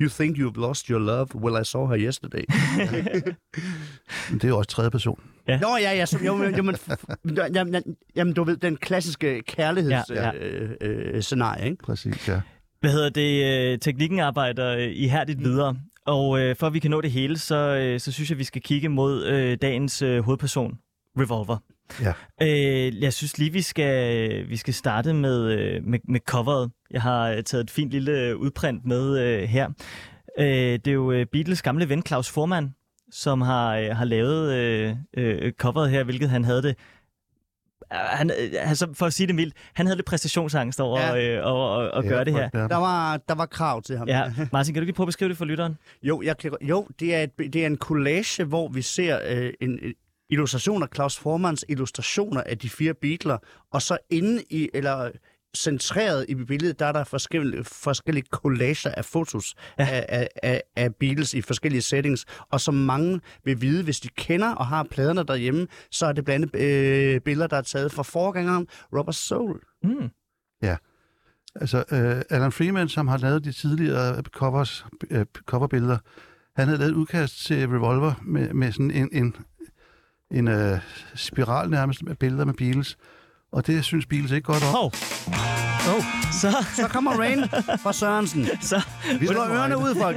You 0.00 0.08
think 0.08 0.36
you've 0.38 0.60
lost 0.60 0.86
your 0.86 0.98
love, 0.98 1.26
well 1.36 1.62
I 1.62 1.64
saw 1.64 1.86
her 1.86 1.98
yesterday. 1.98 2.42
Men 4.30 4.38
det 4.38 4.44
er 4.44 4.48
jo 4.48 4.58
også 4.58 4.70
tredje 4.70 4.90
person. 4.90 5.20
Ja. 5.48 5.58
Nå 5.60 5.76
ja, 5.76 5.92
ja, 5.92 6.06
så, 6.06 6.18
jo, 6.26 6.36
men- 6.36 6.54
jo, 6.54 6.62
men, 6.62 6.76
jamen, 7.54 7.82
jamen, 8.16 8.34
du 8.34 8.44
ved, 8.44 8.56
den 8.56 8.76
klassiske 8.76 9.42
kærligheds 9.42 10.10
Ja, 10.10 10.24
ja. 10.24 10.34
Øh, 10.34 10.70
øh, 10.80 11.22
scenarie, 11.22 11.64
ikke? 11.70 11.82
Præcis, 11.82 12.28
ja. 12.28 12.40
Hvad 12.80 12.90
hedder 12.90 13.08
det? 13.10 13.44
Øh, 13.72 13.78
teknikken 13.78 14.18
arbejder 14.20 14.76
øh, 14.76 14.88
ihærdigt 14.92 15.44
videre, 15.44 15.76
og 16.06 16.40
øh, 16.40 16.56
for 16.56 16.66
at 16.66 16.74
vi 16.74 16.78
kan 16.78 16.90
nå 16.90 17.00
det 17.00 17.10
hele, 17.10 17.38
så, 17.38 17.56
øh, 17.56 18.00
så 18.00 18.12
synes 18.12 18.30
jeg, 18.30 18.38
vi 18.38 18.44
skal 18.44 18.62
kigge 18.62 18.88
mod 18.88 19.24
øh, 19.26 19.58
dagens 19.62 20.02
øh, 20.02 20.20
hovedperson, 20.22 20.78
Revolver. 21.18 21.56
Ja. 22.02 22.12
Øh, 22.42 23.02
jeg 23.02 23.12
synes 23.12 23.38
lige, 23.38 23.52
vi 23.52 23.62
skal, 23.62 24.48
vi 24.48 24.56
skal 24.56 24.74
starte 24.74 25.12
med, 25.14 25.44
øh, 25.52 25.84
med, 25.84 25.98
med 26.08 26.20
coveret. 26.20 26.70
Jeg 26.90 27.02
har 27.02 27.30
øh, 27.30 27.42
taget 27.42 27.64
et 27.64 27.70
fint 27.70 27.90
lille 27.90 28.20
øh, 28.20 28.36
udprint 28.36 28.84
med 28.86 29.18
øh, 29.18 29.42
her. 29.42 29.68
Øh, 30.38 30.46
det 30.46 30.86
er 30.86 30.92
jo 30.92 31.24
Beatles 31.32 31.62
gamle 31.62 31.88
ven 31.88 32.02
Claus 32.06 32.30
Forman, 32.30 32.74
som 33.10 33.40
har, 33.40 33.92
har 33.94 34.04
lavet 34.04 34.52
øh, 34.54 34.96
øh, 35.16 35.52
coveret 35.52 35.90
her, 35.90 36.04
hvilket 36.04 36.30
han 36.30 36.44
havde 36.44 36.62
det 36.62 36.76
han, 37.90 38.30
altså, 38.58 38.88
for 38.94 39.06
at 39.06 39.12
sige 39.12 39.26
det 39.26 39.34
mildt, 39.34 39.54
han 39.74 39.86
havde 39.86 39.96
lidt 39.96 40.06
præstationsangst 40.06 40.80
over 40.80 41.00
Ja. 41.00 41.36
øh, 41.38 41.46
over 41.46 41.68
at, 41.78 41.98
at 42.04 42.08
gøre 42.08 42.24
det 42.24 42.32
her. 42.32 42.48
Der 42.50 42.76
var, 42.76 43.16
der 43.16 43.34
var 43.34 43.46
krav 43.46 43.82
til 43.82 43.98
ham. 43.98 44.08
Ja, 44.08 44.32
Martin, 44.52 44.74
kan 44.74 44.80
du 44.82 44.84
lige 44.84 44.94
prøve 44.94 45.04
at 45.04 45.08
beskrive 45.08 45.28
det 45.28 45.36
for 45.36 45.44
lytteren? 45.44 45.76
Jo, 46.02 46.22
jeg 46.22 46.38
kan, 46.38 46.52
jo 46.62 46.88
det, 47.00 47.14
er 47.14 47.22
et, 47.22 47.30
det 47.38 47.56
er 47.56 47.66
en 47.66 47.76
collage, 47.76 48.44
hvor 48.44 48.68
vi 48.68 48.82
ser 48.82 49.18
øh, 49.28 49.52
en, 49.60 49.78
en 50.30 50.34
illustration 50.34 50.82
af 50.82 50.88
Claus 50.94 51.18
Formans 51.18 51.64
illustrationer 51.68 52.42
af 52.42 52.58
de 52.58 52.70
fire 52.70 52.94
Beatles, 52.94 53.38
og 53.72 53.82
så 53.82 53.98
inde 54.10 54.42
i, 54.50 54.68
eller 54.74 55.10
centreret 55.56 56.26
i 56.28 56.34
billedet, 56.34 56.78
der 56.78 56.86
er 56.86 56.92
der 56.92 57.04
forskellige, 57.04 57.64
forskellige 57.64 58.26
collager 58.30 58.90
af 58.96 59.04
fotos 59.04 59.54
Ja. 59.78 59.84
ja. 59.84 60.04
af, 60.08 60.28
af, 60.42 60.62
af, 60.76 60.94
Beatles 60.94 61.34
i 61.34 61.40
forskellige 61.40 61.82
settings, 61.82 62.24
og 62.50 62.60
som 62.60 62.74
mange 62.74 63.20
vil 63.44 63.60
vide, 63.60 63.84
hvis 63.84 64.00
de 64.00 64.08
kender 64.08 64.54
og 64.54 64.66
har 64.66 64.82
pladerne 64.90 65.22
derhjemme, 65.22 65.66
så 65.90 66.06
er 66.06 66.12
det 66.12 66.24
blandt 66.24 66.56
andet 66.56 67.14
øh, 67.14 67.20
billeder, 67.20 67.46
der 67.46 67.56
er 67.56 67.62
taget 67.62 67.92
fra 67.92 68.02
forgængeren 68.02 68.66
Robert 68.92 69.14
Soul. 69.14 69.60
Mm. 69.82 70.10
Altså, 71.54 71.84
øh, 71.92 72.22
Alan 72.30 72.52
Freeman, 72.52 72.88
som 72.88 73.08
har 73.08 73.18
lavet 73.18 73.44
de 73.44 73.52
tidligere 73.52 74.22
covers, 74.22 74.86
øh, 75.10 75.26
coverbilleder, 75.46 75.98
han 76.56 76.68
havde 76.68 76.78
lavet 76.78 76.90
et 76.90 76.96
udkast 76.96 77.44
til 77.44 77.68
Revolver 77.68 78.12
med, 78.22 78.54
med 78.54 78.72
sådan 78.72 78.90
en, 78.90 79.08
en, 79.12 79.36
en 80.30 80.48
øh, 80.48 80.78
spiral 81.14 81.70
nærmest 81.70 82.02
med 82.02 82.14
billeder 82.14 82.44
med 82.44 82.54
Beatles. 82.54 82.96
Og 83.52 83.66
det 83.66 83.84
synes 83.84 84.06
Beatles 84.06 84.32
ikke 84.32 84.46
godt 84.46 84.62
om. 84.62 84.68
Hov. 84.68 84.86
Oh. 85.96 86.04
Så, 86.32 86.66
Så 86.76 86.88
kommer 86.88 87.10
Rain 87.10 87.48
fra 87.82 87.92
Sørensen. 87.92 88.46
så, 88.70 88.82
Vi 89.20 89.26
slår 89.26 89.44
ørerne 89.44 89.78
ud, 89.78 89.94
folk. 90.00 90.16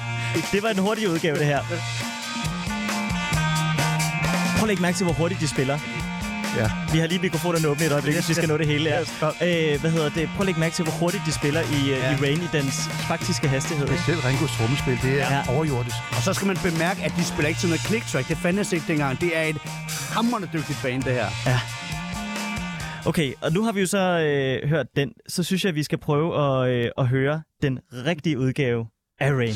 det 0.52 0.62
var 0.62 0.68
en 0.68 0.78
hurtig 0.78 1.10
udgave, 1.10 1.38
det 1.38 1.46
her. 1.46 1.60
Prøv 4.58 4.62
at 4.62 4.68
lægge 4.68 4.82
mærke 4.82 4.96
til, 4.96 5.04
hvor 5.04 5.14
hurtigt 5.14 5.40
de 5.40 5.48
spiller. 5.48 5.78
Ja. 6.56 6.70
Vi 6.92 6.98
har 6.98 7.06
lige 7.06 7.18
mikrofonen 7.22 7.66
åbne 7.66 7.86
et 7.86 7.92
øjeblik, 7.92 8.14
hvis 8.14 8.28
vi 8.28 8.34
skal 8.34 8.48
nå 8.48 8.56
det 8.58 8.66
hele. 8.66 8.90
Ja. 8.90 9.00
Øh, 9.72 9.80
hvad 9.80 9.90
hedder 9.90 10.10
det? 10.10 10.28
Prøv 10.28 10.40
at 10.40 10.46
lægge 10.46 10.60
mærke 10.60 10.74
til, 10.74 10.82
hvor 10.84 10.92
hurtigt 10.92 11.22
de 11.26 11.32
spiller 11.32 11.60
i, 11.60 11.90
ja. 11.90 11.96
Ja. 11.96 12.12
i 12.12 12.16
Rain 12.22 12.38
i 12.38 12.48
dens 12.52 12.74
faktiske 13.08 13.48
hastighed. 13.48 13.86
Specielt 13.86 14.24
Ringos 14.24 14.50
trommespil, 14.58 14.98
det 15.02 15.12
er 15.12 15.16
Ja. 15.16 15.34
ja. 15.36 15.42
overjordisk. 15.56 15.96
Og 16.16 16.22
så 16.26 16.32
skal 16.32 16.46
man 16.46 16.56
bemærke, 16.68 17.02
at 17.02 17.12
de 17.18 17.24
spiller 17.24 17.48
ikke 17.48 17.60
til 17.60 17.68
noget 17.68 17.82
click 17.88 18.04
track. 18.12 18.28
Det 18.28 18.36
fandtes 18.36 18.72
ikke 18.72 18.84
dengang. 18.88 19.20
Det 19.20 19.30
er 19.38 19.42
et 19.42 19.56
hammerende 20.14 20.48
dygtigt 20.52 20.78
band, 20.82 21.02
det 21.02 21.12
her. 21.12 21.28
Okay, 23.06 23.32
og 23.42 23.52
nu 23.52 23.62
har 23.64 23.72
vi 23.72 23.80
jo 23.80 23.86
så 23.86 23.98
øh, 23.98 24.68
hørt 24.68 24.86
den. 24.96 25.10
Så 25.28 25.42
synes 25.42 25.64
jeg, 25.64 25.68
at 25.68 25.74
vi 25.74 25.82
skal 25.82 25.98
prøve 25.98 26.28
at, 26.44 26.70
øh, 26.70 26.90
at 26.98 27.06
høre 27.08 27.42
den 27.62 27.78
rigtige 28.06 28.38
udgave 28.38 28.86
af 29.20 29.32
Rain. 29.32 29.54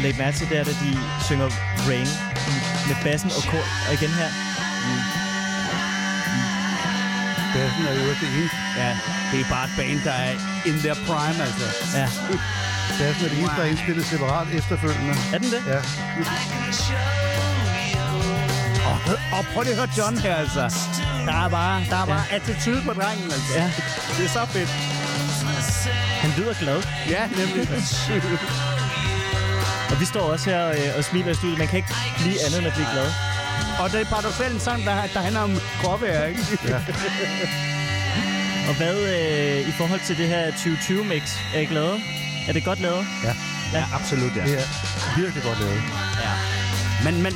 At, 0.00 0.06
at 0.06 0.06
lægge 0.06 0.18
mærke 0.18 0.36
til, 0.38 0.48
det 0.48 0.58
er, 0.58 0.64
da 0.64 0.70
de 0.70 0.90
synger 1.28 1.48
Rain 1.88 2.08
med 2.88 2.96
bassen 3.04 3.30
og 3.38 3.42
kor. 3.50 3.64
Og 3.88 3.92
igen 3.98 4.12
her. 4.20 4.30
Bassen 7.54 7.82
er 7.86 7.94
jo 7.94 8.08
det 8.22 8.28
eneste, 8.38 8.56
Ja, 8.76 8.90
det 9.32 9.40
er 9.40 9.48
bare 9.50 9.64
et 9.64 9.72
band, 9.76 10.00
der 10.04 10.12
er 10.12 10.32
in 10.66 10.76
their 10.84 10.94
prime, 11.06 11.38
altså. 11.46 11.66
Ja. 11.98 12.06
bassen 12.98 13.24
er 13.24 13.28
det 13.28 13.38
eneste, 13.38 13.56
der 13.56 13.62
er 13.62 13.70
indspillet 13.74 14.04
separat 14.06 14.46
efterfølgende. 14.52 15.14
Er 15.34 15.38
den 15.38 15.50
det? 15.54 15.62
Ja, 15.72 15.80
Og, 18.90 18.98
og 19.38 19.44
prøv 19.52 19.62
lige 19.62 19.72
at 19.72 19.78
høre 19.78 19.88
John 19.98 20.18
her, 20.18 20.34
altså. 20.34 20.64
Der 21.26 21.44
er 21.44 21.48
bare, 21.48 21.84
der 21.90 21.96
er 21.96 22.06
bare 22.06 22.24
attitude 22.30 22.82
på 22.86 22.92
drengen, 22.92 23.24
altså. 23.24 23.52
Ja. 23.56 23.70
Det 24.16 24.24
er 24.24 24.28
så 24.28 24.46
fedt. 24.46 24.68
Han 26.24 26.30
lyder 26.38 26.54
glad. 26.54 26.82
Ja, 27.08 27.22
nemlig. 27.26 27.68
Og 30.00 30.02
vi 30.02 30.06
står 30.14 30.20
også 30.20 30.50
her 30.50 30.68
øh, 30.68 30.98
og 30.98 31.04
smiler 31.04 31.30
i 31.30 31.34
studiet. 31.34 31.58
Man 31.58 31.68
kan 31.68 31.76
ikke 31.76 31.88
blive 32.22 32.38
andet 32.44 32.58
end 32.58 32.66
at 32.66 32.72
blive 32.78 32.88
glad. 32.94 33.08
og 33.80 33.86
det 33.92 34.00
er 34.00 34.04
paradoxalt 34.04 34.54
en 34.54 34.60
sang, 34.60 34.84
der, 34.84 34.94
der 35.14 35.20
handler 35.26 35.40
om 35.40 35.52
gråvejr, 35.82 36.26
ikke? 36.26 36.40
Og 38.68 38.74
hvad 38.80 38.96
øh, 39.16 39.68
i 39.70 39.72
forhold 39.78 40.00
til 40.08 40.16
det 40.18 40.28
her 40.28 40.50
2020-mix? 40.50 41.22
Er 41.54 41.60
I 41.60 41.64
glade? 41.64 41.96
Er 42.48 42.52
det 42.52 42.64
godt 42.64 42.80
lavet? 42.80 43.04
Ja, 43.72 43.84
absolut, 43.98 44.32
ja. 44.36 44.42
det 44.44 44.54
er 44.62 44.66
virkelig 45.20 45.42
godt 45.42 45.60
lavet. 45.60 45.82
ja. 46.26 46.32
Men, 47.04 47.22
men 47.22 47.34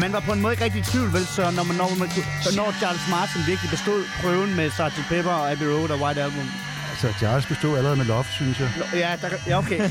man 0.00 0.12
var 0.12 0.20
på 0.20 0.32
en 0.32 0.40
måde 0.40 0.52
ikke 0.52 0.64
rigtig 0.64 0.80
i 0.80 0.84
tvivl, 0.84 1.12
vel? 1.12 1.26
Så 1.26 1.50
når, 1.50 1.62
man, 1.62 1.76
når, 1.76 1.94
man, 1.98 2.08
så 2.44 2.50
når 2.56 2.74
Charles 2.80 3.02
Martin 3.10 3.40
virkelig 3.46 3.70
bestod 3.70 4.00
prøven 4.22 4.54
med 4.56 4.70
Sgt. 4.70 5.08
Pepper 5.08 5.30
og 5.40 5.50
Abbey 5.52 5.66
Road 5.66 5.90
og 5.90 5.98
White 6.02 6.22
Album. 6.22 6.46
Altså, 6.90 7.18
Charles 7.18 7.46
bestod 7.46 7.76
allerede 7.76 7.96
med 7.96 8.04
Love, 8.04 8.24
synes 8.38 8.60
jeg. 8.60 8.68
Ja, 8.94 9.10
der, 9.22 9.28
ja 9.46 9.58
okay. 9.58 9.90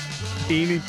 Enig. 0.60 0.82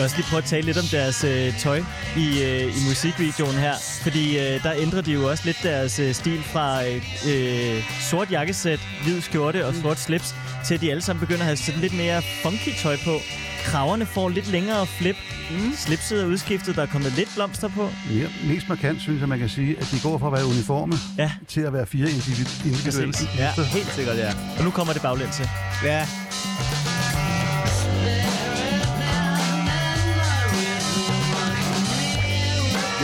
Kan 0.00 0.04
også 0.04 0.16
lige 0.16 0.26
prøve 0.30 0.38
at 0.42 0.44
tale 0.48 0.66
lidt 0.66 0.78
om 0.78 0.84
deres 0.90 1.24
øh, 1.24 1.58
tøj 1.58 1.82
i, 2.16 2.42
øh, 2.42 2.62
i 2.62 2.80
musikvideoen 2.88 3.54
her. 3.58 3.74
Fordi 4.02 4.38
øh, 4.38 4.62
der 4.62 4.72
ændrer 4.72 5.00
de 5.00 5.12
jo 5.12 5.30
også 5.30 5.42
lidt 5.46 5.56
deres 5.62 5.98
øh, 5.98 6.14
stil 6.14 6.42
fra 6.42 6.84
øh, 6.86 7.02
øh, 7.28 7.82
sort 8.10 8.30
jakkesæt, 8.30 8.80
hvid 9.04 9.20
skjorte 9.20 9.66
og 9.66 9.74
sort 9.74 9.98
slips, 10.00 10.34
til 10.66 10.74
at 10.74 10.80
de 10.80 10.90
alle 10.90 11.02
sammen 11.02 11.20
begynder 11.20 11.40
at 11.40 11.46
have 11.46 11.56
sådan 11.56 11.80
lidt 11.80 11.96
mere 11.96 12.22
funky 12.42 12.68
tøj 12.82 12.96
på. 13.04 13.16
Kraverne 13.64 14.06
får 14.06 14.28
lidt 14.28 14.50
længere 14.50 14.86
flip. 14.86 15.16
Mm. 15.50 15.72
Slipset 15.76 16.22
er 16.22 16.26
udskiftet, 16.26 16.76
der 16.76 16.82
er 16.82 16.86
kommet 16.86 17.12
lidt 17.16 17.28
blomster 17.34 17.68
på. 17.68 17.90
Mere, 18.10 18.28
mest 18.44 18.68
markant 18.68 19.00
synes 19.02 19.20
jeg, 19.20 19.28
man 19.28 19.38
kan 19.38 19.48
sige, 19.48 19.76
at 19.80 19.88
de 19.92 20.00
går 20.02 20.18
fra 20.18 20.26
at 20.26 20.32
være 20.32 20.46
uniforme 20.46 20.94
Ja. 21.18 21.30
til 21.48 21.60
at 21.60 21.72
være 21.72 21.86
fire 21.86 22.06
individ- 22.08 22.66
individuelle. 22.66 23.14
Ja, 23.38 23.50
helt 23.62 23.92
sikkert, 23.94 24.18
ja. 24.18 24.32
Og 24.58 24.64
nu 24.64 24.70
kommer 24.70 24.92
det 24.92 25.02
baglæns 25.02 25.36
til. 25.36 25.48
Ja. 25.84 26.06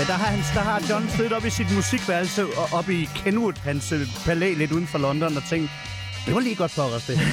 Der 0.07 0.13
har, 0.13 0.31
han, 0.35 0.39
der 0.55 0.65
har 0.71 0.79
John 0.91 1.09
siddet 1.09 1.33
op 1.33 1.45
i 1.45 1.51
sit 1.51 1.75
musikværelse 1.75 2.43
og 2.61 2.79
op 2.79 2.89
i 2.89 3.01
Kenwood, 3.17 3.53
hans 3.53 3.93
øh, 3.93 4.01
palæ 4.27 4.55
lidt 4.55 4.73
uden 4.73 4.87
for 4.87 4.99
London, 4.99 5.37
og 5.37 5.43
tænkt, 5.51 5.71
det 6.27 6.35
var 6.35 6.41
lige 6.41 6.57
godt 6.57 6.71
for 6.71 6.83
os, 6.83 7.07
det. 7.07 7.17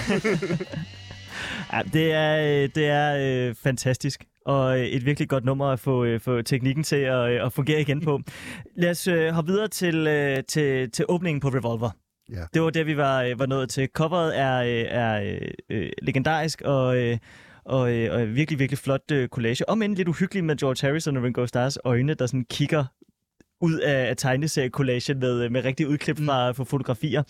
Ja, 1.74 1.82
det 1.94 2.14
er, 2.14 2.34
øh, 2.38 2.70
det 2.76 2.88
er 2.88 3.08
øh, 3.20 3.56
fantastisk. 3.56 4.26
Og 4.46 4.80
øh, 4.80 4.86
et 4.86 5.06
virkelig 5.06 5.30
godt 5.30 5.46
nummer 5.46 5.68
at 5.68 5.80
få, 5.80 6.04
øh, 6.04 6.20
få 6.20 6.42
teknikken 6.42 6.84
til 6.84 6.96
at, 6.96 7.30
øh, 7.30 7.46
at 7.46 7.54
fungere 7.54 7.82
igen 7.82 8.02
på. 8.02 8.22
Lad 8.82 8.90
os 8.90 9.08
øh, 9.08 9.34
hoppe 9.34 9.52
videre 9.52 9.68
til, 9.68 10.08
øh, 10.08 10.44
til, 10.48 10.92
til 10.92 11.06
åbningen 11.10 11.42
på 11.42 11.48
Revolver. 11.48 11.90
Ja. 12.32 12.44
Det 12.54 12.62
var 12.62 12.70
det, 12.70 12.86
vi 12.86 12.98
var, 12.98 13.24
øh, 13.24 13.40
var 13.40 13.46
nået 13.46 13.70
til. 13.70 13.90
Coveret 13.94 14.40
er, 14.40 14.58
øh, 14.58 14.86
er 14.90 15.40
øh, 15.70 15.90
legendarisk 16.02 16.62
og, 16.62 16.98
øh, 16.98 17.18
og, 17.66 17.94
øh, 17.94 18.14
og 18.14 18.36
virkelig, 18.36 18.60
virkelig 18.60 18.78
flot 18.80 19.12
øh, 19.12 19.28
collage. 19.30 19.70
Om 19.70 19.82
end 19.82 19.96
lidt 19.96 20.08
uhyggelig 20.08 20.44
med 20.44 20.58
George 20.58 20.88
Harrison 20.88 21.18
og 21.18 21.24
Ringo 21.24 21.46
Starrs 21.46 21.78
øjne, 21.84 22.14
der 22.14 22.26
sådan 22.26 22.46
kigger 22.50 22.86
ud 23.62 23.80
af, 23.80 24.10
af 24.10 24.18
tegneseriecollagen 24.18 25.20
med, 25.20 25.50
med 25.50 25.64
rigtig 25.64 25.88
udklip 25.88 26.18
fra, 26.18 26.52
fra 26.52 26.64
fotografier, 26.64 27.24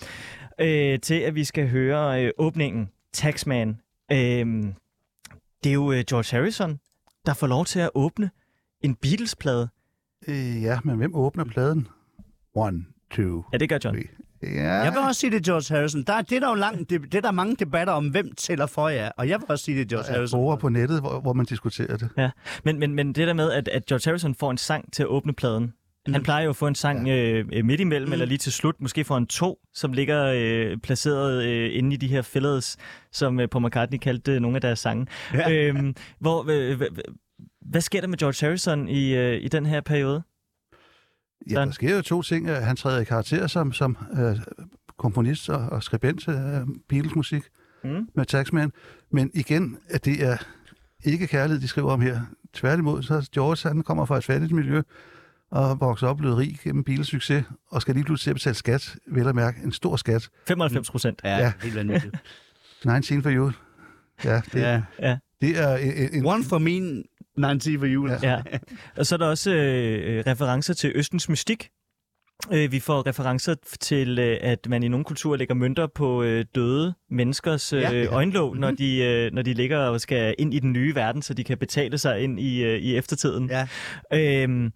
øh, 0.62 1.00
til 1.00 1.16
at 1.16 1.36
vi 1.36 1.44
skal 1.44 1.70
høre 1.70 2.24
øh, 2.26 2.32
åbningen, 2.38 2.90
Taxman. 3.14 3.70
Øh, 4.12 4.18
det 5.64 5.70
er 5.70 5.74
jo 5.74 5.92
øh, 5.92 6.04
George 6.10 6.38
Harrison, 6.38 6.80
der 7.26 7.34
får 7.34 7.48
lov 7.48 7.66
til 7.66 7.80
at 7.80 7.90
åbne 7.96 8.30
en 8.82 8.96
Beatles-plade. 8.96 9.70
Øh, 10.28 10.64
ja, 10.64 10.80
men 10.84 10.98
hvem 10.98 11.16
åbner 11.16 11.44
pladen? 11.44 11.88
One, 12.56 12.86
two, 13.12 13.44
Ja, 13.54 13.58
det 13.58 13.70
gør 13.70 13.80
John. 13.84 13.96
three. 13.96 14.08
Ja, 14.56 14.74
Jeg 14.74 14.92
vil 14.92 15.00
også 15.08 15.20
sige, 15.22 15.32
det 15.32 15.46
George 15.46 15.76
Harrison. 15.76 16.04
Der, 16.04 16.14
er- 16.14 16.22
det, 16.22 16.36
er 16.36 16.40
der 16.40 16.50
jo 16.50 16.56
lang, 16.56 16.90
det, 16.90 17.02
det 17.02 17.16
er 17.16 17.22
der 17.22 17.32
mange 17.32 17.56
debatter 17.60 17.94
om, 17.94 18.08
hvem 18.08 18.32
tæller 18.38 18.66
for 18.66 18.90
jer. 18.90 19.10
Og 19.18 19.30
jeg 19.30 19.40
vil 19.40 19.46
også 19.50 19.66
sige, 19.66 19.80
det 19.80 19.90
George 19.90 20.14
Harrison. 20.14 20.38
forer 20.40 20.56
på 20.56 20.70
nettet, 20.70 21.00
hvor, 21.02 21.20
hvor 21.22 21.34
man 21.34 21.46
diskuterer 21.46 21.98
det. 21.98 22.10
Ja, 22.18 22.30
men, 22.64 22.80
men, 22.80 22.96
men 22.96 23.14
det 23.14 23.28
der 23.28 23.34
med, 23.34 23.52
at, 23.52 23.68
at 23.68 23.86
George 23.86 24.02
Harrison 24.10 24.36
får 24.36 24.52
en 24.52 24.58
sang 24.58 24.94
til 24.94 25.04
at 25.04 25.08
åbne 25.08 25.34
pladen. 25.34 25.74
Mm. 26.08 26.14
Han 26.14 26.24
plejer 26.24 26.44
jo 26.44 26.50
at 26.50 26.56
få 26.56 26.68
en 26.68 26.76
sang 26.76 27.08
øh, 27.10 27.46
øh, 27.54 27.66
midt 27.66 27.82
imellem, 27.82 28.08
mm. 28.10 28.14
eller 28.14 28.26
lige 28.26 28.38
til 28.38 28.52
slut. 28.54 28.76
Måske 28.82 29.04
får 29.04 29.16
han 29.16 29.26
to, 29.28 29.58
som 29.74 29.94
ligger 29.94 30.34
øh, 30.36 30.78
placeret 30.78 31.44
øh, 31.44 31.70
inde 31.78 31.94
i 31.94 31.98
de 31.98 32.08
her 32.08 32.22
fillers, 32.22 32.78
som 33.12 33.40
øh, 33.40 33.48
Paul 33.48 33.66
McCartney 33.66 33.98
kaldte 34.00 34.32
øh, 34.32 34.40
nogle 34.42 34.58
af 34.58 34.62
deres 34.62 34.80
sange. 34.80 35.08
Ja. 35.34 35.52
Øhm, 35.52 35.96
hvor, 36.20 36.46
øh, 36.50 36.82
øh, 36.82 36.88
hvad 37.70 37.82
sker 37.82 38.02
der 38.02 38.08
med 38.08 38.18
George 38.18 38.46
Harrison 38.48 38.88
i, 38.90 39.16
øh, 39.16 39.42
i 39.44 39.48
den 39.48 39.66
her 39.66 39.82
periode? 39.82 40.24
Ja, 41.52 41.66
der 41.66 41.72
sker 41.72 41.96
jo 41.96 42.02
to 42.02 42.22
ting. 42.22 42.50
Han 42.50 42.76
træder 42.76 43.00
i 43.02 43.04
karakter 43.04 43.48
som, 43.48 43.74
som 43.74 43.98
øh, 44.18 44.36
komponist 44.98 45.50
og, 45.50 45.58
og 45.72 45.84
skribent 45.84 46.22
til 46.24 46.34
øh, 46.34 46.68
Beatles-musik 46.90 47.44
Mm. 47.86 48.08
med 48.16 48.26
Taxman. 48.26 48.72
Men 49.12 49.32
igen, 49.34 49.78
at 49.90 50.06
det 50.06 50.24
er 50.24 50.38
ikke 51.06 51.28
kærlighed, 51.28 51.62
de 51.62 51.68
skriver 51.68 51.92
om 51.92 52.02
her. 52.02 52.20
Tværtimod, 52.54 53.04
så 53.04 53.30
George, 53.34 53.70
han 53.70 53.82
kommer 53.84 54.06
fra 54.06 54.18
et 54.18 54.24
fattigt 54.24 54.52
miljø 54.52 54.82
og 55.52 55.80
vokser 55.80 56.08
op 56.08 56.18
blevet 56.18 56.38
rig 56.38 56.60
gennem 56.64 56.84
Beatles 56.84 57.08
succes, 57.08 57.44
og 57.72 57.82
skal 57.82 57.96
lige 57.96 58.04
pludselig 58.06 58.24
til 58.24 58.30
at 58.30 58.36
betale 58.36 58.56
skat, 58.56 58.96
vel 59.08 59.28
at 59.28 59.36
mærke 59.36 59.60
en 59.64 59.72
stor 59.72 59.96
skat. 59.96 60.30
95 60.48 60.92
procent. 60.92 61.22
Ja, 61.24 61.38
Ja. 61.38 61.54
helt 61.64 61.76
vanvittigt. 61.76 62.16
19 62.86 63.24
for 63.24 63.32
you. 63.32 63.52
Ja, 64.24 64.42
det, 64.54 64.60
ja. 64.62 64.82
ja. 65.00 65.18
det 65.42 65.60
er 65.60 65.76
en, 65.76 66.10
en, 66.14 66.26
One 66.26 66.44
for 66.44 66.58
me, 66.58 67.04
90 67.38 67.80
for 67.80 67.88
you. 67.88 68.10
Ja. 68.24 68.42
Og 68.98 69.06
så 69.06 69.16
er 69.16 69.18
der 69.18 69.28
også 69.28 69.52
øh, 69.52 70.18
øh, 70.18 70.24
referencer 70.28 70.74
til 70.74 70.92
Østens 70.96 71.30
mystik. 71.30 71.70
Øh, 72.54 72.72
vi 72.72 72.80
får 72.80 73.08
referencer 73.08 73.56
til, 73.80 74.20
øh, 74.20 74.38
at 74.42 74.68
man 74.70 74.84
i 74.84 74.88
nogle 74.88 75.06
kulturer 75.06 75.38
lægger 75.38 75.56
mønter 75.56 75.88
på 75.88 76.24
øh, 76.24 76.46
døde 76.56 76.94
menneskers 77.10 77.74
øh, 77.74 77.82
Ja, 77.82 77.92
ja. 77.92 78.06
øjenlåg, 78.06 78.58
når, 78.58 78.72
de, 78.72 78.98
øh, 78.98 79.32
når 79.34 79.42
de 79.42 79.54
ligger 79.54 79.78
og 79.78 80.02
skal 80.02 80.36
ind 80.38 80.54
i 80.54 80.60
den 80.60 80.74
nye 80.74 80.96
verden, 80.96 81.22
så 81.22 81.34
de 81.34 81.44
kan 81.44 81.58
betale 81.58 81.98
sig 81.98 82.22
ind 82.22 82.40
i, 82.40 82.64
øh, 82.64 82.80
i 82.80 82.96
eftertiden. 82.96 83.50
Ja. 83.50 83.68
Øhm, 84.14 84.72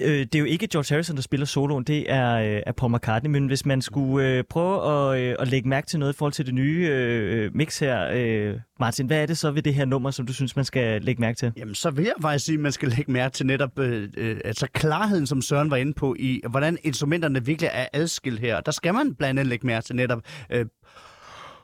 øh, 0.00 0.18
det 0.18 0.34
er 0.34 0.38
jo 0.38 0.44
ikke 0.44 0.66
George 0.66 0.94
Harrison, 0.94 1.16
der 1.16 1.22
spiller 1.22 1.46
soloen, 1.46 1.84
det 1.84 2.12
er, 2.12 2.34
øh, 2.34 2.62
er 2.66 2.72
Paul 2.72 2.92
McCartney, 2.92 3.30
men 3.30 3.46
hvis 3.46 3.66
man 3.66 3.82
skulle 3.82 4.28
øh, 4.28 4.44
prøve 4.50 5.12
at, 5.14 5.20
øh, 5.20 5.36
at 5.38 5.48
lægge 5.48 5.68
mærke 5.68 5.86
til 5.86 5.98
noget 5.98 6.12
i 6.12 6.16
forhold 6.16 6.32
til 6.32 6.46
det 6.46 6.54
nye 6.54 6.88
øh, 6.90 7.50
mix 7.54 7.78
her, 7.78 8.08
øh, 8.14 8.60
Martin, 8.80 9.06
hvad 9.06 9.22
er 9.22 9.26
det 9.26 9.38
så 9.38 9.50
ved 9.50 9.62
det 9.62 9.74
her 9.74 9.84
nummer, 9.84 10.10
som 10.10 10.26
du 10.26 10.32
synes, 10.32 10.56
man 10.56 10.64
skal 10.64 11.02
lægge 11.02 11.20
mærke 11.20 11.36
til? 11.36 11.52
Jamen, 11.56 11.74
så 11.74 11.90
vil 11.90 12.04
jeg 12.04 12.12
faktisk 12.22 12.44
sige, 12.44 12.54
at 12.54 12.60
man 12.60 12.72
skal 12.72 12.88
lægge 12.88 13.12
mærke 13.12 13.32
til 13.32 13.46
netop 13.46 13.78
øh, 13.78 14.08
øh, 14.16 14.40
altså 14.44 14.66
klarheden, 14.72 15.26
som 15.26 15.42
Søren 15.42 15.70
var 15.70 15.76
inde 15.76 15.92
på, 15.92 16.16
i 16.18 16.40
hvordan 16.50 16.78
instrumenterne 16.82 17.44
virkelig 17.44 17.70
er 17.72 17.86
adskilt 17.92 18.40
her. 18.40 18.60
Der 18.60 18.72
skal 18.72 18.94
man 18.94 19.14
blandt 19.14 19.40
andet 19.40 19.50
lægge 19.50 19.66
mærke 19.66 19.84
til 19.84 19.96
netop 19.96 20.22
øh, 20.50 20.66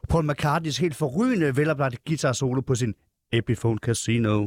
Paul 0.08 0.30
McCartneys 0.30 0.78
helt 0.78 0.96
forrygende 0.96 1.56
veloplagte 1.56 1.98
guitar 2.06 2.32
solo 2.32 2.60
på 2.60 2.74
sin 2.74 2.94
Epiphone 3.32 3.78
Casino. 3.78 4.46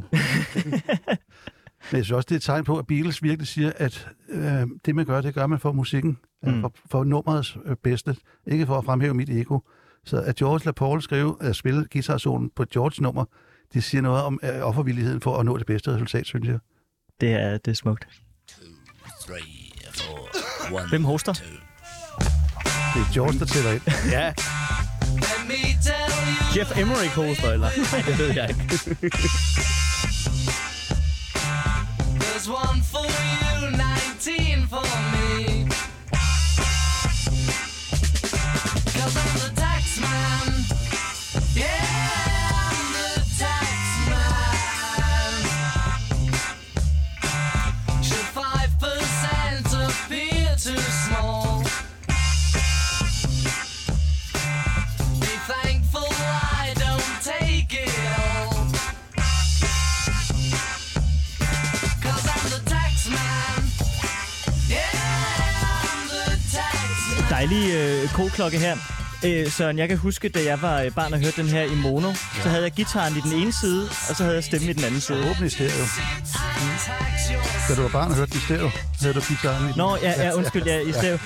Men 1.92 1.96
jeg 1.96 2.04
synes 2.04 2.16
også, 2.16 2.26
det 2.26 2.34
er 2.34 2.36
et 2.36 2.42
tegn 2.42 2.64
på, 2.64 2.78
at 2.78 2.86
Beatles 2.86 3.22
virkelig 3.22 3.48
siger, 3.48 3.72
at 3.76 4.08
øh, 4.28 4.66
det, 4.86 4.94
man 4.94 5.04
gør, 5.06 5.20
det 5.20 5.34
gør 5.34 5.46
man 5.46 5.58
for 5.58 5.72
musikken. 5.72 6.18
Mm. 6.42 6.60
For, 6.60 6.72
for 6.90 7.04
nummerets 7.04 7.56
øh, 7.64 7.76
bedste. 7.82 8.16
Ikke 8.46 8.66
for 8.66 8.78
at 8.78 8.84
fremhæve 8.84 9.14
mit 9.14 9.30
ego. 9.30 9.58
Så 10.04 10.20
at 10.20 10.36
George 10.36 10.60
LaPaul 10.64 11.02
skrive 11.02 11.36
at 11.40 11.56
spille 11.56 11.86
guitarsolen 11.92 12.50
på 12.56 12.64
George 12.72 13.02
nummer, 13.02 13.24
det 13.74 13.84
siger 13.84 14.02
noget 14.02 14.22
om 14.22 14.40
øh, 14.42 14.60
offervilligheden 14.62 15.20
for 15.20 15.36
at 15.36 15.46
nå 15.46 15.58
det 15.58 15.66
bedste 15.66 15.94
resultat, 15.94 16.26
synes 16.26 16.48
jeg. 16.48 16.58
Det 17.20 17.32
er, 17.32 17.58
det 17.58 17.70
er 17.70 17.74
smukt. 17.74 18.08
three, 19.26 19.40
four, 19.94 20.28
one, 20.80 20.88
Hvem 20.88 21.04
hoster? 21.04 21.32
two. 21.32 21.46
Det 22.94 23.00
er 23.00 23.12
George, 23.14 23.38
der 23.38 23.44
tæller 23.44 23.70
ind. 23.72 23.82
ja. 24.16 24.32
Jeff 26.56 26.78
Emmerich 26.78 27.14
hoster, 27.14 27.50
eller? 27.52 27.68
Nej, 27.92 28.02
det 28.08 28.18
ved 28.18 28.34
jeg 28.34 28.48
ikke. 28.50 29.79
There's 32.40 32.48
one 32.48 32.80
for 32.80 33.04
you, 33.04 33.39
koklokke 68.20 68.58
her. 68.58 68.76
Øh, 69.24 69.50
Søren, 69.50 69.78
jeg 69.78 69.88
kan 69.88 69.98
huske, 69.98 70.28
da 70.28 70.44
jeg 70.44 70.62
var 70.62 70.82
øh, 70.82 70.90
barn 70.90 71.12
og 71.12 71.18
hørte 71.18 71.42
den 71.42 71.50
her 71.50 71.62
i 71.62 71.74
mono, 71.74 72.08
ja. 72.08 72.42
så 72.42 72.48
havde 72.48 72.62
jeg 72.62 72.72
gitaren 72.72 73.16
i 73.16 73.20
den 73.20 73.32
ene 73.32 73.52
side, 73.52 73.88
og 74.08 74.16
så 74.16 74.22
havde 74.22 74.34
jeg 74.34 74.44
stemmen 74.44 74.70
i 74.70 74.72
den 74.72 74.84
anden 74.84 75.00
side. 75.00 75.30
Åbne 75.30 75.46
i 75.46 75.48
stereo. 75.50 75.84
Da 77.68 77.74
du 77.74 77.82
var 77.82 77.88
barn 77.88 78.10
og 78.10 78.16
hørte 78.16 78.30
den 78.30 78.40
i 78.40 78.44
stereo, 78.44 78.70
havde 79.00 79.14
du 79.14 79.20
gitaren 79.20 79.64
i 79.64 79.68
den. 79.68 79.76
Nå, 79.76 79.96
ja, 80.02 80.12
ja 80.24 80.34
undskyld, 80.34 80.64
ja, 80.64 80.78
i 80.80 80.92
stedet. 80.92 81.20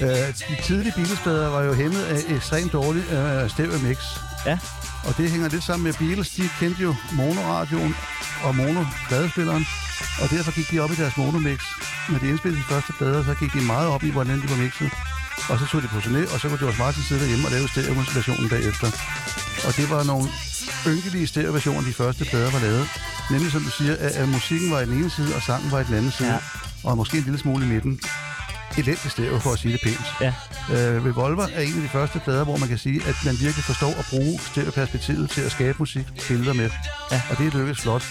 Øh, 0.00 0.08
de 0.08 0.62
tidlige 0.62 0.92
Beatles-plader 0.96 1.48
var 1.48 1.62
jo 1.62 1.72
hæmmet 1.72 2.02
af 2.04 2.18
ekstremt 2.36 2.72
dårlig 2.72 3.02
øh, 3.12 3.50
stereo-mix. 3.50 3.98
Ja. 4.46 4.58
Og 5.04 5.16
det 5.16 5.30
hænger 5.30 5.48
lidt 5.48 5.64
sammen 5.64 5.84
med 5.84 5.92
Beatles. 5.92 6.28
De 6.30 6.42
kendte 6.60 6.82
jo 6.82 6.94
monoradioen 7.12 7.96
og 8.42 8.54
monopladespilleren, 8.54 9.66
og 10.22 10.30
derfor 10.30 10.54
gik 10.54 10.70
de 10.70 10.80
op 10.80 10.90
i 10.90 10.94
deres 10.94 11.16
monomix. 11.16 11.60
Når 12.08 12.18
de 12.18 12.28
indspillede 12.28 12.62
de 12.62 12.66
første 12.68 12.92
plader, 12.98 13.24
så 13.24 13.34
gik 13.34 13.52
de 13.52 13.60
meget 13.60 13.88
op 13.88 14.02
i, 14.04 14.10
hvordan 14.10 14.36
de 14.42 14.50
var 14.50 14.56
mixet. 14.56 14.90
Og 15.50 15.58
så 15.58 15.66
tog 15.66 15.82
de 15.82 15.88
på 15.88 15.98
turné, 15.98 16.22
og 16.34 16.40
så 16.40 16.48
kunne 16.48 16.58
George 16.58 16.78
Martin 16.78 17.02
sidde 17.02 17.20
derhjemme 17.20 17.46
og 17.46 17.52
lave 17.52 17.68
stereo-versionen 17.68 18.48
bagefter. 18.48 18.88
Og 19.66 19.76
det 19.78 19.86
var 19.90 20.02
nogle 20.04 20.26
ynkelige 20.92 21.26
stereo-versioner, 21.26 21.82
de 21.90 21.92
første 21.92 22.24
plader 22.24 22.50
var 22.50 22.60
lavet. 22.60 22.84
Nemlig 23.30 23.52
som 23.52 23.62
du 23.62 23.70
siger, 23.70 23.94
at, 24.06 24.12
at 24.22 24.28
musikken 24.28 24.70
var 24.70 24.80
i 24.80 24.86
den 24.86 24.94
ene 24.98 25.10
side, 25.10 25.34
og 25.36 25.42
sangen 25.42 25.70
var 25.70 25.80
i 25.80 25.84
den 25.84 25.94
anden 25.94 26.10
side. 26.10 26.32
Ja. 26.32 26.38
Og 26.84 26.96
måske 26.96 27.18
en 27.18 27.24
lille 27.24 27.38
smule 27.38 27.66
i 27.66 27.68
midten. 27.68 28.00
Elendig 28.78 29.10
stereo, 29.10 29.38
for 29.38 29.52
at 29.52 29.58
sige 29.58 29.72
det 29.72 29.80
pænt. 29.84 30.06
Ja. 30.20 30.32
Øh, 30.72 31.06
Revolver 31.06 31.46
er 31.54 31.60
en 31.60 31.74
af 31.76 31.82
de 31.82 31.88
første 31.88 32.18
plader, 32.24 32.44
hvor 32.44 32.56
man 32.56 32.68
kan 32.68 32.78
sige, 32.78 33.00
at 33.08 33.14
man 33.24 33.34
virkelig 33.40 33.64
forstår 33.64 33.92
at 33.98 34.06
bruge 34.10 34.40
stereoperspektivet 34.40 35.30
til 35.30 35.40
at 35.40 35.52
skabe 35.52 35.76
musik, 35.78 36.06
billeder 36.28 36.52
med. 36.52 36.70
Ja. 37.12 37.22
Og 37.30 37.38
det 37.38 37.46
er 37.46 37.58
lykkedes 37.58 37.80
flot. 37.80 38.04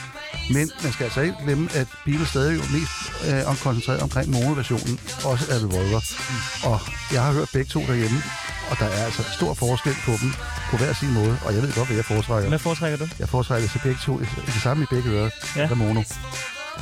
Men 0.51 0.71
man 0.83 0.91
skal 0.91 1.03
altså 1.03 1.21
ikke 1.21 1.35
glemme, 1.43 1.69
at 1.73 1.87
Beatles 2.05 2.29
stadig 2.29 2.55
jo 2.55 2.61
mest 2.61 2.95
øh, 3.27 3.57
koncentreret 3.63 4.01
omkring 4.01 4.31
monoversionen, 4.31 4.99
også 5.23 5.45
af 5.51 5.55
Revolver. 5.55 6.01
Mm. 6.29 6.69
Og 6.71 6.79
jeg 7.13 7.23
har 7.23 7.33
hørt 7.33 7.49
begge 7.53 7.69
to 7.69 7.79
derhjemme, 7.79 8.23
og 8.71 8.79
der 8.79 8.85
er 8.85 9.05
altså 9.05 9.23
stor 9.37 9.53
forskel 9.53 9.95
på 10.05 10.11
dem 10.21 10.33
på 10.71 10.77
hver 10.77 10.93
sin 10.93 11.13
måde. 11.13 11.37
Og 11.45 11.53
jeg 11.53 11.61
ved 11.61 11.73
godt, 11.73 11.87
hvad 11.87 11.95
jeg 11.95 12.05
foretrækker. 12.05 12.49
Hvad 12.49 12.59
foretrækker 12.59 12.97
du? 12.97 13.07
Jeg 13.19 13.29
foretrækker 13.29 13.69
så 13.69 13.79
begge 13.83 13.99
to 14.05 14.19
det 14.19 14.61
samme 14.63 14.83
i 14.83 14.87
begge 14.89 15.09
ører. 15.09 15.29
Ja. 15.55 15.61
Ja. 15.61 15.73
mono. 15.73 16.03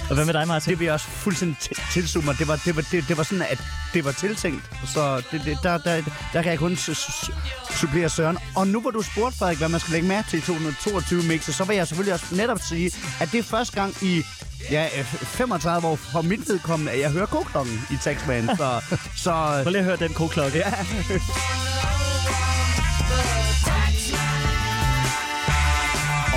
Og 0.09 0.15
hvad 0.15 0.25
med 0.25 0.33
dig, 0.33 0.47
Martin? 0.47 0.69
Det 0.71 0.79
vil 0.79 0.85
jeg 0.85 0.93
også 0.93 1.07
fuldstændig 1.07 1.57
til- 1.57 1.77
tilslutte 1.91 2.25
mig. 2.25 2.37
Det 2.39 2.47
var, 2.47 2.55
det, 2.65 2.75
var, 2.75 2.81
det, 2.91 3.05
det 3.07 3.17
var 3.17 3.23
sådan, 3.23 3.41
at 3.49 3.63
det 3.93 4.05
var 4.05 4.11
tiltænkt. 4.11 4.63
Så 4.93 5.21
det, 5.31 5.41
det, 5.45 5.57
der, 5.63 5.77
der, 5.77 6.01
der 6.33 6.41
kan 6.41 6.51
jeg 6.51 6.59
kun 6.59 6.73
su- 6.73 6.91
su- 6.93 7.33
supplere 7.79 8.09
Søren. 8.09 8.37
Og 8.55 8.67
nu 8.67 8.81
hvor 8.81 8.91
du 8.91 9.01
spurgte, 9.01 9.37
Frederik, 9.37 9.57
hvad 9.57 9.69
man 9.69 9.79
skal 9.79 9.91
lægge 9.91 10.07
mærke 10.07 10.29
til 10.29 10.39
i 10.39 10.41
222 10.41 11.23
mixer, 11.23 11.53
så 11.53 11.63
vil 11.63 11.75
jeg 11.75 11.87
selvfølgelig 11.87 12.13
også 12.13 12.25
netop 12.31 12.59
sige, 12.69 12.91
at 13.19 13.31
det 13.31 13.37
er 13.39 13.43
første 13.43 13.75
gang 13.75 13.95
i 14.03 14.23
ja, 14.71 14.87
øh, 14.99 15.05
35 15.05 15.87
år 15.87 15.95
fra 15.95 16.21
mit 16.21 16.49
vedkommende, 16.49 16.91
at 16.91 16.99
jeg 16.99 17.11
hører 17.11 17.25
koklokken 17.25 17.81
i 17.91 17.97
Taxman. 18.03 18.49
Så, 18.57 18.81
så 19.23 19.31
Prøv 19.63 19.69
lige 19.71 19.77
at 19.79 19.83
høre 19.85 19.95
den 19.97 20.13
koklokke. 20.13 20.57
ja. 20.57 20.73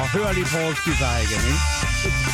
Og 0.01 0.09
hør 0.09 0.33
lige 0.33 0.47
Pauls 0.47 0.81
guitar 0.85 1.17
igen, 1.19 1.43
ikke? 1.53 2.28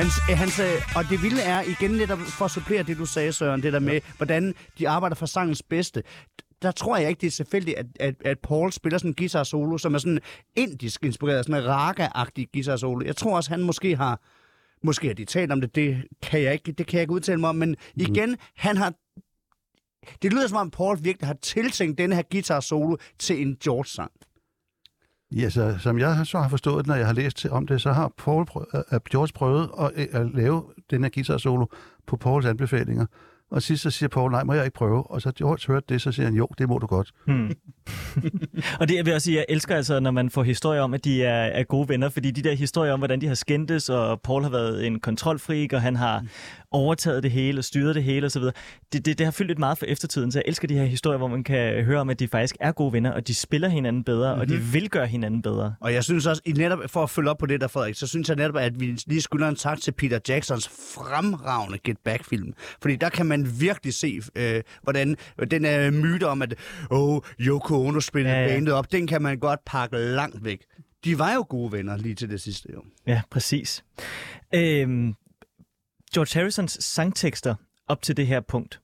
Hans, 0.00 0.14
øh, 0.30 0.38
hans, 0.38 0.60
og 0.96 1.04
det 1.10 1.22
vilde 1.22 1.42
er, 1.42 1.62
igen 1.62 1.90
netop 1.90 2.18
for 2.18 2.44
at 2.44 2.50
supplere 2.50 2.82
det, 2.82 2.98
du 2.98 3.06
sagde, 3.06 3.32
Søren, 3.32 3.62
det 3.62 3.72
der 3.72 3.78
med, 3.78 4.00
hvordan 4.16 4.54
de 4.78 4.88
arbejder 4.88 5.16
for 5.16 5.26
sangens 5.26 5.62
bedste. 5.62 6.02
Der 6.62 6.70
tror 6.70 6.96
jeg 6.96 7.08
ikke, 7.08 7.20
det 7.20 7.26
er 7.26 7.30
selvfølgelig, 7.30 7.78
at, 7.78 7.86
at, 8.00 8.14
at 8.24 8.38
Paul 8.38 8.72
spiller 8.72 8.98
sådan 8.98 9.10
en 9.10 9.14
guitar 9.14 9.44
solo, 9.44 9.78
som 9.78 9.94
er 9.94 9.98
sådan 9.98 10.20
indisk 10.56 11.04
inspireret, 11.04 11.44
sådan 11.44 11.62
en 11.62 11.68
raga-agtig 11.68 12.46
guitar 12.52 12.76
solo. 12.76 13.06
Jeg 13.06 13.16
tror 13.16 13.36
også, 13.36 13.50
han 13.50 13.62
måske 13.62 13.96
har, 13.96 14.20
måske 14.82 15.06
har 15.06 15.14
de 15.14 15.24
talt 15.24 15.52
om 15.52 15.60
det, 15.60 15.74
det 15.74 16.04
kan 16.22 16.42
jeg 16.42 16.52
ikke, 16.52 16.72
det 16.72 16.86
kan 16.86 16.96
jeg 16.96 17.02
ikke 17.02 17.14
udtale 17.14 17.40
mig 17.40 17.48
om, 17.48 17.56
men 17.56 17.76
igen, 17.94 18.36
han 18.56 18.76
har 18.76 18.92
det 20.22 20.32
lyder 20.32 20.46
som 20.46 20.56
om 20.56 20.70
Paul 20.70 20.98
virkelig 21.02 21.26
har 21.26 21.36
tiltænkt 21.42 21.98
denne 21.98 22.14
her 22.14 22.22
guitar 22.30 22.60
solo 22.60 22.96
til 23.18 23.42
en 23.42 23.56
George-sang. 23.64 24.12
Ja, 25.36 25.50
så, 25.50 25.76
som 25.78 25.98
jeg 25.98 26.26
så 26.26 26.38
har 26.38 26.48
forstået, 26.48 26.86
når 26.86 26.94
jeg 26.94 27.06
har 27.06 27.12
læst 27.14 27.36
til- 27.36 27.50
om 27.50 27.66
det, 27.66 27.80
så 27.80 27.92
har 27.92 28.12
Paul 28.18 28.46
prø- 28.50 28.94
uh, 28.94 28.98
George 29.10 29.32
prøvet 29.34 29.68
at, 29.80 29.90
øh, 29.96 30.06
at 30.12 30.26
lave 30.34 30.62
den 30.90 31.02
her 31.02 31.10
guitar 31.14 31.36
solo 31.38 31.66
på 32.06 32.16
Pauls 32.16 32.46
anbefalinger. 32.46 33.06
Og 33.50 33.62
sidst 33.62 33.82
så 33.82 33.90
siger 33.90 34.08
Paul, 34.08 34.30
nej, 34.30 34.44
må 34.44 34.52
jeg 34.52 34.64
ikke 34.64 34.74
prøve? 34.74 35.10
Og 35.10 35.22
så 35.22 35.32
George 35.38 35.72
hørte 35.72 35.86
det, 35.88 36.02
så 36.02 36.12
siger 36.12 36.26
han, 36.26 36.34
jo, 36.34 36.48
det 36.58 36.68
må 36.68 36.78
du 36.78 36.86
godt. 36.86 37.10
Hmm. 37.26 37.50
og 38.80 38.88
det 38.88 38.96
jeg 38.96 39.06
vil 39.06 39.14
også 39.14 39.24
sige, 39.24 39.36
jeg 39.36 39.44
elsker 39.48 39.76
altså, 39.76 40.00
når 40.00 40.10
man 40.10 40.30
får 40.30 40.42
historier 40.42 40.80
om, 40.80 40.94
at 40.94 41.04
de 41.04 41.24
er, 41.24 41.44
er 41.44 41.62
gode 41.64 41.88
venner, 41.88 42.08
fordi 42.08 42.30
de 42.30 42.42
der 42.42 42.54
historier 42.54 42.92
om, 42.92 43.00
hvordan 43.00 43.20
de 43.20 43.26
har 43.26 43.34
skændtes, 43.34 43.88
og 43.88 44.20
Paul 44.20 44.42
har 44.42 44.50
været 44.50 44.86
en 44.86 45.00
kontrolfreak, 45.00 45.72
og 45.72 45.82
han 45.82 45.96
har 45.96 46.24
overtaget 46.72 47.22
det 47.22 47.30
hele, 47.30 47.58
og 47.60 47.64
styret 47.64 47.94
det 47.94 48.02
hele 48.04 48.26
osv., 48.26 48.42
det, 48.42 48.52
det, 48.92 49.18
det 49.18 49.20
har 49.26 49.30
fyldt 49.30 49.48
lidt 49.48 49.58
meget 49.58 49.78
for 49.78 49.86
eftertiden, 49.86 50.32
så 50.32 50.38
jeg 50.38 50.44
elsker 50.46 50.68
de 50.68 50.74
her 50.74 50.84
historier, 50.84 51.18
hvor 51.18 51.28
man 51.28 51.44
kan 51.44 51.84
høre 51.84 52.00
om, 52.00 52.10
at 52.10 52.18
de 52.18 52.28
faktisk 52.28 52.56
er 52.60 52.72
gode 52.72 52.92
venner, 52.92 53.12
og 53.12 53.26
de 53.26 53.34
spiller 53.34 53.68
hinanden 53.68 54.04
bedre, 54.04 54.34
mm-hmm. 54.34 54.40
og 54.40 54.48
de 54.48 54.56
vil 54.72 54.90
gøre 54.90 55.06
hinanden 55.06 55.42
bedre. 55.42 55.74
Og 55.80 55.92
jeg 55.92 56.04
synes 56.04 56.26
også, 56.26 56.42
i 56.44 56.52
netop 56.52 56.78
for 56.86 57.02
at 57.02 57.10
følge 57.10 57.30
op 57.30 57.38
på 57.38 57.46
det 57.46 57.60
der, 57.60 57.68
Frederik, 57.68 57.94
så 57.94 58.06
synes 58.06 58.28
jeg 58.28 58.36
netop, 58.36 58.56
at 58.56 58.80
vi 58.80 58.98
lige 59.06 59.22
skylder 59.22 59.48
en 59.48 59.56
tak 59.56 59.80
til 59.80 59.92
Peter 59.92 60.18
Jacksons 60.28 60.68
fremragende 60.68 61.78
Get 61.84 61.96
Back-film. 62.04 62.52
Fordi 62.82 62.96
der 62.96 63.08
kan 63.08 63.26
man 63.26 63.48
virkelig 63.60 63.94
se, 63.94 64.20
øh, 64.36 64.62
hvordan 64.82 65.16
den 65.50 65.64
øh, 65.64 65.92
myte 65.92 66.26
om, 66.26 66.42
at 66.42 66.54
oh, 66.90 67.20
Yoko 67.40 67.86
Ono 67.86 68.00
spillede 68.00 68.34
Ja, 68.34 68.40
ja, 68.40 68.46
ja. 68.46 68.52
ja. 68.52 68.56
bandet 68.56 68.74
op, 68.74 68.92
den 68.92 69.06
kan 69.06 69.22
man 69.22 69.38
godt 69.38 69.60
pakke 69.66 69.96
langt 69.96 70.44
væk. 70.44 70.60
De 71.04 71.18
var 71.18 71.34
jo 71.34 71.46
gode 71.48 71.72
venner 71.72 71.96
lige 71.96 72.14
til 72.14 72.30
det 72.30 72.40
sidste, 72.40 72.68
jo. 72.74 72.82
Ja, 73.06 73.22
præcis. 73.30 73.84
Øhm, 74.54 75.14
George 76.14 76.40
Harrisons 76.40 76.84
sangtekster 76.84 77.54
op 77.88 78.02
til 78.02 78.16
det 78.16 78.26
her 78.26 78.40
punkt, 78.40 78.80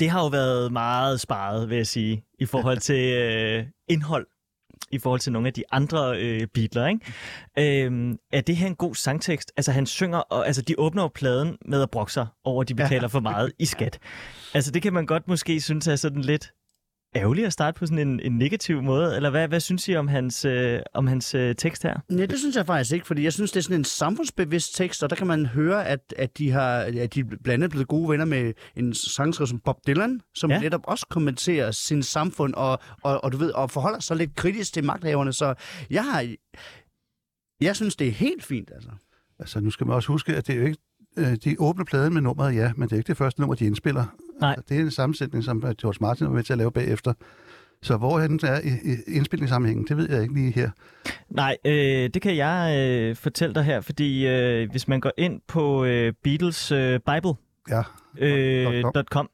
det 0.00 0.10
har 0.10 0.20
jo 0.20 0.28
været 0.28 0.72
meget 0.72 1.20
sparet, 1.20 1.68
vil 1.68 1.76
jeg 1.76 1.86
sige, 1.86 2.24
i 2.38 2.46
forhold 2.46 2.78
til 2.88 3.12
øh, 3.12 3.66
indhold, 3.88 4.26
i 4.90 4.98
forhold 4.98 5.20
til 5.20 5.32
nogle 5.32 5.48
af 5.48 5.54
de 5.54 5.64
andre 5.72 6.20
øh, 6.20 6.46
Beatles, 6.54 6.88
ikke? 6.88 7.84
Øhm, 7.84 8.18
er 8.32 8.40
det 8.40 8.56
her 8.56 8.66
en 8.66 8.76
god 8.76 8.94
sangtekst? 8.94 9.52
Altså, 9.56 9.72
han 9.72 9.86
synger, 9.86 10.18
og 10.18 10.46
altså, 10.46 10.62
de 10.62 10.74
åbner 10.78 11.02
jo 11.02 11.08
pladen 11.08 11.58
med 11.64 11.82
at 11.82 11.90
brokke 11.90 12.12
sig 12.12 12.26
over, 12.44 12.62
at 12.62 12.68
de 12.68 12.74
betaler 12.74 13.08
for 13.16 13.20
meget 13.20 13.52
i 13.58 13.64
skat. 13.64 13.98
Altså, 14.54 14.70
det 14.70 14.82
kan 14.82 14.92
man 14.92 15.06
godt 15.06 15.28
måske 15.28 15.60
synes 15.60 15.86
er 15.86 15.96
sådan 15.96 16.22
lidt 16.22 16.52
ærgerligt 17.16 17.46
at 17.46 17.52
starte 17.52 17.78
på 17.78 17.86
sådan 17.86 18.08
en, 18.08 18.20
en 18.20 18.38
negativ 18.38 18.82
måde, 18.82 19.16
eller 19.16 19.30
hvad, 19.30 19.48
hvad 19.48 19.60
synes 19.60 19.88
I 19.88 19.94
om 19.96 20.08
hans, 20.08 20.44
øh, 20.44 20.80
om 20.94 21.06
hans 21.06 21.34
øh, 21.34 21.54
tekst 21.54 21.82
her? 21.82 21.96
Nej, 22.08 22.26
det 22.26 22.38
synes 22.38 22.56
jeg 22.56 22.66
faktisk 22.66 22.92
ikke, 22.94 23.06
fordi 23.06 23.22
jeg 23.22 23.32
synes, 23.32 23.52
det 23.52 23.58
er 23.60 23.62
sådan 23.62 23.80
en 23.80 23.84
samfundsbevidst 23.84 24.76
tekst, 24.76 25.02
og 25.02 25.10
der 25.10 25.16
kan 25.16 25.26
man 25.26 25.46
høre, 25.46 25.86
at, 25.86 26.14
at, 26.16 26.38
de, 26.38 26.50
har, 26.50 26.70
at 26.78 27.14
de 27.14 27.24
blandt 27.24 27.48
andet 27.48 27.70
blevet 27.70 27.88
gode 27.88 28.08
venner 28.08 28.24
med 28.24 28.52
en 28.76 28.94
sangskriver 28.94 29.46
som 29.46 29.60
Bob 29.60 29.86
Dylan, 29.86 30.20
som 30.34 30.50
Ja. 30.50 30.56
ja. 30.56 30.62
netop 30.62 30.80
også 30.84 31.06
kommenterer 31.10 31.70
sin 31.70 32.02
samfund, 32.02 32.54
og, 32.54 32.78
og, 33.02 33.24
og, 33.24 33.32
du 33.32 33.36
ved, 33.36 33.50
og 33.50 33.70
forholder 33.70 34.00
sig 34.00 34.16
lidt 34.16 34.34
kritisk 34.36 34.72
til 34.74 34.84
magthaverne, 34.84 35.32
så 35.32 35.54
jeg 35.90 36.04
har... 36.04 36.34
Jeg 37.60 37.76
synes, 37.76 37.96
det 37.96 38.06
er 38.08 38.12
helt 38.12 38.44
fint, 38.44 38.70
altså. 38.74 38.90
Altså, 39.38 39.60
nu 39.60 39.70
skal 39.70 39.86
man 39.86 39.96
også 39.96 40.08
huske, 40.08 40.34
at 40.36 40.46
det 40.46 40.54
er 40.54 40.58
jo 40.60 40.66
ikke... 40.66 40.78
øh, 41.16 41.36
De 41.44 41.56
åbner 41.58 41.84
pladen 41.84 42.14
med 42.14 42.22
nummeret, 42.22 42.54
ja, 42.54 42.72
men 42.76 42.88
det 42.88 42.92
er 42.92 42.96
ikke 42.96 43.08
det 43.08 43.16
første 43.16 43.40
nummer, 43.40 43.54
de 43.54 43.64
indspiller. 43.66 44.04
Nej. 44.40 44.50
Altså, 44.50 44.64
det 44.68 44.76
er 44.76 44.80
en 44.80 44.90
sammensætning, 44.90 45.44
som 45.44 45.64
øh, 45.66 45.74
George 45.80 45.98
Martin 46.00 46.26
var 46.26 46.32
med 46.32 46.42
til 46.42 46.52
at 46.52 46.58
lave 46.58 46.72
bagefter. 46.72 47.12
Så 47.82 47.96
hvor 47.96 48.18
han 48.18 48.40
er 48.42 48.60
i, 48.60 48.96
indspilningssammenhængen, 49.06 49.86
det 49.88 49.96
ved 49.96 50.10
jeg 50.10 50.22
ikke 50.22 50.34
lige 50.34 50.52
her. 50.52 50.70
Nej, 51.30 51.56
øh, 51.64 52.10
det 52.14 52.22
kan 52.22 52.36
jeg 52.36 52.76
øh, 52.78 53.16
fortælle 53.16 53.54
dig 53.54 53.64
her, 53.64 53.80
fordi 53.80 54.26
øh, 54.26 54.70
hvis 54.70 54.88
man 54.88 55.00
går 55.00 55.12
ind 55.18 55.40
på 55.46 55.84
øh, 55.84 56.12
Beatles 56.22 56.72
øh, 56.72 57.00
Bible, 57.00 57.32
Ja, 57.70 57.82
øh, 58.18 58.82
.com. 58.82 59.04
.com, 59.10 59.30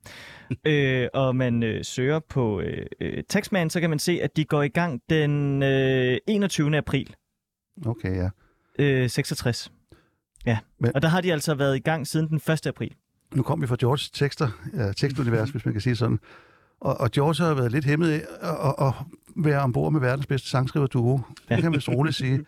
øh, 0.65 1.09
og 1.15 1.37
man 1.37 1.63
øh, 1.63 1.85
søger 1.85 2.19
på 2.19 2.61
øh, 2.61 2.87
øh, 3.01 3.23
Taxman, 3.29 3.71
så 3.71 3.81
kan 3.81 3.91
man 3.91 3.99
se, 3.99 4.19
at 4.23 4.37
de 4.37 4.45
går 4.45 4.63
i 4.63 4.69
gang 4.69 5.03
den 5.11 5.63
øh, 5.63 6.19
21. 6.29 6.77
april 6.77 7.15
okay, 7.87 8.17
ja. 8.17 8.29
øh, 8.79 9.11
66. 9.11 9.73
Ja, 10.47 10.59
Men- 10.81 10.93
og 10.95 11.03
der 11.03 11.09
har 11.09 11.21
de 11.21 11.33
altså 11.33 11.55
været 11.55 11.77
i 11.77 11.81
gang 11.81 12.07
siden 12.07 12.29
den 12.29 12.53
1. 12.53 12.67
april. 12.67 12.95
Nu 13.35 13.43
kom 13.43 13.63
vi 13.63 13.67
fra 13.67 13.77
Georges 13.81 14.11
tekster, 14.11 14.49
ja, 14.77 14.93
tekstunivers, 14.93 15.51
hvis 15.51 15.65
man 15.65 15.75
kan 15.75 15.81
sige 15.81 15.97
sådan. 15.97 16.19
Og, 16.81 17.01
og 17.01 17.11
George 17.11 17.47
har 17.47 17.55
været 17.55 17.73
lidt 17.73 17.85
hæmmet 17.85 18.11
af 18.11 18.23
at, 18.43 18.87
at, 18.87 18.93
være 19.37 19.61
ombord 19.61 19.93
med 19.93 20.01
verdens 20.01 20.27
bedste 20.27 20.49
sangskriver-duo. 20.49 21.21
Det 21.49 21.57
kan 21.57 21.65
man 21.65 21.73
vist 21.73 21.89
roligt 21.89 22.17
sige. 22.17 22.41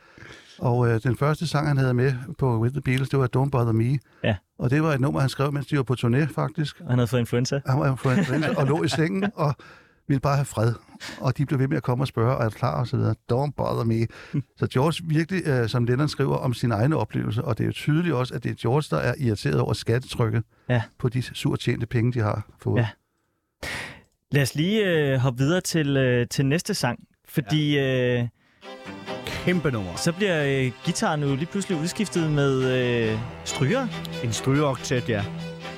Og 0.58 0.88
øh, 0.88 1.02
den 1.02 1.16
første 1.16 1.46
sang, 1.46 1.68
han 1.68 1.76
havde 1.76 1.94
med 1.94 2.14
på 2.38 2.58
With 2.60 2.72
the 2.72 2.80
Beatles, 2.80 3.08
det 3.08 3.18
var 3.18 3.28
Don't 3.36 3.50
Bother 3.50 3.72
Me. 3.72 3.98
Ja. 4.24 4.36
Og 4.58 4.70
det 4.70 4.82
var 4.82 4.92
et 4.92 5.00
nummer, 5.00 5.20
han 5.20 5.28
skrev, 5.28 5.52
mens 5.52 5.66
de 5.66 5.76
var 5.76 5.82
på 5.82 5.94
turné, 5.98 6.34
faktisk. 6.34 6.80
Og 6.80 6.88
han 6.88 6.98
havde 6.98 7.08
fået 7.08 7.20
influenza. 7.20 7.60
Han 7.66 7.80
var 7.80 7.90
influenza 7.90 8.54
og 8.56 8.66
lå 8.66 8.82
i 8.82 8.88
sengen 8.88 9.30
og 9.34 9.54
ville 10.08 10.20
bare 10.20 10.36
have 10.36 10.44
fred. 10.44 10.72
Og 11.20 11.38
de 11.38 11.46
blev 11.46 11.58
ved 11.58 11.68
med 11.68 11.76
at 11.76 11.82
komme 11.82 12.04
og 12.04 12.08
spørge, 12.08 12.36
og 12.36 12.44
er 12.44 12.48
du 12.48 12.54
klar 12.56 12.80
og 12.80 12.86
så 12.86 12.96
videre. 12.96 13.14
Don't 13.32 13.50
bother 13.56 13.84
me. 13.84 14.06
Så 14.58 14.66
George 14.72 15.04
virkelig, 15.08 15.42
øh, 15.46 15.68
som 15.68 15.84
Lennon 15.84 16.08
skriver 16.08 16.36
om 16.36 16.54
sin 16.54 16.72
egne 16.72 16.96
oplevelse, 16.96 17.44
og 17.44 17.58
det 17.58 17.64
er 17.64 17.68
jo 17.68 17.72
tydeligt 17.72 18.14
også, 18.14 18.34
at 18.34 18.44
det 18.44 18.50
er 18.50 18.54
George, 18.62 18.96
der 18.96 19.02
er 19.02 19.14
irriteret 19.18 19.60
over 19.60 19.72
skattetrykket 19.72 20.42
Ja. 20.68 20.82
på 20.98 21.08
de 21.08 21.22
surt 21.22 21.58
tjente 21.58 21.86
penge, 21.86 22.12
de 22.12 22.20
har 22.20 22.46
fået. 22.62 22.80
Ja. 22.80 22.88
Lad 24.32 24.42
os 24.42 24.54
lige 24.54 24.84
øh, 24.84 25.18
hoppe 25.18 25.38
videre 25.38 25.60
til, 25.60 25.96
øh, 25.96 26.26
til 26.28 26.46
næste 26.46 26.74
sang, 26.74 26.98
fordi 27.28 27.78
øh, 27.78 28.28
Kæmpe 29.26 29.70
nummer. 29.70 29.94
så 29.96 30.12
bliver 30.12 30.44
øh, 30.44 30.72
gitaren 30.84 31.22
jo 31.22 31.34
lige 31.34 31.46
pludselig 31.46 31.78
udskiftet 31.80 32.30
med 32.30 32.62
øh, 33.12 33.18
stryger. 33.44 33.86
En 34.24 34.32
strygeoktet, 34.32 35.08
ja. 35.08 35.24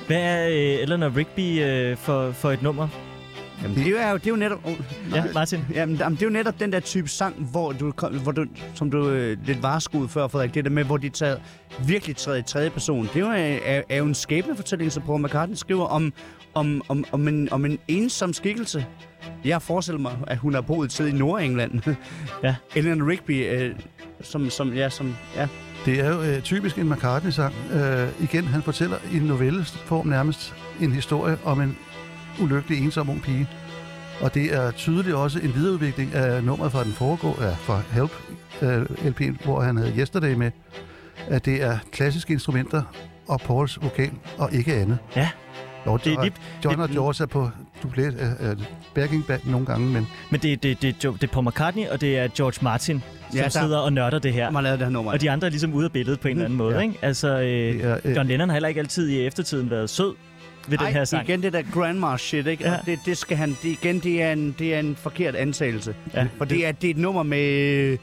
Hvad 0.07 0.17
er 0.21 0.47
øh, 0.47 0.83
Eleanor 0.83 1.15
Rigby 1.17 1.63
øh, 1.63 1.97
for, 1.97 2.31
for 2.31 2.51
et 2.51 2.61
nummer? 2.61 2.87
Jamen, 3.63 3.77
det 3.77 3.87
er 3.87 4.09
jo, 4.09 4.17
det 4.17 4.25
er 4.25 4.29
jo 4.31 4.35
netop... 4.35 4.59
Oh, 4.63 4.73
Ja, 5.13 5.23
Martin? 5.33 5.65
Jamen, 5.73 5.95
jamen, 5.95 6.15
det 6.15 6.21
er 6.21 6.27
jo 6.27 6.33
netop 6.33 6.59
den 6.59 6.71
der 6.71 6.79
type 6.79 7.07
sang, 7.09 7.35
hvor 7.51 7.71
du, 7.71 7.93
hvor 8.23 8.31
du 8.31 8.45
som 8.73 8.91
du 8.91 9.09
øh, 9.09 9.37
lidt 9.45 9.63
varskud 9.63 10.07
før, 10.07 10.27
Frederik, 10.27 10.53
det 10.53 10.63
der 10.65 10.71
med, 10.71 10.83
hvor 10.83 10.97
de 10.97 11.09
tager, 11.09 11.37
virkelig 11.85 12.15
træder 12.15 12.37
i 12.37 12.43
tredje 12.43 12.69
person. 12.69 13.03
Det 13.13 13.15
er 13.15 13.19
jo, 13.19 13.59
er, 13.65 13.81
er, 13.89 13.97
jo 13.97 14.05
en 14.05 14.15
skæbnefortælling, 14.15 14.91
som 14.91 15.03
Paul 15.03 15.21
McCartney 15.25 15.55
skriver 15.55 15.85
om, 15.85 16.13
om, 16.53 16.81
om, 16.87 17.05
om, 17.11 17.27
en, 17.27 17.53
om 17.53 17.65
en 17.65 17.79
ensom 17.87 18.33
skikkelse. 18.33 18.85
Jeg 19.45 19.61
forestiller 19.61 20.01
mig, 20.01 20.17
at 20.27 20.37
hun 20.37 20.53
har 20.53 20.61
boet 20.61 20.85
et 20.85 20.91
sted 20.91 21.07
i 21.07 21.11
Nordengland. 21.11 21.81
Ja. 22.43 22.55
Eleanor 22.75 23.07
Rigby, 23.09 23.49
øh, 23.49 23.75
som, 24.21 24.49
som, 24.49 24.73
ja, 24.73 24.89
som, 24.89 25.15
ja. 25.35 25.47
Det 25.85 25.99
er 25.99 26.09
jo 26.15 26.21
øh, 26.21 26.41
typisk 26.41 26.77
en 26.77 26.89
McCartney-sang. 26.89 27.53
Øh, 27.73 28.09
igen, 28.23 28.43
han 28.43 28.61
fortæller 28.61 28.97
i 29.11 29.17
en 29.17 29.23
novelleform 29.23 30.07
nærmest 30.07 30.55
en 30.81 30.91
historie 30.91 31.37
om 31.43 31.61
en 31.61 31.77
ulykkelig 32.41 32.83
ensom 32.83 33.09
ung 33.09 33.21
pige. 33.21 33.47
Og 34.21 34.33
det 34.33 34.53
er 34.55 34.71
tydeligt 34.71 35.15
også 35.15 35.39
en 35.39 35.55
videreudvikling 35.55 36.13
af 36.13 36.43
nummeret 36.43 36.71
fra 36.71 36.83
den 36.83 36.91
foregå, 36.93 37.35
ja, 37.41 37.49
fra 37.53 37.81
Help 37.91 38.11
øh, 38.61 38.81
LP'en, 38.81 39.43
hvor 39.43 39.61
han 39.61 39.77
havde 39.77 39.93
Yesterday 39.99 40.33
med, 40.33 40.51
at 41.27 41.45
det 41.45 41.63
er 41.63 41.77
klassiske 41.91 42.33
instrumenter 42.33 42.81
og 43.27 43.39
Pauls 43.41 43.79
vokal, 43.81 44.11
og 44.37 44.53
ikke 44.53 44.73
andet. 44.75 44.97
Ja. 45.15 45.29
Jo, 45.85 45.97
Det 45.97 46.13
er 46.13 46.17
og 46.17 46.23
lige- 46.23 46.33
John 46.65 46.79
og 46.79 46.87
det- 46.87 46.95
George 46.95 47.23
er 47.23 47.27
på 47.27 47.49
dublet 47.83 48.35
uh, 48.41 48.63
backing 48.95 49.25
band 49.27 49.41
nogle 49.45 49.65
gange, 49.65 49.87
men 49.87 50.07
Men 50.31 50.39
det, 50.39 50.63
det, 50.63 50.81
det, 50.81 51.01
det 51.03 51.23
er 51.23 51.27
Paul 51.27 51.45
McCartney, 51.47 51.87
og 51.87 52.01
det 52.01 52.17
er 52.17 52.27
George 52.37 52.59
Martin, 52.63 53.03
som 53.29 53.37
Ja, 53.37 53.43
der- 53.43 53.49
sidder 53.49 53.77
og 53.77 53.93
nørder 53.93 54.19
det 54.19 54.33
her. 54.33 54.61
Lavet 54.61 54.79
det 54.79 54.87
her 54.87 54.93
nummer. 54.93 55.11
Og 55.11 55.21
de 55.21 55.31
andre 55.31 55.47
er 55.47 55.51
ligesom 55.51 55.73
ude 55.73 55.85
af 55.85 55.91
billedet 55.91 56.19
på 56.19 56.27
en 56.27 56.31
eller 56.31 56.45
anden 56.45 56.57
måde, 56.57 56.75
Ja. 56.75 56.81
ikke? 56.81 56.95
Altså, 57.01 57.27
øh, 57.39 57.43
det 57.73 57.85
er... 57.85 57.97
Øh, 58.05 58.15
John 58.15 58.27
Lennon 58.27 58.49
har 58.49 58.53
heller 58.53 58.69
ikke 58.69 58.79
altid 58.79 59.09
i 59.09 59.25
eftertiden 59.25 59.69
været 59.69 59.89
sød 59.89 60.13
ved 60.67 60.77
den 60.77 60.87
her 60.87 61.05
sang. 61.05 61.29
igen 61.29 61.43
det 61.43 61.53
der 61.53 61.61
grandma 61.73 62.17
shit, 62.17 62.47
ikke? 62.47 62.63
Ja. 62.63 62.71
Ja. 62.71 62.77
Det, 62.85 62.99
det 63.05 63.17
skal 63.17 63.37
han, 63.37 63.49
det, 63.63 63.69
igen, 63.69 63.99
det 63.99 64.21
er, 64.21 64.31
en, 64.31 64.55
det 64.59 64.73
er 64.75 64.79
en 64.79 64.95
forkert 64.95 65.35
antagelse. 65.35 65.95
Ja. 66.13 66.27
For 66.37 66.45
det 66.45 66.67
er, 66.67 66.71
det 66.71 66.87
er 66.87 66.91
et 66.91 66.97
nummer 66.97 67.23
med 67.23 67.97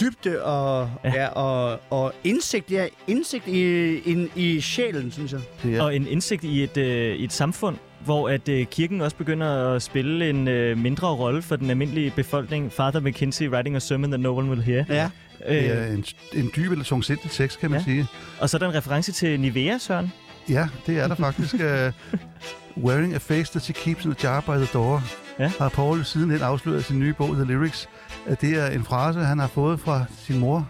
dybde 0.00 0.42
og, 0.44 0.90
Ja. 1.04 1.08
ja. 1.14 1.20
Ja, 1.22 1.26
og, 1.28 1.80
og 1.90 2.12
indsigt, 2.24 2.70
ja, 2.70 2.86
indsigt 3.06 3.46
i, 3.48 3.62
i, 3.98 4.28
i 4.36 4.60
sjælen, 4.60 5.12
synes 5.12 5.32
jeg. 5.32 5.40
det 5.62 5.76
er, 5.76 5.82
Og 5.82 5.96
en 5.96 6.06
indsigt 6.06 6.44
i 6.44 6.62
et, 6.62 6.76
øh, 6.76 7.16
et 7.16 7.32
samfund, 7.32 7.76
hvor 8.04 8.28
at 8.28 8.48
øh, 8.48 8.66
kirken 8.66 9.00
også 9.00 9.16
begynder 9.16 9.74
at 9.74 9.82
spille 9.82 10.30
en 10.30 10.48
øh, 10.48 10.78
mindre 10.78 11.08
rolle 11.08 11.42
for 11.42 11.56
den 11.56 11.70
almindelige 11.70 12.12
befolkning. 12.16 12.72
Father 12.72 13.00
McKinsey 13.00 13.48
writing 13.48 13.76
a 13.76 13.78
sermon 13.78 14.10
that 14.10 14.20
no 14.20 14.36
one 14.36 14.48
will 14.50 14.62
hear. 14.62 14.84
Ja. 14.88 15.10
det 15.48 15.56
Øh, 15.56 15.64
er 15.64 15.86
en, 15.86 16.04
en 16.34 16.50
dyb 16.56 16.70
eller 16.72 16.84
tungsindig 16.84 17.30
tekst, 17.30 17.60
kan 17.60 17.70
man 17.70 17.80
Ja. 17.80 17.84
sige. 17.84 18.06
og 18.40 18.50
så 18.50 18.56
er 18.56 18.58
der 18.58 18.68
en 18.68 18.74
reference 18.74 19.12
til 19.12 19.40
Nivea, 19.40 19.78
Søren. 19.78 20.12
Ja, 20.50 20.68
det 20.86 20.98
er 20.98 21.08
der 21.08 21.14
faktisk. 21.14 21.54
uh, 21.54 21.60
wearing 22.86 23.14
a 23.14 23.18
face 23.18 23.52
that 23.52 23.62
she 23.62 23.72
keeps 23.72 24.04
in 24.04 24.10
a 24.10 24.14
jar 24.22 24.40
by 24.40 24.56
the 24.64 24.68
door. 24.72 25.02
Ja. 25.38 25.52
Har 25.58 25.68
Paul 25.68 26.04
sidenhen 26.04 26.42
afsløret 26.42 26.84
sin 26.84 26.98
nye 26.98 27.12
bog, 27.12 27.34
The 27.34 27.44
Lyrics, 27.44 27.88
at 28.26 28.40
det 28.40 28.58
er 28.58 28.66
en 28.66 28.84
frase, 28.84 29.18
han 29.20 29.38
har 29.38 29.46
fået 29.46 29.80
fra 29.80 30.04
sin 30.18 30.38
mor. 30.38 30.68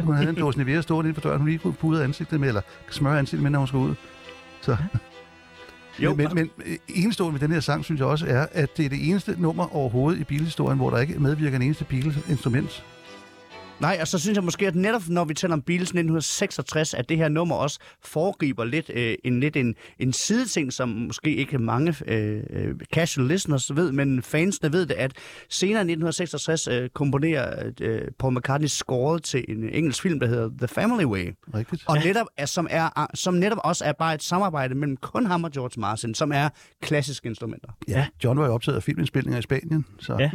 Hun 0.00 0.14
havde 0.14 0.28
en 0.28 0.34
dåse 0.34 0.58
Nivea 0.58 0.80
stående 0.80 1.08
inden 1.08 1.22
for 1.22 1.28
døren, 1.28 1.40
hun 1.40 1.48
lige 1.48 1.58
kunne 1.58 1.72
pudre 1.72 2.04
ansigtet 2.04 2.40
med, 2.40 2.48
eller 2.48 2.60
smøre 2.90 3.18
ansigtet 3.18 3.42
med, 3.42 3.50
når 3.50 3.58
hun 3.58 3.68
skal 3.68 3.78
ud. 3.78 3.94
Så. 4.60 4.76
Jo. 5.98 6.14
Men, 6.14 6.28
men, 6.34 6.50
men 6.56 6.78
enestående 6.88 7.32
med 7.32 7.40
den 7.40 7.52
her 7.52 7.60
sang, 7.60 7.84
synes 7.84 7.98
jeg 7.98 8.08
også, 8.08 8.26
er, 8.28 8.46
at 8.52 8.76
det 8.76 8.84
er 8.84 8.88
det 8.88 9.08
eneste 9.08 9.34
nummer 9.38 9.76
overhovedet 9.76 10.20
i 10.20 10.24
bilhistorien, 10.24 10.78
hvor 10.78 10.90
der 10.90 10.98
ikke 10.98 11.18
medvirker 11.18 11.56
en 11.56 11.62
eneste 11.62 11.84
bilinstrument. 11.84 12.84
Nej, 13.80 13.98
og 14.00 14.08
så 14.08 14.18
synes 14.18 14.36
jeg 14.36 14.44
måske, 14.44 14.66
at 14.66 14.74
netop 14.74 15.02
når 15.08 15.24
vi 15.24 15.34
taler 15.34 15.54
om 15.54 15.62
Beatles 15.62 15.88
1966, 15.88 16.94
at 16.94 17.08
det 17.08 17.16
her 17.16 17.28
nummer 17.28 17.56
også 17.56 17.78
foregriber 18.04 18.64
lidt 18.64 18.90
øh, 18.94 19.14
en 19.24 19.40
lidt 19.40 19.56
en, 19.56 19.74
en 19.98 20.12
sideting, 20.12 20.72
som 20.72 20.88
måske 20.88 21.34
ikke 21.34 21.58
mange 21.58 21.96
øh, 22.06 22.42
øh, 22.50 22.74
casual 22.94 23.28
listeners 23.28 23.76
ved, 23.76 23.92
men 23.92 24.22
fansene 24.22 24.72
ved 24.72 24.86
det, 24.86 24.94
at 24.94 25.12
senere 25.48 25.80
i 25.80 25.92
1966 25.92 26.68
øh, 26.68 26.88
komponerer 26.88 27.70
øh, 27.80 28.00
Paul 28.18 28.34
McCartney 28.34 28.68
scoret 28.68 29.22
til 29.22 29.44
en 29.48 29.68
engelsk 29.68 30.02
film, 30.02 30.20
der 30.20 30.26
hedder 30.26 30.50
The 30.58 30.68
Family 30.68 31.04
Way. 31.04 31.34
Rigtigt? 31.54 31.82
Og 31.86 31.96
netop, 32.04 32.26
er, 32.36 32.46
som, 32.46 32.66
er, 32.70 33.06
som 33.14 33.34
netop 33.34 33.58
også 33.64 33.84
er 33.84 33.92
bare 33.92 34.14
et 34.14 34.22
samarbejde 34.22 34.74
mellem 34.74 34.96
kun 34.96 35.26
ham 35.26 35.44
og 35.44 35.50
George 35.50 35.80
Martin, 35.80 36.14
som 36.14 36.32
er 36.32 36.48
klassiske 36.82 37.28
instrumenter. 37.28 37.68
Ja. 37.88 38.06
John 38.24 38.38
var 38.38 38.46
jo 38.46 38.54
optaget 38.54 38.76
af 38.76 38.82
filmindspilninger 38.82 39.38
i 39.38 39.42
Spanien, 39.42 39.86
så 39.98 40.16
Ja. 40.18 40.30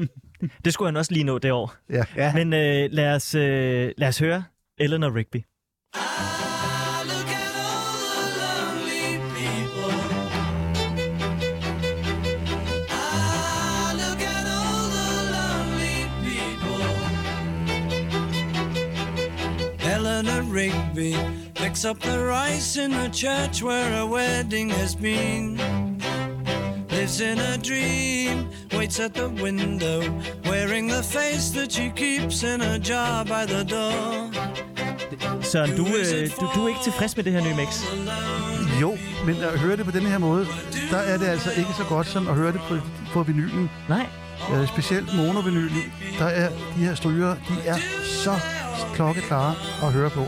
Det 0.65 0.73
skulle 0.73 0.87
han 0.87 0.97
også 0.97 1.11
lige 1.13 1.23
nå 1.23 1.37
det 1.37 1.51
år. 1.51 1.73
ja. 1.89 2.03
Ja. 2.15 2.33
Men 2.33 2.53
øh, 2.53 2.89
lad, 2.91 3.15
os, 3.15 3.35
øh, 3.35 3.91
lad 3.97 4.07
os 4.07 4.19
høre 4.19 4.43
Eleanor 4.79 5.15
Rigby. 5.15 5.43
Ah, 5.95 6.01
look 7.07 7.27
at 7.27 7.55
all 7.67 7.93
the 8.01 8.21
lonely 8.41 9.19
people. 9.37 9.93
Ah, 12.89 13.93
look 14.01 14.21
at 14.21 14.45
all 14.59 14.85
the 14.97 15.09
lonely 15.35 15.97
people. 16.27 16.85
Eleanor 19.95 20.41
Rigby 20.53 21.13
picks 21.55 21.85
up 21.85 21.99
the 21.99 22.17
rice 22.19 22.77
in 22.77 22.91
the 22.91 23.09
church 23.09 23.63
where 23.63 23.93
a 24.01 24.05
wedding 24.05 24.69
has 24.71 24.95
been. 24.95 25.59
Lives 26.95 27.19
in 27.19 27.39
a 27.39 27.57
dream, 27.57 28.47
waits 28.77 28.99
at 28.99 29.13
the 29.13 29.27
window, 29.43 29.99
wearing 30.49 30.89
the 30.89 31.03
face 31.03 31.51
that 31.51 31.71
she 31.71 31.91
keeps 31.95 32.43
in 32.43 32.61
a 32.61 32.79
jar 32.79 33.25
by 33.25 33.43
the 33.53 33.63
door. 33.63 34.31
Søren, 35.41 35.77
du, 35.77 35.85
øh, 35.85 36.29
du, 36.39 36.47
du 36.55 36.63
er 36.63 36.67
ikke 36.67 36.79
tilfreds 36.83 37.15
med 37.15 37.23
det 37.23 37.33
her 37.33 37.43
nye 37.43 37.55
mix? 37.55 37.83
Jo, 38.81 38.97
men 39.25 39.35
at 39.35 39.59
høre 39.59 39.77
det 39.77 39.85
på 39.85 39.91
den 39.91 40.01
her 40.01 40.17
måde, 40.17 40.47
der 40.91 40.97
er 40.97 41.17
det 41.17 41.25
altså 41.25 41.51
ikke 41.51 41.73
så 41.77 41.83
godt 41.89 42.07
som 42.07 42.27
at 42.27 42.35
høre 42.35 42.51
det 42.51 42.61
på, 42.69 42.77
på 43.13 43.23
vinylen. 43.23 43.69
Nej. 43.89 44.05
Øh, 44.53 44.67
specielt 44.67 45.15
monovinylen, 45.15 45.83
der 46.19 46.25
er 46.25 46.49
de 46.49 46.85
her 46.85 46.95
stryger, 46.95 47.35
de 47.35 47.67
er 47.67 47.77
så 48.03 48.39
klokkeklare 48.93 49.55
at 49.83 49.93
høre 49.93 50.09
på. 50.09 50.23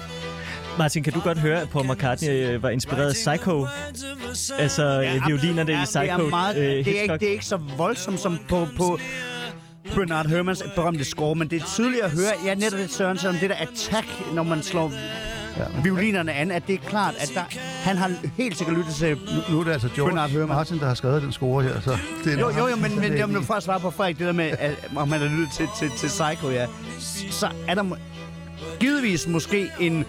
Martin, 0.77 1.03
kan 1.03 1.13
du 1.13 1.19
godt 1.19 1.37
høre, 1.37 1.61
at 1.61 1.69
Paul 1.69 1.85
McCartney 1.91 2.29
øh, 2.29 2.63
var 2.63 2.69
inspireret 2.69 3.09
af 3.09 3.13
Psycho? 3.13 3.67
Altså, 4.59 4.83
ja, 4.83 5.21
violinerne 5.27 5.71
i 5.73 5.75
Psycho. 5.85 6.01
det 6.01 6.09
er, 6.09 6.29
meget, 6.29 6.57
øh, 6.57 6.85
det, 6.85 6.97
er 6.97 7.01
ikke, 7.01 7.13
det 7.13 7.27
er 7.27 7.31
ikke 7.31 7.45
så 7.45 7.57
voldsomt 7.77 8.19
som 8.19 8.39
på, 8.49 8.67
på 8.77 8.99
Bernard 9.95 10.25
Hermans 10.27 10.63
berømte 10.75 11.03
score, 11.05 11.35
men 11.35 11.47
det 11.47 11.61
er 11.61 11.65
tydeligt 11.65 12.03
at 12.03 12.11
høre, 12.11 12.31
ja, 12.45 12.55
netop 12.55 12.79
det 12.79 12.91
Søren, 12.91 13.17
som 13.17 13.35
det 13.35 13.49
der 13.49 13.55
attack, 13.55 14.07
når 14.33 14.43
man 14.43 14.63
slår 14.63 14.91
Ja. 15.57 15.81
violinerne 15.83 16.33
an, 16.33 16.51
at 16.51 16.67
det 16.67 16.73
er 16.75 16.89
klart, 16.89 17.13
at 17.19 17.31
der, 17.35 17.41
han 17.83 17.97
har 17.97 18.11
helt 18.37 18.57
sikkert 18.57 18.77
lyttet 18.77 18.93
til... 18.95 19.17
Nu, 19.17 19.53
nu 19.55 19.59
er 19.59 19.63
det 19.63 19.71
altså 19.71 19.89
George 19.95 20.11
Bernard 20.11 20.29
Herrmann. 20.29 20.49
Martin, 20.49 20.79
der 20.79 20.85
har 20.87 20.93
skrevet 20.93 21.21
den 21.21 21.31
score 21.31 21.63
her. 21.63 21.81
Så 21.81 21.97
det 22.23 22.33
er 22.33 22.39
Jo, 22.39 22.49
jo, 22.49 22.67
jo, 22.67 22.75
men, 22.75 22.95
men 22.99 23.11
det 23.11 23.19
det, 23.19 23.29
men 23.29 23.43
for 23.43 23.53
at 23.53 23.63
svare 23.63 23.79
på 23.79 23.91
Frederik, 23.91 24.17
det 24.19 24.25
der 24.27 24.31
med, 24.33 24.51
at, 24.59 24.71
om 24.95 25.07
man 25.07 25.19
har 25.19 25.27
lyttet 25.27 25.49
til, 25.53 25.67
til, 25.79 25.89
til 25.97 26.07
Psycho, 26.07 26.49
ja, 26.49 26.65
så 27.31 27.49
er 27.67 27.75
der 27.75 27.83
givetvis 28.79 29.27
måske 29.27 29.69
en 29.79 30.05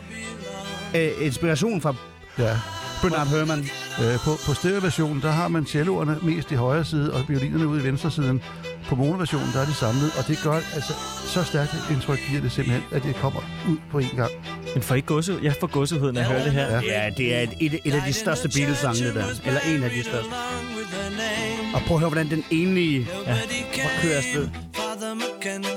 øh, 0.97 1.11
inspiration 1.21 1.81
fra 1.81 1.95
Ja. 2.39 2.57
Bernard 3.03 3.27
Herrmann. 3.27 3.69
Øh, 4.03 4.19
på, 4.25 4.31
på 4.47 4.55
stereoversionen, 4.55 5.23
der 5.23 5.31
har 5.31 5.49
man 5.49 5.67
celloerne 5.67 6.19
mest 6.23 6.53
i 6.53 6.55
højre 6.55 6.85
side, 6.85 7.13
og 7.13 7.25
violinerne 7.29 7.67
ude 7.67 7.81
i 7.81 7.85
venstre 7.85 8.11
siden. 8.11 8.43
På 8.89 8.95
monoversionen, 8.95 9.49
der 9.55 9.61
er 9.61 9.65
de 9.65 9.75
samlet, 9.75 10.13
og 10.19 10.29
det 10.29 10.39
gør 10.45 10.53
altså 10.53 10.93
så 11.27 11.43
stærkt 11.45 11.75
indtryk 11.91 12.19
giver 12.29 12.41
det 12.41 12.53
simpelthen, 12.53 12.85
at 12.93 13.03
det 13.03 13.15
kommer 13.15 13.41
ud 13.71 13.77
på 13.91 13.99
en 13.99 14.11
gang. 14.17 14.31
Men 14.75 14.83
får 14.83 14.95
ikke 14.95 15.09
gåse, 15.09 15.39
jeg 15.43 15.55
får 15.61 15.67
gåsehud, 15.67 16.13
når 16.13 16.21
jeg 16.21 16.31
hører 16.31 16.45
det 16.45 16.53
her. 16.53 16.67
Ja. 16.71 16.81
Ja, 16.81 17.11
det 17.17 17.35
er 17.35 17.41
et, 17.41 17.53
et, 17.61 17.81
et 17.85 17.95
af 17.95 18.03
de 18.07 18.13
største 18.13 18.49
Beatles-sange, 18.49 19.05
det 19.05 19.15
der. 19.15 19.25
Eller 19.47 19.61
en 19.61 19.83
af 19.83 19.91
de 19.91 20.03
største. 20.03 20.31
Og 21.75 21.81
prøv 21.87 21.97
at 21.97 22.01
høre, 22.01 22.11
hvordan 22.11 22.31
den 22.31 22.45
enlige 22.51 23.09
ja. 23.27 23.37
kører 24.03 24.17
afsted. 24.17 24.49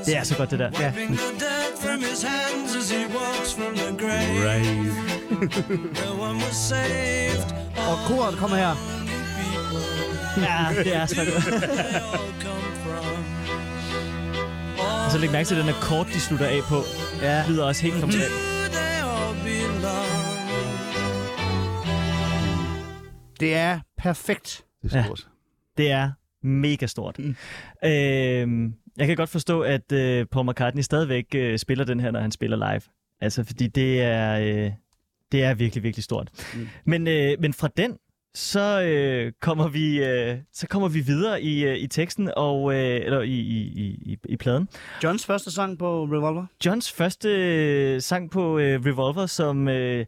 Det 0.06 0.18
er 0.18 0.24
så 0.24 0.38
godt, 0.38 0.52
det 0.52 0.60
der. 0.60 0.72
Ja. 0.80 0.94
the 4.62 5.11
one 6.28 6.36
was 6.44 6.56
saved. 6.56 7.46
Og 7.92 7.98
koret 8.08 8.36
kommer 8.38 8.58
her. 8.58 8.74
Ja, 10.38 10.84
det 10.84 10.96
er 10.96 11.06
så 11.06 11.16
godt. 11.26 11.64
Og 15.06 15.12
så 15.12 15.18
læg 15.18 15.32
mærke 15.32 15.48
til, 15.48 15.56
at 15.56 15.62
den 15.66 15.70
akkord, 15.76 16.06
de 16.08 16.20
slutter 16.20 16.46
af 16.48 16.60
på, 16.70 16.80
Ja. 17.22 17.44
lyder 17.50 17.64
også 17.66 17.82
helt 17.82 17.96
belong? 17.96 18.14
Det 23.40 23.56
er 23.56 23.80
perfekt. 23.98 24.64
Det 24.84 24.94
er 24.94 24.98
Ja. 24.98 25.04
stort. 25.06 25.28
Det 25.78 25.92
er 25.92 26.12
mega 26.44 26.86
stort. 26.86 27.20
Mm. 27.20 27.36
Øhm, 27.86 28.74
jeg 28.98 29.08
kan 29.08 29.16
godt 29.16 29.30
forstå, 29.30 29.62
at 29.62 29.92
øh, 29.92 30.26
Paul 30.32 30.50
McCartney 30.50 30.82
stadigvæk 30.82 31.26
øh, 31.36 31.60
spiller 31.60 31.86
den 31.86 32.00
her, 32.00 32.12
når 32.12 32.20
han 32.20 32.32
spiller 32.32 32.58
live. 32.72 32.82
Altså, 33.22 33.44
fordi 33.44 33.68
det 33.68 34.02
er, 34.02 34.40
øh, 34.66 34.72
det 35.32 35.44
er 35.44 35.54
virkelig, 35.54 35.84
virkelig 35.84 36.04
stort. 36.04 36.30
Mm. 36.56 36.68
Men, 36.86 37.08
øh, 37.08 37.38
men 37.40 37.54
fra 37.54 37.70
den, 37.78 37.98
så, 38.36 38.82
øh, 38.82 39.32
kommer 39.42 39.68
vi, 39.68 40.04
øh, 40.04 40.38
så 40.54 40.68
kommer 40.68 40.88
vi 40.88 41.00
videre 41.00 41.42
i, 41.42 41.64
øh, 41.66 41.78
i 41.78 41.88
teksten, 41.88 42.30
og, 42.38 42.74
øh, 42.74 43.02
eller 43.06 43.22
i, 43.22 43.30
i, 43.30 43.82
i, 44.06 44.18
i 44.30 44.38
pladen. 44.38 44.68
Johns 45.04 45.26
første 45.26 45.52
sang 45.52 45.80
på 45.80 46.04
Revolver. 46.04 46.46
Johns 46.66 46.92
første 46.92 47.30
øh, 47.30 48.02
sang 48.02 48.32
på 48.32 48.60
øh, 48.60 48.86
Revolver, 48.86 49.26
som 49.26 49.68
øh, 49.68 50.06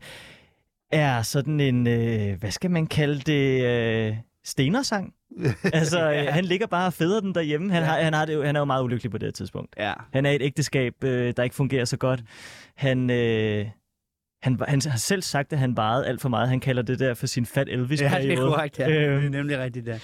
er 0.92 1.22
sådan 1.22 1.60
en, 1.60 1.88
øh, 1.88 2.40
hvad 2.40 2.52
skal 2.52 2.72
man 2.72 2.88
kalde 2.88 3.20
det, 3.20 3.64
øh, 3.66 4.16
stenersang. 4.44 5.14
altså, 5.74 6.12
øh, 6.12 6.34
han 6.34 6.46
ligger 6.46 6.68
bare 6.68 6.86
og 6.88 6.94
feder 6.94 7.20
den 7.20 7.36
derhjemme. 7.36 7.72
Han, 7.72 7.84
har, 7.84 8.02
han, 8.02 8.14
har 8.14 8.26
det, 8.26 8.34
jo- 8.34 8.44
han 8.44 8.56
er 8.56 8.60
jo 8.60 8.66
meget 8.66 8.84
ulykkelig 8.84 9.12
på 9.12 9.18
det 9.18 9.34
tidspunkt. 9.36 9.76
Ja. 9.78 9.94
Han 10.14 10.26
er 10.26 10.32
et 10.32 10.42
ægteskab, 10.42 11.04
øh, 11.04 11.34
der 11.38 11.44
ikke 11.44 11.56
fungerer 11.56 11.86
så 11.86 11.98
godt. 11.98 12.24
Han, 12.76 13.10
øh, 13.10 13.66
han, 14.44 14.60
han 14.68 14.82
har 14.86 14.98
selv 14.98 15.22
sagt, 15.22 15.54
at 15.54 15.60
han 15.60 15.78
varede 15.78 16.08
alt 16.08 16.22
for 16.22 16.30
meget. 16.30 16.50
Han 16.50 16.60
kalder 16.60 16.82
det 16.82 17.00
der 17.00 17.14
for 17.14 17.28
sin 17.28 17.46
fat 17.46 17.70
elvis 17.70 18.02
Ja, 18.02 18.20
det 18.22 18.34
er 18.34 18.36
korrekt, 18.36 18.80
ja. 18.80 18.90
Øhm. 18.90 19.22
Det 19.22 19.26
er 19.26 19.30
nemlig 19.30 19.60
rigtigt, 19.60 19.88
ja. 19.88 20.00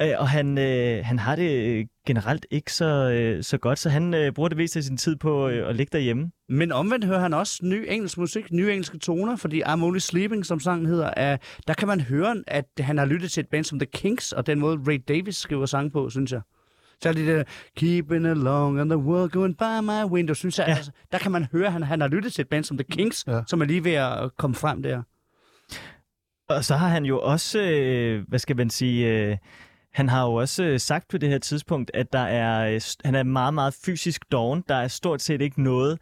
Øh, 0.00 0.20
og 0.20 0.28
han, 0.28 0.58
øh, 0.58 1.04
han 1.04 1.18
har 1.18 1.36
det 1.36 1.50
øh, 1.50 1.86
generelt 2.06 2.46
ikke 2.50 2.72
så, 2.72 3.10
øh, 3.10 3.42
så 3.42 3.58
godt, 3.58 3.78
så 3.78 3.90
han 3.90 4.14
øh, 4.14 4.32
bruger 4.32 4.48
det 4.48 4.58
meste 4.58 4.78
af 4.78 4.82
sin 4.82 4.96
tid 4.96 5.16
på 5.16 5.48
øh, 5.48 5.68
at 5.68 5.76
ligge 5.76 5.90
derhjemme. 5.92 6.30
Men 6.48 6.72
omvendt 6.72 7.04
hører 7.04 7.20
han 7.20 7.34
også 7.34 7.60
ny 7.62 7.86
engelsk 7.88 8.18
musik, 8.18 8.52
nye 8.52 8.70
engelske 8.70 8.98
toner, 8.98 9.36
fordi 9.36 9.62
I'm 9.62 9.82
Only 9.82 9.98
Sleeping, 9.98 10.46
som 10.46 10.60
sangen 10.60 10.86
hedder, 10.86 11.10
er, 11.16 11.36
der 11.66 11.74
kan 11.74 11.88
man 11.88 12.00
høre, 12.00 12.36
at 12.46 12.66
han 12.78 12.98
har 12.98 13.04
lyttet 13.04 13.30
til 13.30 13.40
et 13.40 13.48
band 13.48 13.64
som 13.64 13.78
The 13.78 13.86
Kinks, 13.86 14.32
og 14.32 14.46
den 14.46 14.60
måde 14.60 14.80
Ray 14.88 15.02
Davis 15.08 15.36
skriver 15.36 15.66
sang 15.66 15.92
på, 15.92 16.10
synes 16.10 16.32
jeg. 16.32 16.40
Så 17.02 17.12
det 17.12 17.26
der, 17.26 17.44
keeping 17.76 18.26
along 18.26 18.80
and 18.80 18.90
the 18.90 18.98
world 18.98 19.30
going 19.30 19.58
by 19.58 19.80
my 19.82 20.04
window, 20.12 20.34
synes 20.34 20.58
jeg, 20.58 20.68
ja. 20.68 20.74
altså, 20.74 20.90
der 21.12 21.18
kan 21.18 21.32
man 21.32 21.46
høre, 21.52 21.66
at 21.66 21.72
han, 21.72 21.82
han 21.82 22.00
har 22.00 22.08
lyttet 22.08 22.32
til 22.32 22.42
et 22.42 22.48
band 22.48 22.64
som 22.64 22.78
The 22.78 22.84
Kinks, 22.84 23.24
ja. 23.26 23.40
Som 23.46 23.60
er 23.60 23.64
lige 23.64 23.84
ved 23.84 23.92
at 23.92 24.36
komme 24.36 24.54
frem 24.54 24.82
der. 24.82 25.02
Og 26.48 26.64
så 26.64 26.76
har 26.76 26.88
han 26.88 27.04
jo 27.04 27.20
også, 27.20 27.60
øh, 27.60 28.24
hvad 28.28 28.38
skal 28.38 28.56
man 28.56 28.70
sige, 28.70 29.08
øh, 29.08 29.36
han 29.92 30.08
har 30.08 30.24
jo 30.24 30.34
også 30.34 30.64
øh, 30.64 30.80
sagt 30.80 31.08
på 31.08 31.18
det 31.18 31.28
her 31.28 31.38
tidspunkt, 31.38 31.90
at 31.94 32.12
der 32.12 32.18
er, 32.18 32.74
øh, 32.74 32.80
han 33.04 33.14
er 33.14 33.22
meget, 33.22 33.54
meget 33.54 33.74
fysisk 33.84 34.32
doven. 34.32 34.64
Der 34.68 34.74
er 34.74 34.88
stort 34.88 35.22
set 35.22 35.40
ikke 35.40 35.62
noget 35.62 35.98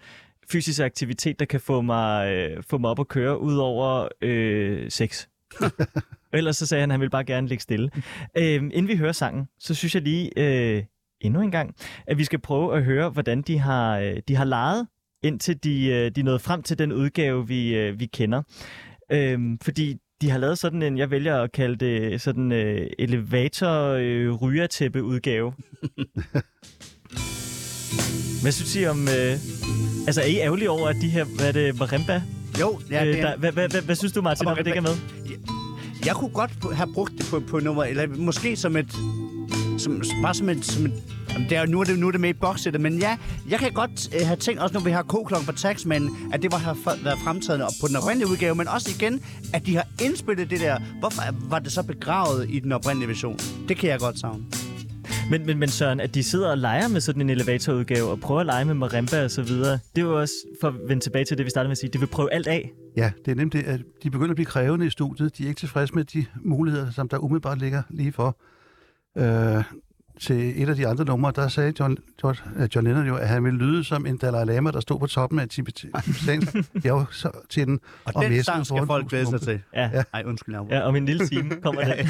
fysisk 0.52 0.80
aktivitet, 0.80 1.38
der 1.38 1.44
kan 1.44 1.60
få 1.60 1.80
mig, 1.80 2.32
øh, 2.32 2.62
få 2.70 2.78
mig 2.78 2.90
op 2.90 3.00
at 3.00 3.08
køre, 3.08 3.40
udover 3.40 4.08
øh, 4.22 4.90
sex. 4.90 5.26
Ellers 6.32 6.56
så 6.56 6.66
sagde 6.66 6.80
han, 6.80 6.90
at 6.90 6.92
han 6.92 7.00
ville 7.00 7.10
bare 7.10 7.24
gerne 7.24 7.48
ligge 7.48 7.62
stille. 7.62 7.90
Øh, 8.36 8.54
inden 8.54 8.88
vi 8.88 8.96
hører 8.96 9.12
sangen, 9.12 9.48
så 9.58 9.74
synes 9.74 9.94
jeg 9.94 10.02
lige 10.02 10.30
øh, 10.36 10.84
endnu 11.20 11.40
en 11.40 11.50
gang, 11.50 11.74
at 12.06 12.18
vi 12.18 12.24
skal 12.24 12.38
prøve 12.38 12.76
at 12.76 12.84
høre, 12.84 13.10
hvordan 13.10 13.42
de 13.42 13.58
har, 13.58 13.98
øh, 13.98 14.16
de 14.28 14.36
har 14.36 14.44
leget, 14.44 14.86
indtil 15.22 15.64
de, 15.64 15.86
øh, 15.86 16.10
de 16.10 16.22
nåede 16.22 16.38
frem 16.38 16.62
til 16.62 16.78
den 16.78 16.92
udgave, 16.92 17.48
vi, 17.48 17.74
øh, 17.74 18.00
vi 18.00 18.06
kender. 18.06 18.42
Øhm, 19.12 19.58
fordi 19.58 19.96
de 20.20 20.30
har 20.30 20.38
lavet 20.38 20.58
sådan 20.58 20.82
en, 20.82 20.98
jeg 20.98 21.10
vælger 21.10 21.42
at 21.42 21.52
kalde 21.52 21.76
det 21.76 22.20
sådan 22.20 22.52
øh, 22.52 22.86
elevator 22.98 23.86
øh, 23.98 24.32
rygertæppe 24.32 25.02
udgave. 25.02 25.52
Hvad 28.42 28.52
synes 28.52 28.76
I 28.76 28.86
om... 28.86 29.00
Øh, 29.00 29.32
altså, 30.06 30.20
er 30.20 30.26
I 30.26 30.38
ærgerlige 30.38 30.70
over, 30.70 30.88
at 30.88 30.96
de 31.02 31.08
her... 31.08 31.24
Hvad 31.24 31.48
er 31.48 31.52
det? 31.52 31.78
Marimba? 31.78 32.22
Jo, 32.60 32.80
ja, 32.90 33.04
øh, 33.04 33.12
det 33.12 33.20
er, 33.20 33.30
der, 33.30 33.36
hvad, 33.36 33.52
hvad, 33.52 33.68
hvad, 33.68 33.82
hvad 33.82 33.94
synes 33.96 34.12
du, 34.12 34.22
Martin, 34.22 34.46
om 34.46 34.52
at 34.58 34.64
det 34.64 34.66
ikke 34.66 34.78
er 34.78 34.82
med? 34.82 34.96
Jeg 36.06 36.14
kunne 36.14 36.30
godt 36.30 36.50
have 36.74 36.92
brugt 36.94 37.12
det 37.18 37.26
på, 37.30 37.40
på 37.40 37.58
nummer, 37.60 37.84
eller 37.84 38.06
måske 38.16 38.56
som 38.56 38.76
et, 38.76 38.92
som, 39.78 40.02
bare 40.22 40.34
som 40.34 40.48
et, 40.48 40.64
som 40.64 40.86
et 40.86 40.92
jamen, 41.32 41.48
det 41.48 41.56
er, 41.58 41.66
nu, 41.66 41.80
er 41.80 41.84
det, 41.84 41.98
nu 41.98 42.06
er 42.06 42.10
det 42.10 42.20
med 42.20 42.30
i 42.30 42.32
bokssættet, 42.32 42.80
men 42.82 42.98
ja, 42.98 43.16
jeg 43.48 43.58
kan 43.58 43.72
godt 43.72 44.14
øh, 44.14 44.26
have 44.26 44.36
tænkt, 44.36 44.60
også 44.60 44.72
når 44.74 44.80
vi 44.80 44.90
har 44.90 45.02
K-klokken 45.02 45.46
på 45.46 45.52
Taxman, 45.52 46.10
at 46.32 46.42
det 46.42 46.52
var 46.52 46.58
f- 46.58 47.04
været 47.04 47.18
fremtrædende 47.24 47.66
på 47.80 47.88
den 47.88 47.96
oprindelige 47.96 48.30
udgave, 48.30 48.54
men 48.54 48.68
også 48.68 48.90
igen, 48.98 49.20
at 49.52 49.66
de 49.66 49.76
har 49.76 49.86
indspillet 50.02 50.50
det 50.50 50.60
der. 50.60 50.78
Hvorfor 51.00 51.22
var 51.48 51.58
det 51.58 51.72
så 51.72 51.82
begravet 51.82 52.46
i 52.50 52.58
den 52.58 52.72
oprindelige 52.72 53.08
version? 53.08 53.38
Det 53.68 53.76
kan 53.76 53.90
jeg 53.90 53.98
godt 54.00 54.18
savne. 54.20 54.42
Men, 55.30 55.46
men, 55.46 55.58
men 55.58 55.68
Søren, 55.68 56.00
at 56.00 56.14
de 56.14 56.22
sidder 56.22 56.50
og 56.50 56.58
leger 56.58 56.88
med 56.88 57.00
sådan 57.00 57.22
en 57.22 57.30
elevatorudgave, 57.30 58.10
og 58.10 58.20
prøver 58.20 58.40
at 58.40 58.46
lege 58.46 58.64
med 58.64 58.74
marimba 58.74 59.24
og 59.24 59.30
så 59.30 59.42
videre, 59.42 59.78
det 59.96 60.02
er 60.02 60.06
jo 60.06 60.20
også, 60.20 60.34
for 60.60 60.68
at 60.68 60.74
vende 60.88 61.02
tilbage 61.02 61.24
til 61.24 61.38
det, 61.38 61.44
vi 61.44 61.50
startede 61.50 61.68
med 61.68 61.72
at 61.72 61.78
sige, 61.78 61.90
det 61.90 62.00
vil 62.00 62.06
prøve 62.06 62.32
alt 62.32 62.46
af. 62.46 62.70
Ja, 62.96 63.12
det 63.24 63.30
er 63.30 63.34
nemt 63.34 63.52
det, 63.52 63.62
at 63.62 63.80
de 64.02 64.10
begynder 64.10 64.30
at 64.30 64.36
blive 64.36 64.46
krævende 64.46 64.86
i 64.86 64.90
studiet. 64.90 65.38
De 65.38 65.44
er 65.44 65.48
ikke 65.48 65.58
tilfredse 65.58 65.94
med 65.94 66.04
de 66.04 66.26
muligheder, 66.44 66.90
som 66.90 67.08
der 67.08 67.18
umiddelbart 67.18 67.58
ligger 67.58 67.82
lige 67.90 68.12
for. 68.12 68.38
Øh, 69.18 69.64
til 70.20 70.62
et 70.62 70.68
af 70.68 70.76
de 70.76 70.86
andre 70.86 71.04
numre, 71.04 71.32
der 71.36 71.48
sagde 71.48 71.72
John, 71.80 71.96
John, 72.24 72.36
øh, 72.56 72.68
John 72.74 72.86
Lennon 72.86 73.06
jo, 73.06 73.16
at 73.16 73.28
han 73.28 73.44
ville 73.44 73.58
lyde 73.58 73.84
som 73.84 74.06
en 74.06 74.16
Dalai 74.16 74.44
Lama, 74.44 74.70
der 74.70 74.80
stod 74.80 74.98
på 74.98 75.06
toppen 75.06 75.38
af 75.38 75.42
et 75.44 75.50
tibetansk 75.50 76.54
bjerg 76.82 77.06
så- 77.10 77.46
til 77.50 77.66
den. 77.66 77.80
Og, 78.04 78.12
Og 78.16 78.24
den 78.24 78.42
sang 78.44 78.66
skal 78.66 78.86
folk 78.86 79.08
glæde 79.08 79.26
sig 79.26 79.40
til. 79.40 79.60
Ja, 79.74 79.90
ja. 79.94 80.02
Ej, 80.14 80.22
undskyld, 80.26 80.54
jeg 80.54 80.64
ja 80.70 80.80
om 80.80 80.96
en 80.96 81.06
lille 81.06 81.26
time 81.28 81.50
kommer 81.62 81.84
den. 81.94 82.06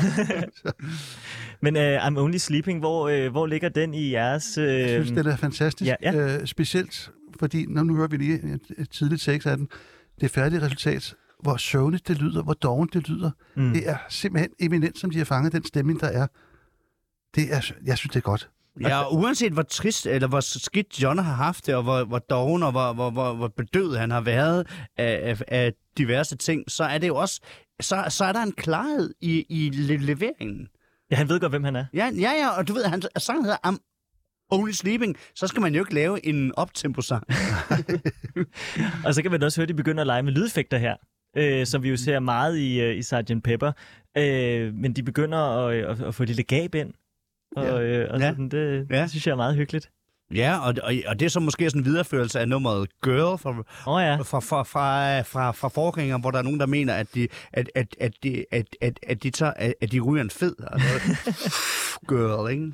men 1.62 1.76
uh, 1.76 2.06
I'm 2.06 2.18
Only 2.18 2.36
Sleeping, 2.36 2.78
hvor, 2.78 3.24
uh, 3.24 3.30
hvor 3.30 3.46
ligger 3.46 3.68
den 3.68 3.94
i 3.94 4.10
jeres... 4.12 4.58
Uh, 4.58 4.64
Jeg 4.64 4.88
synes, 5.04 5.10
det 5.10 5.26
er 5.32 5.36
fantastisk. 5.36 5.88
ja, 5.88 5.94
ja. 6.12 6.38
Øh, 6.40 6.46
specielt, 6.46 7.10
fordi 7.38 7.66
når 7.68 7.82
nu 7.82 7.96
hører 7.96 8.08
vi 8.08 8.16
lige 8.16 8.34
et, 8.54 8.60
et 8.78 8.90
tidligt 8.90 9.22
tekst 9.22 9.46
af 9.46 9.56
den. 9.56 9.68
Det 10.20 10.30
færdige 10.30 10.62
resultat, 10.62 11.14
hvor 11.42 11.56
søvnigt 11.56 12.08
det 12.08 12.18
lyder, 12.18 12.42
hvor 12.42 12.52
dovent 12.52 12.94
det 12.94 13.08
lyder. 13.08 13.30
Mm. 13.56 13.72
Det 13.72 13.88
er 13.88 13.96
simpelthen 14.08 14.50
eminent, 14.60 14.98
som 14.98 15.10
de 15.10 15.18
har 15.18 15.24
fanget 15.24 15.52
den 15.52 15.64
stemning, 15.64 16.00
der 16.00 16.06
er. 16.06 16.26
Det 17.34 17.52
er, 17.54 17.72
jeg 17.86 17.98
synes, 17.98 18.12
det 18.12 18.16
er 18.16 18.20
godt. 18.20 18.50
Ja, 18.80 19.02
og 19.02 19.14
uanset 19.14 19.52
hvor 19.52 19.62
trist 19.62 20.06
eller 20.06 20.28
hvor 20.28 20.40
skidt 20.40 21.02
John 21.02 21.18
har 21.18 21.34
haft 21.34 21.66
det, 21.66 21.74
og 21.74 21.82
hvor, 21.82 22.04
hvor 22.04 22.18
doven 22.18 22.62
og 22.62 22.70
hvor, 22.70 22.92
hvor, 22.92 23.10
hvor, 23.10 23.34
hvor 23.34 23.48
bedøvet 23.48 23.98
han 23.98 24.10
har 24.10 24.20
været 24.20 24.66
af, 24.96 25.20
af, 25.22 25.42
af 25.48 25.72
diverse 25.98 26.36
ting, 26.36 26.70
så 26.70 26.84
er 26.84 26.98
det 26.98 27.08
jo 27.08 27.16
også, 27.16 27.40
så, 27.80 28.04
så 28.08 28.24
er 28.24 28.32
der 28.32 28.42
en 28.42 28.52
klarhed 28.52 29.14
i, 29.20 29.46
i 29.48 29.70
le- 29.70 29.96
leveringen. 29.96 30.68
Ja, 31.10 31.16
han 31.16 31.28
ved 31.28 31.40
godt, 31.40 31.52
hvem 31.52 31.64
han 31.64 31.76
er. 31.76 31.84
Ja, 31.94 32.10
ja, 32.20 32.30
ja, 32.32 32.48
og 32.48 32.68
du 32.68 32.72
ved, 32.72 32.84
han 32.84 33.02
sangen 33.18 33.44
hedder 33.44 33.58
I'm 33.66 33.78
Only 34.50 34.72
Sleeping, 34.72 35.16
så 35.34 35.46
skal 35.46 35.60
man 35.60 35.74
jo 35.74 35.80
ikke 35.82 35.94
lave 35.94 36.26
en 36.26 36.52
optempo-sang. 36.56 37.24
Og 39.04 39.14
så 39.14 39.22
kan 39.22 39.30
man 39.30 39.42
også 39.42 39.60
høre, 39.60 39.64
at 39.64 39.68
de 39.68 39.74
begynder 39.74 40.00
at 40.00 40.06
lege 40.06 40.22
med 40.22 40.32
lydeffekter 40.32 40.78
her, 40.78 40.96
øh, 41.36 41.66
som 41.66 41.82
vi 41.82 41.88
jo 41.88 41.96
ser 41.96 42.20
meget 42.20 42.58
i, 42.58 42.80
øh, 42.80 42.96
i 42.96 43.02
Sgt. 43.02 43.42
Pepper. 43.44 43.72
Øh, 44.16 44.74
men 44.74 44.92
de 44.92 45.02
begynder 45.02 45.38
at, 45.38 45.76
at, 45.84 46.00
at 46.02 46.14
få 46.14 46.22
et 46.22 46.28
lille 46.28 46.42
gab 46.42 46.74
ind. 46.74 46.92
Og, 47.56 47.64
Ja. 47.64 47.80
øh, 47.80 48.08
og 48.10 48.20
Ja. 48.20 48.28
sådan, 48.30 48.48
det, 48.48 48.86
Ja. 48.90 49.02
det 49.02 49.10
synes 49.10 49.26
jeg 49.26 49.32
er 49.32 49.36
meget 49.36 49.56
hyggeligt. 49.56 49.90
Ja, 50.34 50.58
og, 50.58 50.74
og, 50.82 50.92
og 51.06 51.20
det 51.20 51.26
er 51.26 51.30
så 51.30 51.40
måske 51.40 51.70
sådan 51.70 51.80
en 51.80 51.84
videreførelse 51.84 52.40
af 52.40 52.48
nummeret 52.48 52.88
Girl 53.02 53.38
fra, 53.38 53.50
oh, 53.86 54.02
ja. 54.02 54.16
fra, 54.16 54.40
fra, 54.40 54.62
fra, 54.62 55.20
fra, 55.20 55.50
fra 55.52 55.68
forgænger, 55.68 56.18
hvor 56.18 56.30
der 56.30 56.38
er 56.38 56.42
nogen, 56.42 56.60
der 56.60 56.66
mener, 56.66 56.94
at 56.94 57.14
de, 57.14 57.28
at, 57.52 57.70
at, 57.74 57.96
at 58.00 58.12
de, 58.22 58.44
at, 58.52 58.66
at, 58.80 59.00
at 59.02 59.22
de, 59.22 59.30
tager, 59.30 59.52
at, 59.56 59.74
at 59.80 59.92
de 59.92 60.00
ryger 60.00 60.22
en 60.24 60.30
fed. 60.30 60.54
Altså, 60.72 60.88
girl, 62.08 62.50
ikke? 62.50 62.72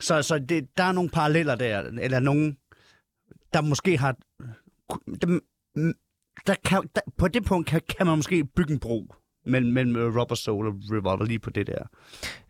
Så, 0.00 0.22
så 0.22 0.38
det, 0.38 0.68
der 0.76 0.84
er 0.84 0.92
nogle 0.92 1.10
paralleller 1.10 1.54
der, 1.54 1.82
eller 2.00 2.20
nogen, 2.20 2.56
der 3.52 3.60
måske 3.60 3.98
har... 3.98 4.16
Der, 5.20 5.40
der 6.46 6.54
kan, 6.64 6.82
der, 6.94 7.00
på 7.18 7.28
det 7.28 7.44
punkt 7.44 7.68
kan, 7.68 7.80
kan 7.98 8.06
man 8.06 8.16
måske 8.18 8.44
bygge 8.56 8.72
en 8.72 8.78
bro 8.78 9.14
mellem, 9.46 9.72
mellem 9.72 9.96
øh, 9.96 10.16
Rubber 10.16 10.34
Soul 10.34 10.66
og 10.66 10.74
Revolver 10.92 11.24
lige 11.24 11.38
på 11.38 11.50
det 11.50 11.66
der. 11.66 11.78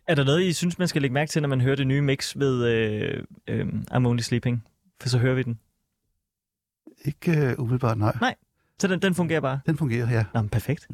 Er 0.07 0.15
der 0.15 0.23
noget, 0.23 0.43
I 0.43 0.53
synes, 0.53 0.79
man 0.79 0.87
skal 0.87 1.01
lægge 1.01 1.13
mærke 1.13 1.29
til, 1.29 1.41
når 1.41 1.49
man 1.49 1.61
hører 1.61 1.75
det 1.75 1.87
nye 1.87 2.01
mix 2.01 2.37
ved 2.37 2.65
øh, 2.67 3.23
øh, 3.47 3.67
I'm 3.91 4.05
Only 4.05 4.21
Sleeping? 4.21 4.63
For 5.01 5.09
så 5.09 5.17
hører 5.17 5.35
vi 5.35 5.43
den. 5.43 5.59
Ikke 7.05 7.55
uh, 7.57 7.63
umiddelbart, 7.63 7.97
nej. 7.97 8.35
Så 8.79 8.87
den, 8.87 9.01
den 9.01 9.15
fungerer 9.15 9.41
bare. 9.41 9.59
Den 9.65 9.77
fungerer, 9.77 10.11
ja. 10.11 10.25
Nå, 10.33 10.41
men 10.41 10.49
perfekt. 10.49 10.87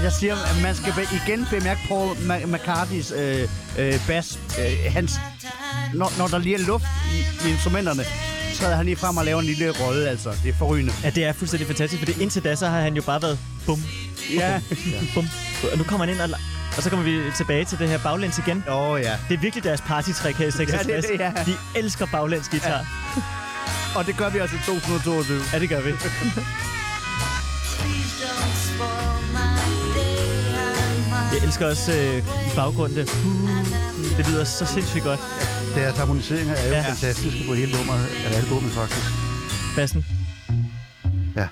Jeg, 0.00 0.04
jeg, 0.04 0.12
siger, 0.12 0.34
at 0.34 0.62
man 0.62 0.74
skal 0.74 0.92
igen 1.26 1.46
bemærke 1.50 1.80
Paul 1.88 2.16
McCartneys 2.46 3.12
øh, 3.16 3.48
øh, 3.78 4.06
bas. 4.06 4.38
Øh, 4.58 4.92
hans, 4.92 5.12
når, 5.94 6.12
når 6.18 6.26
der 6.26 6.38
lige 6.38 6.54
er 6.54 6.58
luft 6.58 6.84
i, 7.14 7.48
i 7.48 7.50
instrumenterne, 7.50 8.04
træder 8.54 8.76
han 8.76 8.84
lige 8.84 8.96
frem 8.96 9.16
og 9.16 9.24
laver 9.24 9.40
en 9.40 9.46
lille 9.46 9.70
rolle, 9.70 10.08
altså. 10.08 10.30
Det 10.44 10.48
er 10.48 10.58
forrygende. 10.58 10.92
Ja, 11.04 11.10
det 11.10 11.24
er 11.24 11.32
fuldstændig 11.32 11.66
fantastisk, 11.66 12.00
fordi 12.00 12.22
indtil 12.22 12.44
da, 12.44 12.54
så 12.56 12.68
har 12.68 12.80
han 12.80 12.94
jo 12.96 13.02
bare 13.02 13.22
været 13.22 13.38
bum, 13.66 13.82
Ja. 14.40 14.60
bum. 15.14 15.28
Og 15.72 15.78
nu 15.78 15.84
kommer 15.84 16.06
han 16.06 16.14
ind, 16.14 16.20
og, 16.20 16.38
og 16.76 16.82
så 16.82 16.90
kommer 16.90 17.04
vi 17.04 17.20
tilbage 17.36 17.64
til 17.64 17.78
det 17.78 17.88
her 17.88 17.98
baglæns 17.98 18.38
igen. 18.38 18.64
Åh, 18.68 18.90
oh, 18.90 19.00
ja. 19.00 19.16
Det 19.28 19.34
er 19.34 19.40
virkelig 19.40 19.64
deres 19.64 19.80
partytrick 19.80 20.36
her 20.38 20.46
i 20.46 20.50
66. 20.50 20.88
Ja, 20.88 20.96
det 20.96 21.08
det, 21.08 21.20
ja. 21.20 21.52
De 21.52 21.78
elsker 21.78 22.06
baglæns 22.06 22.48
guitar. 22.48 22.68
Ja. 22.68 23.22
Og 23.96 24.06
det 24.06 24.16
gør 24.16 24.30
vi 24.30 24.40
også 24.40 24.54
i 24.54 24.58
2022. 24.66 25.40
ja, 25.52 25.58
det 25.58 25.68
gør 25.68 25.80
vi. 25.80 25.90
elsker 31.44 31.66
også 31.66 31.92
øh, 31.92 32.18
i 32.18 32.54
baggrunden 32.56 32.96
det. 32.98 33.06
Det 34.16 34.28
lyder 34.28 34.44
så 34.44 34.66
sindssygt 34.66 35.04
godt. 35.04 35.20
Deres 35.74 35.96
harmoniseringer 35.98 36.54
er 36.54 36.66
jo 36.68 36.72
Ja. 36.74 36.82
fantastiske 36.88 37.44
på 37.48 37.54
hele 37.54 37.72
nummeret, 37.72 38.06
eller 38.24 38.38
albumet 38.38 38.72
faktisk. 38.72 39.06
Bassen. 39.76 40.06
Ja. 41.36 41.46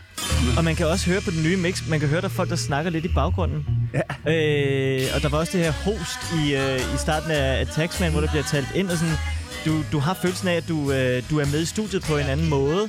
Og 0.56 0.64
man 0.64 0.76
kan 0.76 0.86
også 0.86 1.06
høre 1.10 1.20
på 1.20 1.30
den 1.30 1.42
nye 1.42 1.56
mix, 1.56 1.82
man 1.88 2.00
kan 2.00 2.08
høre, 2.08 2.20
der 2.20 2.26
er 2.28 2.32
folk, 2.32 2.50
der 2.50 2.56
snakker 2.56 2.90
lidt 2.90 3.04
i 3.04 3.08
baggrunden. 3.14 3.66
Ja. 3.94 4.32
Øh, 4.32 5.02
og 5.14 5.22
der 5.22 5.28
var 5.28 5.38
også 5.38 5.52
det 5.58 5.64
her 5.64 5.72
host 5.72 6.18
i, 6.46 6.54
øh, 6.54 6.94
i 6.94 6.98
starten 6.98 7.30
af, 7.30 7.60
af 7.60 7.66
Taxman, 7.66 8.10
hvor 8.12 8.20
der 8.20 8.28
bliver 8.28 8.44
talt 8.44 8.68
ind, 8.74 8.90
og 8.90 8.98
sådan, 8.98 9.14
du, 9.66 9.82
du 9.92 9.98
har 9.98 10.14
følelsen 10.22 10.48
af, 10.48 10.54
at 10.54 10.68
du, 10.68 10.92
øh, 10.92 11.22
du 11.30 11.38
er 11.38 11.46
med 11.46 11.62
i 11.62 11.66
studiet 11.66 12.02
på 12.02 12.16
en 12.16 12.26
anden 12.26 12.48
måde, 12.48 12.88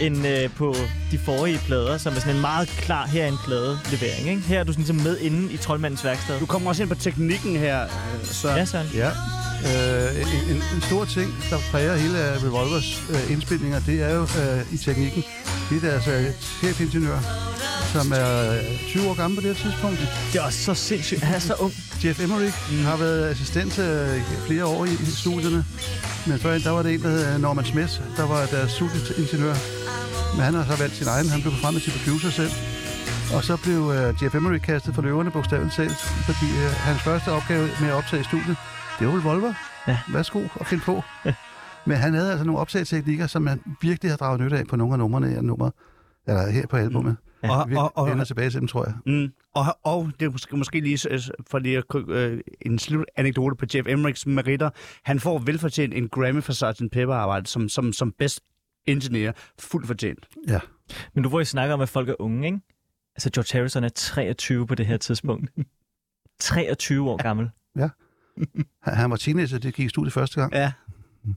end 0.00 0.26
øh, 0.26 0.50
på 0.50 0.74
de 1.10 1.18
forrige 1.18 1.58
plader, 1.58 1.98
som 1.98 2.14
er 2.16 2.20
sådan 2.20 2.34
en 2.34 2.40
meget 2.40 2.68
klar, 2.68 3.06
her 3.06 3.24
er 3.24 3.28
en 3.28 3.38
plade-levering. 3.44 4.28
Ikke? 4.28 4.42
Her 4.42 4.60
er 4.60 4.64
du 4.64 4.72
sådan 4.72 4.80
ligesom 4.84 4.96
med 4.96 5.18
inde 5.18 5.52
i 5.52 5.56
Troldmandens 5.56 6.04
værksted. 6.04 6.40
Du 6.40 6.46
kommer 6.46 6.68
også 6.68 6.82
ind 6.82 6.90
på 6.90 6.96
teknikken 6.96 7.56
her, 7.56 7.82
øh, 7.82 7.90
så... 8.24 8.48
Ja, 8.48 8.64
Søren. 8.64 8.86
Ja. 8.94 9.10
Øh, 9.70 10.20
en, 10.20 10.56
en, 10.56 10.62
en 10.74 10.82
stor 10.82 11.04
ting, 11.04 11.28
der 11.50 11.58
præger 11.70 11.96
hele 11.96 12.18
af 12.18 12.42
Revolvers 12.44 13.02
øh, 13.10 13.32
indspilninger, 13.32 13.80
det 13.80 14.02
er 14.02 14.14
jo 14.14 14.22
øh, 14.22 14.74
i 14.74 14.76
teknikken. 14.76 15.24
Det 15.70 15.76
er 15.76 15.90
deres 15.90 16.06
øh, 16.08 16.24
chefingeniør, 16.58 17.18
som 17.92 18.12
er 18.12 18.52
øh, 18.52 18.88
20 18.88 19.08
år 19.08 19.14
gammel 19.14 19.36
på 19.36 19.46
det 19.46 19.56
her 19.56 19.62
tidspunkt. 19.64 19.98
Det 20.32 20.38
er 20.40 20.44
også 20.44 20.58
så 20.58 20.74
sindssygt. 20.74 21.20
Han 21.20 21.34
er 21.34 21.38
så 21.38 21.54
ung. 21.54 21.72
Jeff 22.04 22.20
Emmerich 22.20 22.56
mm. 22.72 22.84
har 22.84 22.96
været 22.96 23.30
assistent 23.30 23.78
øh, 23.78 24.22
flere 24.46 24.64
år 24.64 24.84
i, 24.84 24.92
i 24.92 25.10
studierne. 25.22 25.64
Men 26.26 26.38
før 26.38 26.58
der 26.58 26.70
var 26.70 26.82
det 26.82 26.94
en, 26.94 27.02
der 27.02 27.08
hed 27.08 27.38
Norman 27.38 27.64
Smith, 27.64 27.92
der 28.16 28.26
var 28.26 28.46
deres 28.46 28.70
studieingeniør. 28.72 29.54
Men 30.34 30.42
han 30.44 30.54
har 30.54 30.64
så 30.70 30.76
valgt 30.82 30.96
sin 30.96 31.06
egen. 31.06 31.28
Han 31.28 31.40
blev 31.42 31.52
frem 31.62 31.80
til 31.80 31.92
producer 31.98 32.30
selv. 32.30 32.52
Og 33.34 33.44
så 33.44 33.56
blev 33.56 33.80
øh, 33.96 34.22
Jeff 34.22 34.34
Emmerich 34.34 34.64
kastet 34.64 34.94
for 34.94 35.02
løverne 35.02 35.30
bogstaveligt 35.30 35.74
talt, 35.76 35.98
fordi 36.28 36.48
øh, 36.62 36.70
hans 36.88 37.02
første 37.02 37.28
opgave 37.28 37.68
med 37.80 37.88
at 37.88 37.94
optage 37.94 38.20
i 38.20 38.24
studiet, 38.24 38.56
det 38.98 39.06
var 39.06 39.18
Revolver. 39.18 39.54
Ja. 39.88 39.98
Værsgo 40.12 40.42
og 40.54 40.66
find 40.66 40.80
på. 40.80 41.02
Men 41.86 41.96
han 41.96 42.14
havde 42.14 42.30
altså 42.30 42.44
nogle 42.44 42.60
optageteknikker, 42.60 43.26
som 43.26 43.42
man 43.42 43.60
virkelig 43.82 44.12
har 44.12 44.16
draget 44.16 44.40
nyt 44.40 44.52
af 44.52 44.66
på 44.66 44.76
nogle 44.76 44.94
af 44.94 44.98
numrene 44.98 45.28
her 45.28 45.42
nummer, 45.42 45.70
eller 46.26 46.50
her 46.50 46.66
på 46.66 46.76
albumet. 46.76 47.16
Ja. 47.42 47.50
Og, 47.50 47.68
og, 47.76 47.92
og, 47.96 48.10
vender 48.10 48.24
tilbage 48.24 48.50
til 48.50 48.60
dem, 48.60 48.68
tror 48.68 48.84
jeg. 48.84 48.94
Mm. 49.06 49.32
Og, 49.54 49.64
og 49.82 50.10
det 50.20 50.26
er 50.26 50.30
måske, 50.30 50.56
måske 50.56 50.80
lige 50.80 50.98
for 51.50 51.58
lige 51.58 51.78
at, 51.78 51.84
øh, 52.08 52.40
en 52.62 52.78
slut 52.78 53.06
anekdote 53.16 53.56
på 53.56 53.66
Jeff 53.74 53.88
Emmerichs 53.88 54.26
meritter. 54.26 54.70
Han 55.02 55.20
får 55.20 55.38
velfortjent 55.38 55.94
en 55.94 56.08
Grammy 56.08 56.42
for 56.42 56.52
Sgt. 56.52 56.90
Pepper-arbejde 56.92 57.46
som, 57.46 57.68
som, 57.68 57.92
som 57.92 58.12
best 58.18 58.40
engineer. 58.86 59.32
Fuldt 59.58 59.86
fortjent. 59.86 60.28
Ja. 60.48 60.60
Men 61.14 61.22
du 61.22 61.28
hvor 61.28 61.40
I 61.40 61.44
snakker 61.44 61.74
om, 61.74 61.80
at 61.80 61.88
folk 61.88 62.08
er 62.08 62.14
unge, 62.18 62.46
ikke? 62.46 62.58
Altså, 63.16 63.30
George 63.30 63.58
Harrison 63.58 63.84
er 63.84 63.88
23 63.88 64.66
på 64.66 64.74
det 64.74 64.86
her 64.86 64.96
tidspunkt. 64.96 65.50
23 66.40 67.10
år 67.10 67.22
gammel. 67.22 67.50
Han, 67.76 67.88
han 68.82 69.10
var 69.10 69.16
teenager, 69.16 69.58
det 69.58 69.74
gik 69.74 69.86
i 69.86 69.88
studiet 69.88 70.12
første 70.12 70.40
gang. 70.40 70.52
Ja. 70.52 70.72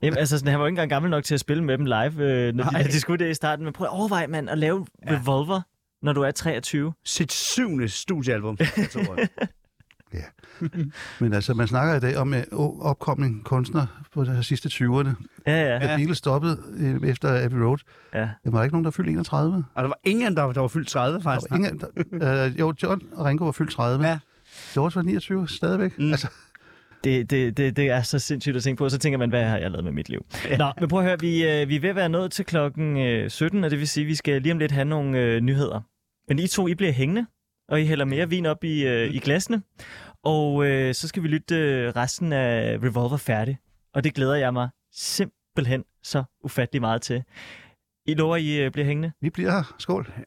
Jamen, 0.02 0.18
altså, 0.18 0.38
sådan, 0.38 0.52
han 0.52 0.60
var 0.60 0.66
jo 0.66 0.68
ikke 0.68 0.74
engang 0.74 0.90
gammel 0.90 1.12
nok 1.12 1.24
til 1.24 1.34
at 1.34 1.40
spille 1.40 1.64
med 1.64 1.78
dem 1.78 1.86
live, 1.86 2.24
øh, 2.24 2.54
når 2.56 2.72
Nej. 2.72 2.82
de, 2.82 2.88
de 2.94 3.00
skulle 3.00 3.26
det 3.26 3.32
i 3.32 3.34
starten. 3.34 3.64
Men 3.66 3.74
prøv 3.74 3.86
at 3.88 3.92
overveje, 3.92 4.28
mand, 4.28 4.50
at 4.50 4.58
lave 4.58 4.86
Ja. 5.08 5.16
Revolver, 5.16 5.62
når 6.02 6.14
du 6.14 6.22
er 6.22 6.32
23. 6.32 6.94
Sit 7.06 7.32
syvende 7.32 7.90
studiealbum. 7.90 8.58
tror 8.94 9.20
jeg. 9.20 9.28
Men 11.20 11.34
altså, 11.34 11.54
man 11.54 11.68
snakker 11.68 11.96
i 11.96 12.00
dag 12.00 12.18
om 12.18 12.34
en 12.34 12.44
opkommende 12.82 13.44
kunstner 13.44 14.04
på 14.14 14.24
de 14.24 14.44
sidste 14.44 14.70
20'erne. 14.70 15.10
Ja, 15.48 15.62
ja. 15.62 15.74
Ja. 15.74 15.80
Da 15.80 15.96
Beatles 15.96 16.18
stoppede 16.18 16.60
øh, 16.78 17.10
efter 17.10 17.46
Abbey 17.46 17.58
Road, 17.58 17.78
ja. 18.14 18.20
der 18.20 18.52
var 18.52 18.64
ikke 18.64 18.74
nogen, 18.74 18.86
der 18.86 18.92
fyldte 18.92 19.12
31. 19.12 19.66
og 19.76 19.84
der 19.84 19.88
var 19.90 20.00
ingen, 20.04 20.38
der, 20.38 20.52
der 20.52 20.62
var 20.62 20.68
fyldt 20.68 20.88
30, 20.88 21.18
Der 21.18 21.24
faktisk. 21.24 21.52
var 21.52 21.58
ingen, 21.58 21.82
der, 22.22 22.46
øh, 22.46 22.60
jo, 22.60 22.74
John 22.84 23.02
og 23.12 23.26
Ringo 23.26 23.46
var 23.46 23.52
fyldt 23.52 23.72
30. 23.72 24.08
Ja. 24.08 24.20
George 24.74 24.96
var 24.96 25.02
29 25.02 25.48
stadigvæk. 25.48 26.00
Mm. 26.00 26.12
Altså, 26.12 26.28
Det, 27.04 27.30
det, 27.30 27.58
det, 27.58 27.76
det 27.76 27.90
er 27.90 28.02
så 28.02 28.20
sindssygt 28.20 28.56
at 28.56 28.64
tænke 28.64 28.78
på. 28.80 28.90
Så 28.90 28.98
tænker 28.98 29.18
man, 29.18 29.30
hvad 29.30 29.44
har 29.44 29.58
jeg 29.58 29.72
lavet 29.72 29.84
med 29.84 29.92
mit 29.92 30.10
liv? 30.10 30.26
Ja. 30.50 30.58
Nå, 30.58 30.72
men 30.80 30.90
prøv 30.90 31.00
at 31.00 31.06
høre, 31.06 31.20
vi, 31.20 31.62
øh, 31.62 31.70
vi 31.70 31.76
er 31.76 31.80
ved 31.80 31.90
at 31.90 31.96
være 31.96 32.10
nået 32.10 32.32
til 32.32 32.46
klokken 32.46 32.98
øh, 32.98 33.30
17, 33.30 33.64
og 33.64 33.72
det 33.72 33.80
vil 33.80 33.88
sige, 33.88 34.04
at 34.04 34.08
vi 34.08 34.16
skal 34.16 34.42
lige 34.42 34.52
om 34.52 34.60
lidt 34.60 34.72
have 34.72 34.86
nogle 34.86 35.20
øh, 35.20 35.42
nyheder. 35.42 35.82
Men 36.28 36.40
I 36.40 36.48
to, 36.48 36.68
I 36.68 36.76
bliver 36.76 36.92
hængende, 36.92 37.26
og 37.70 37.82
I 37.82 37.86
hælder 37.86 38.06
mere 38.06 38.30
vin 38.30 38.46
op 38.46 38.64
i, 38.64 38.88
øh, 38.88 39.14
i 39.16 39.20
glasene. 39.20 39.62
Og 40.24 40.66
øh, 40.66 40.94
så 40.94 41.08
skal 41.08 41.24
vi 41.24 41.28
lytte 41.28 41.56
øh, 41.56 41.96
resten 41.96 42.34
af 42.34 42.78
Revolver 42.84 43.18
færdig. 43.18 43.58
Og 43.94 44.04
det 44.04 44.14
glæder 44.14 44.36
jeg 44.36 44.54
mig 44.54 44.70
simpelthen 44.94 45.84
så 46.04 46.24
ufattelig 46.44 46.82
meget 46.82 47.02
til. 47.02 47.24
I 48.06 48.14
lover, 48.14 48.36
I 48.36 48.64
øh, 48.64 48.72
bliver 48.72 48.86
hængende? 48.86 49.12
vi 49.22 49.30
bliver 49.30 49.52
her. 49.52 49.76
Skål. 49.80 50.08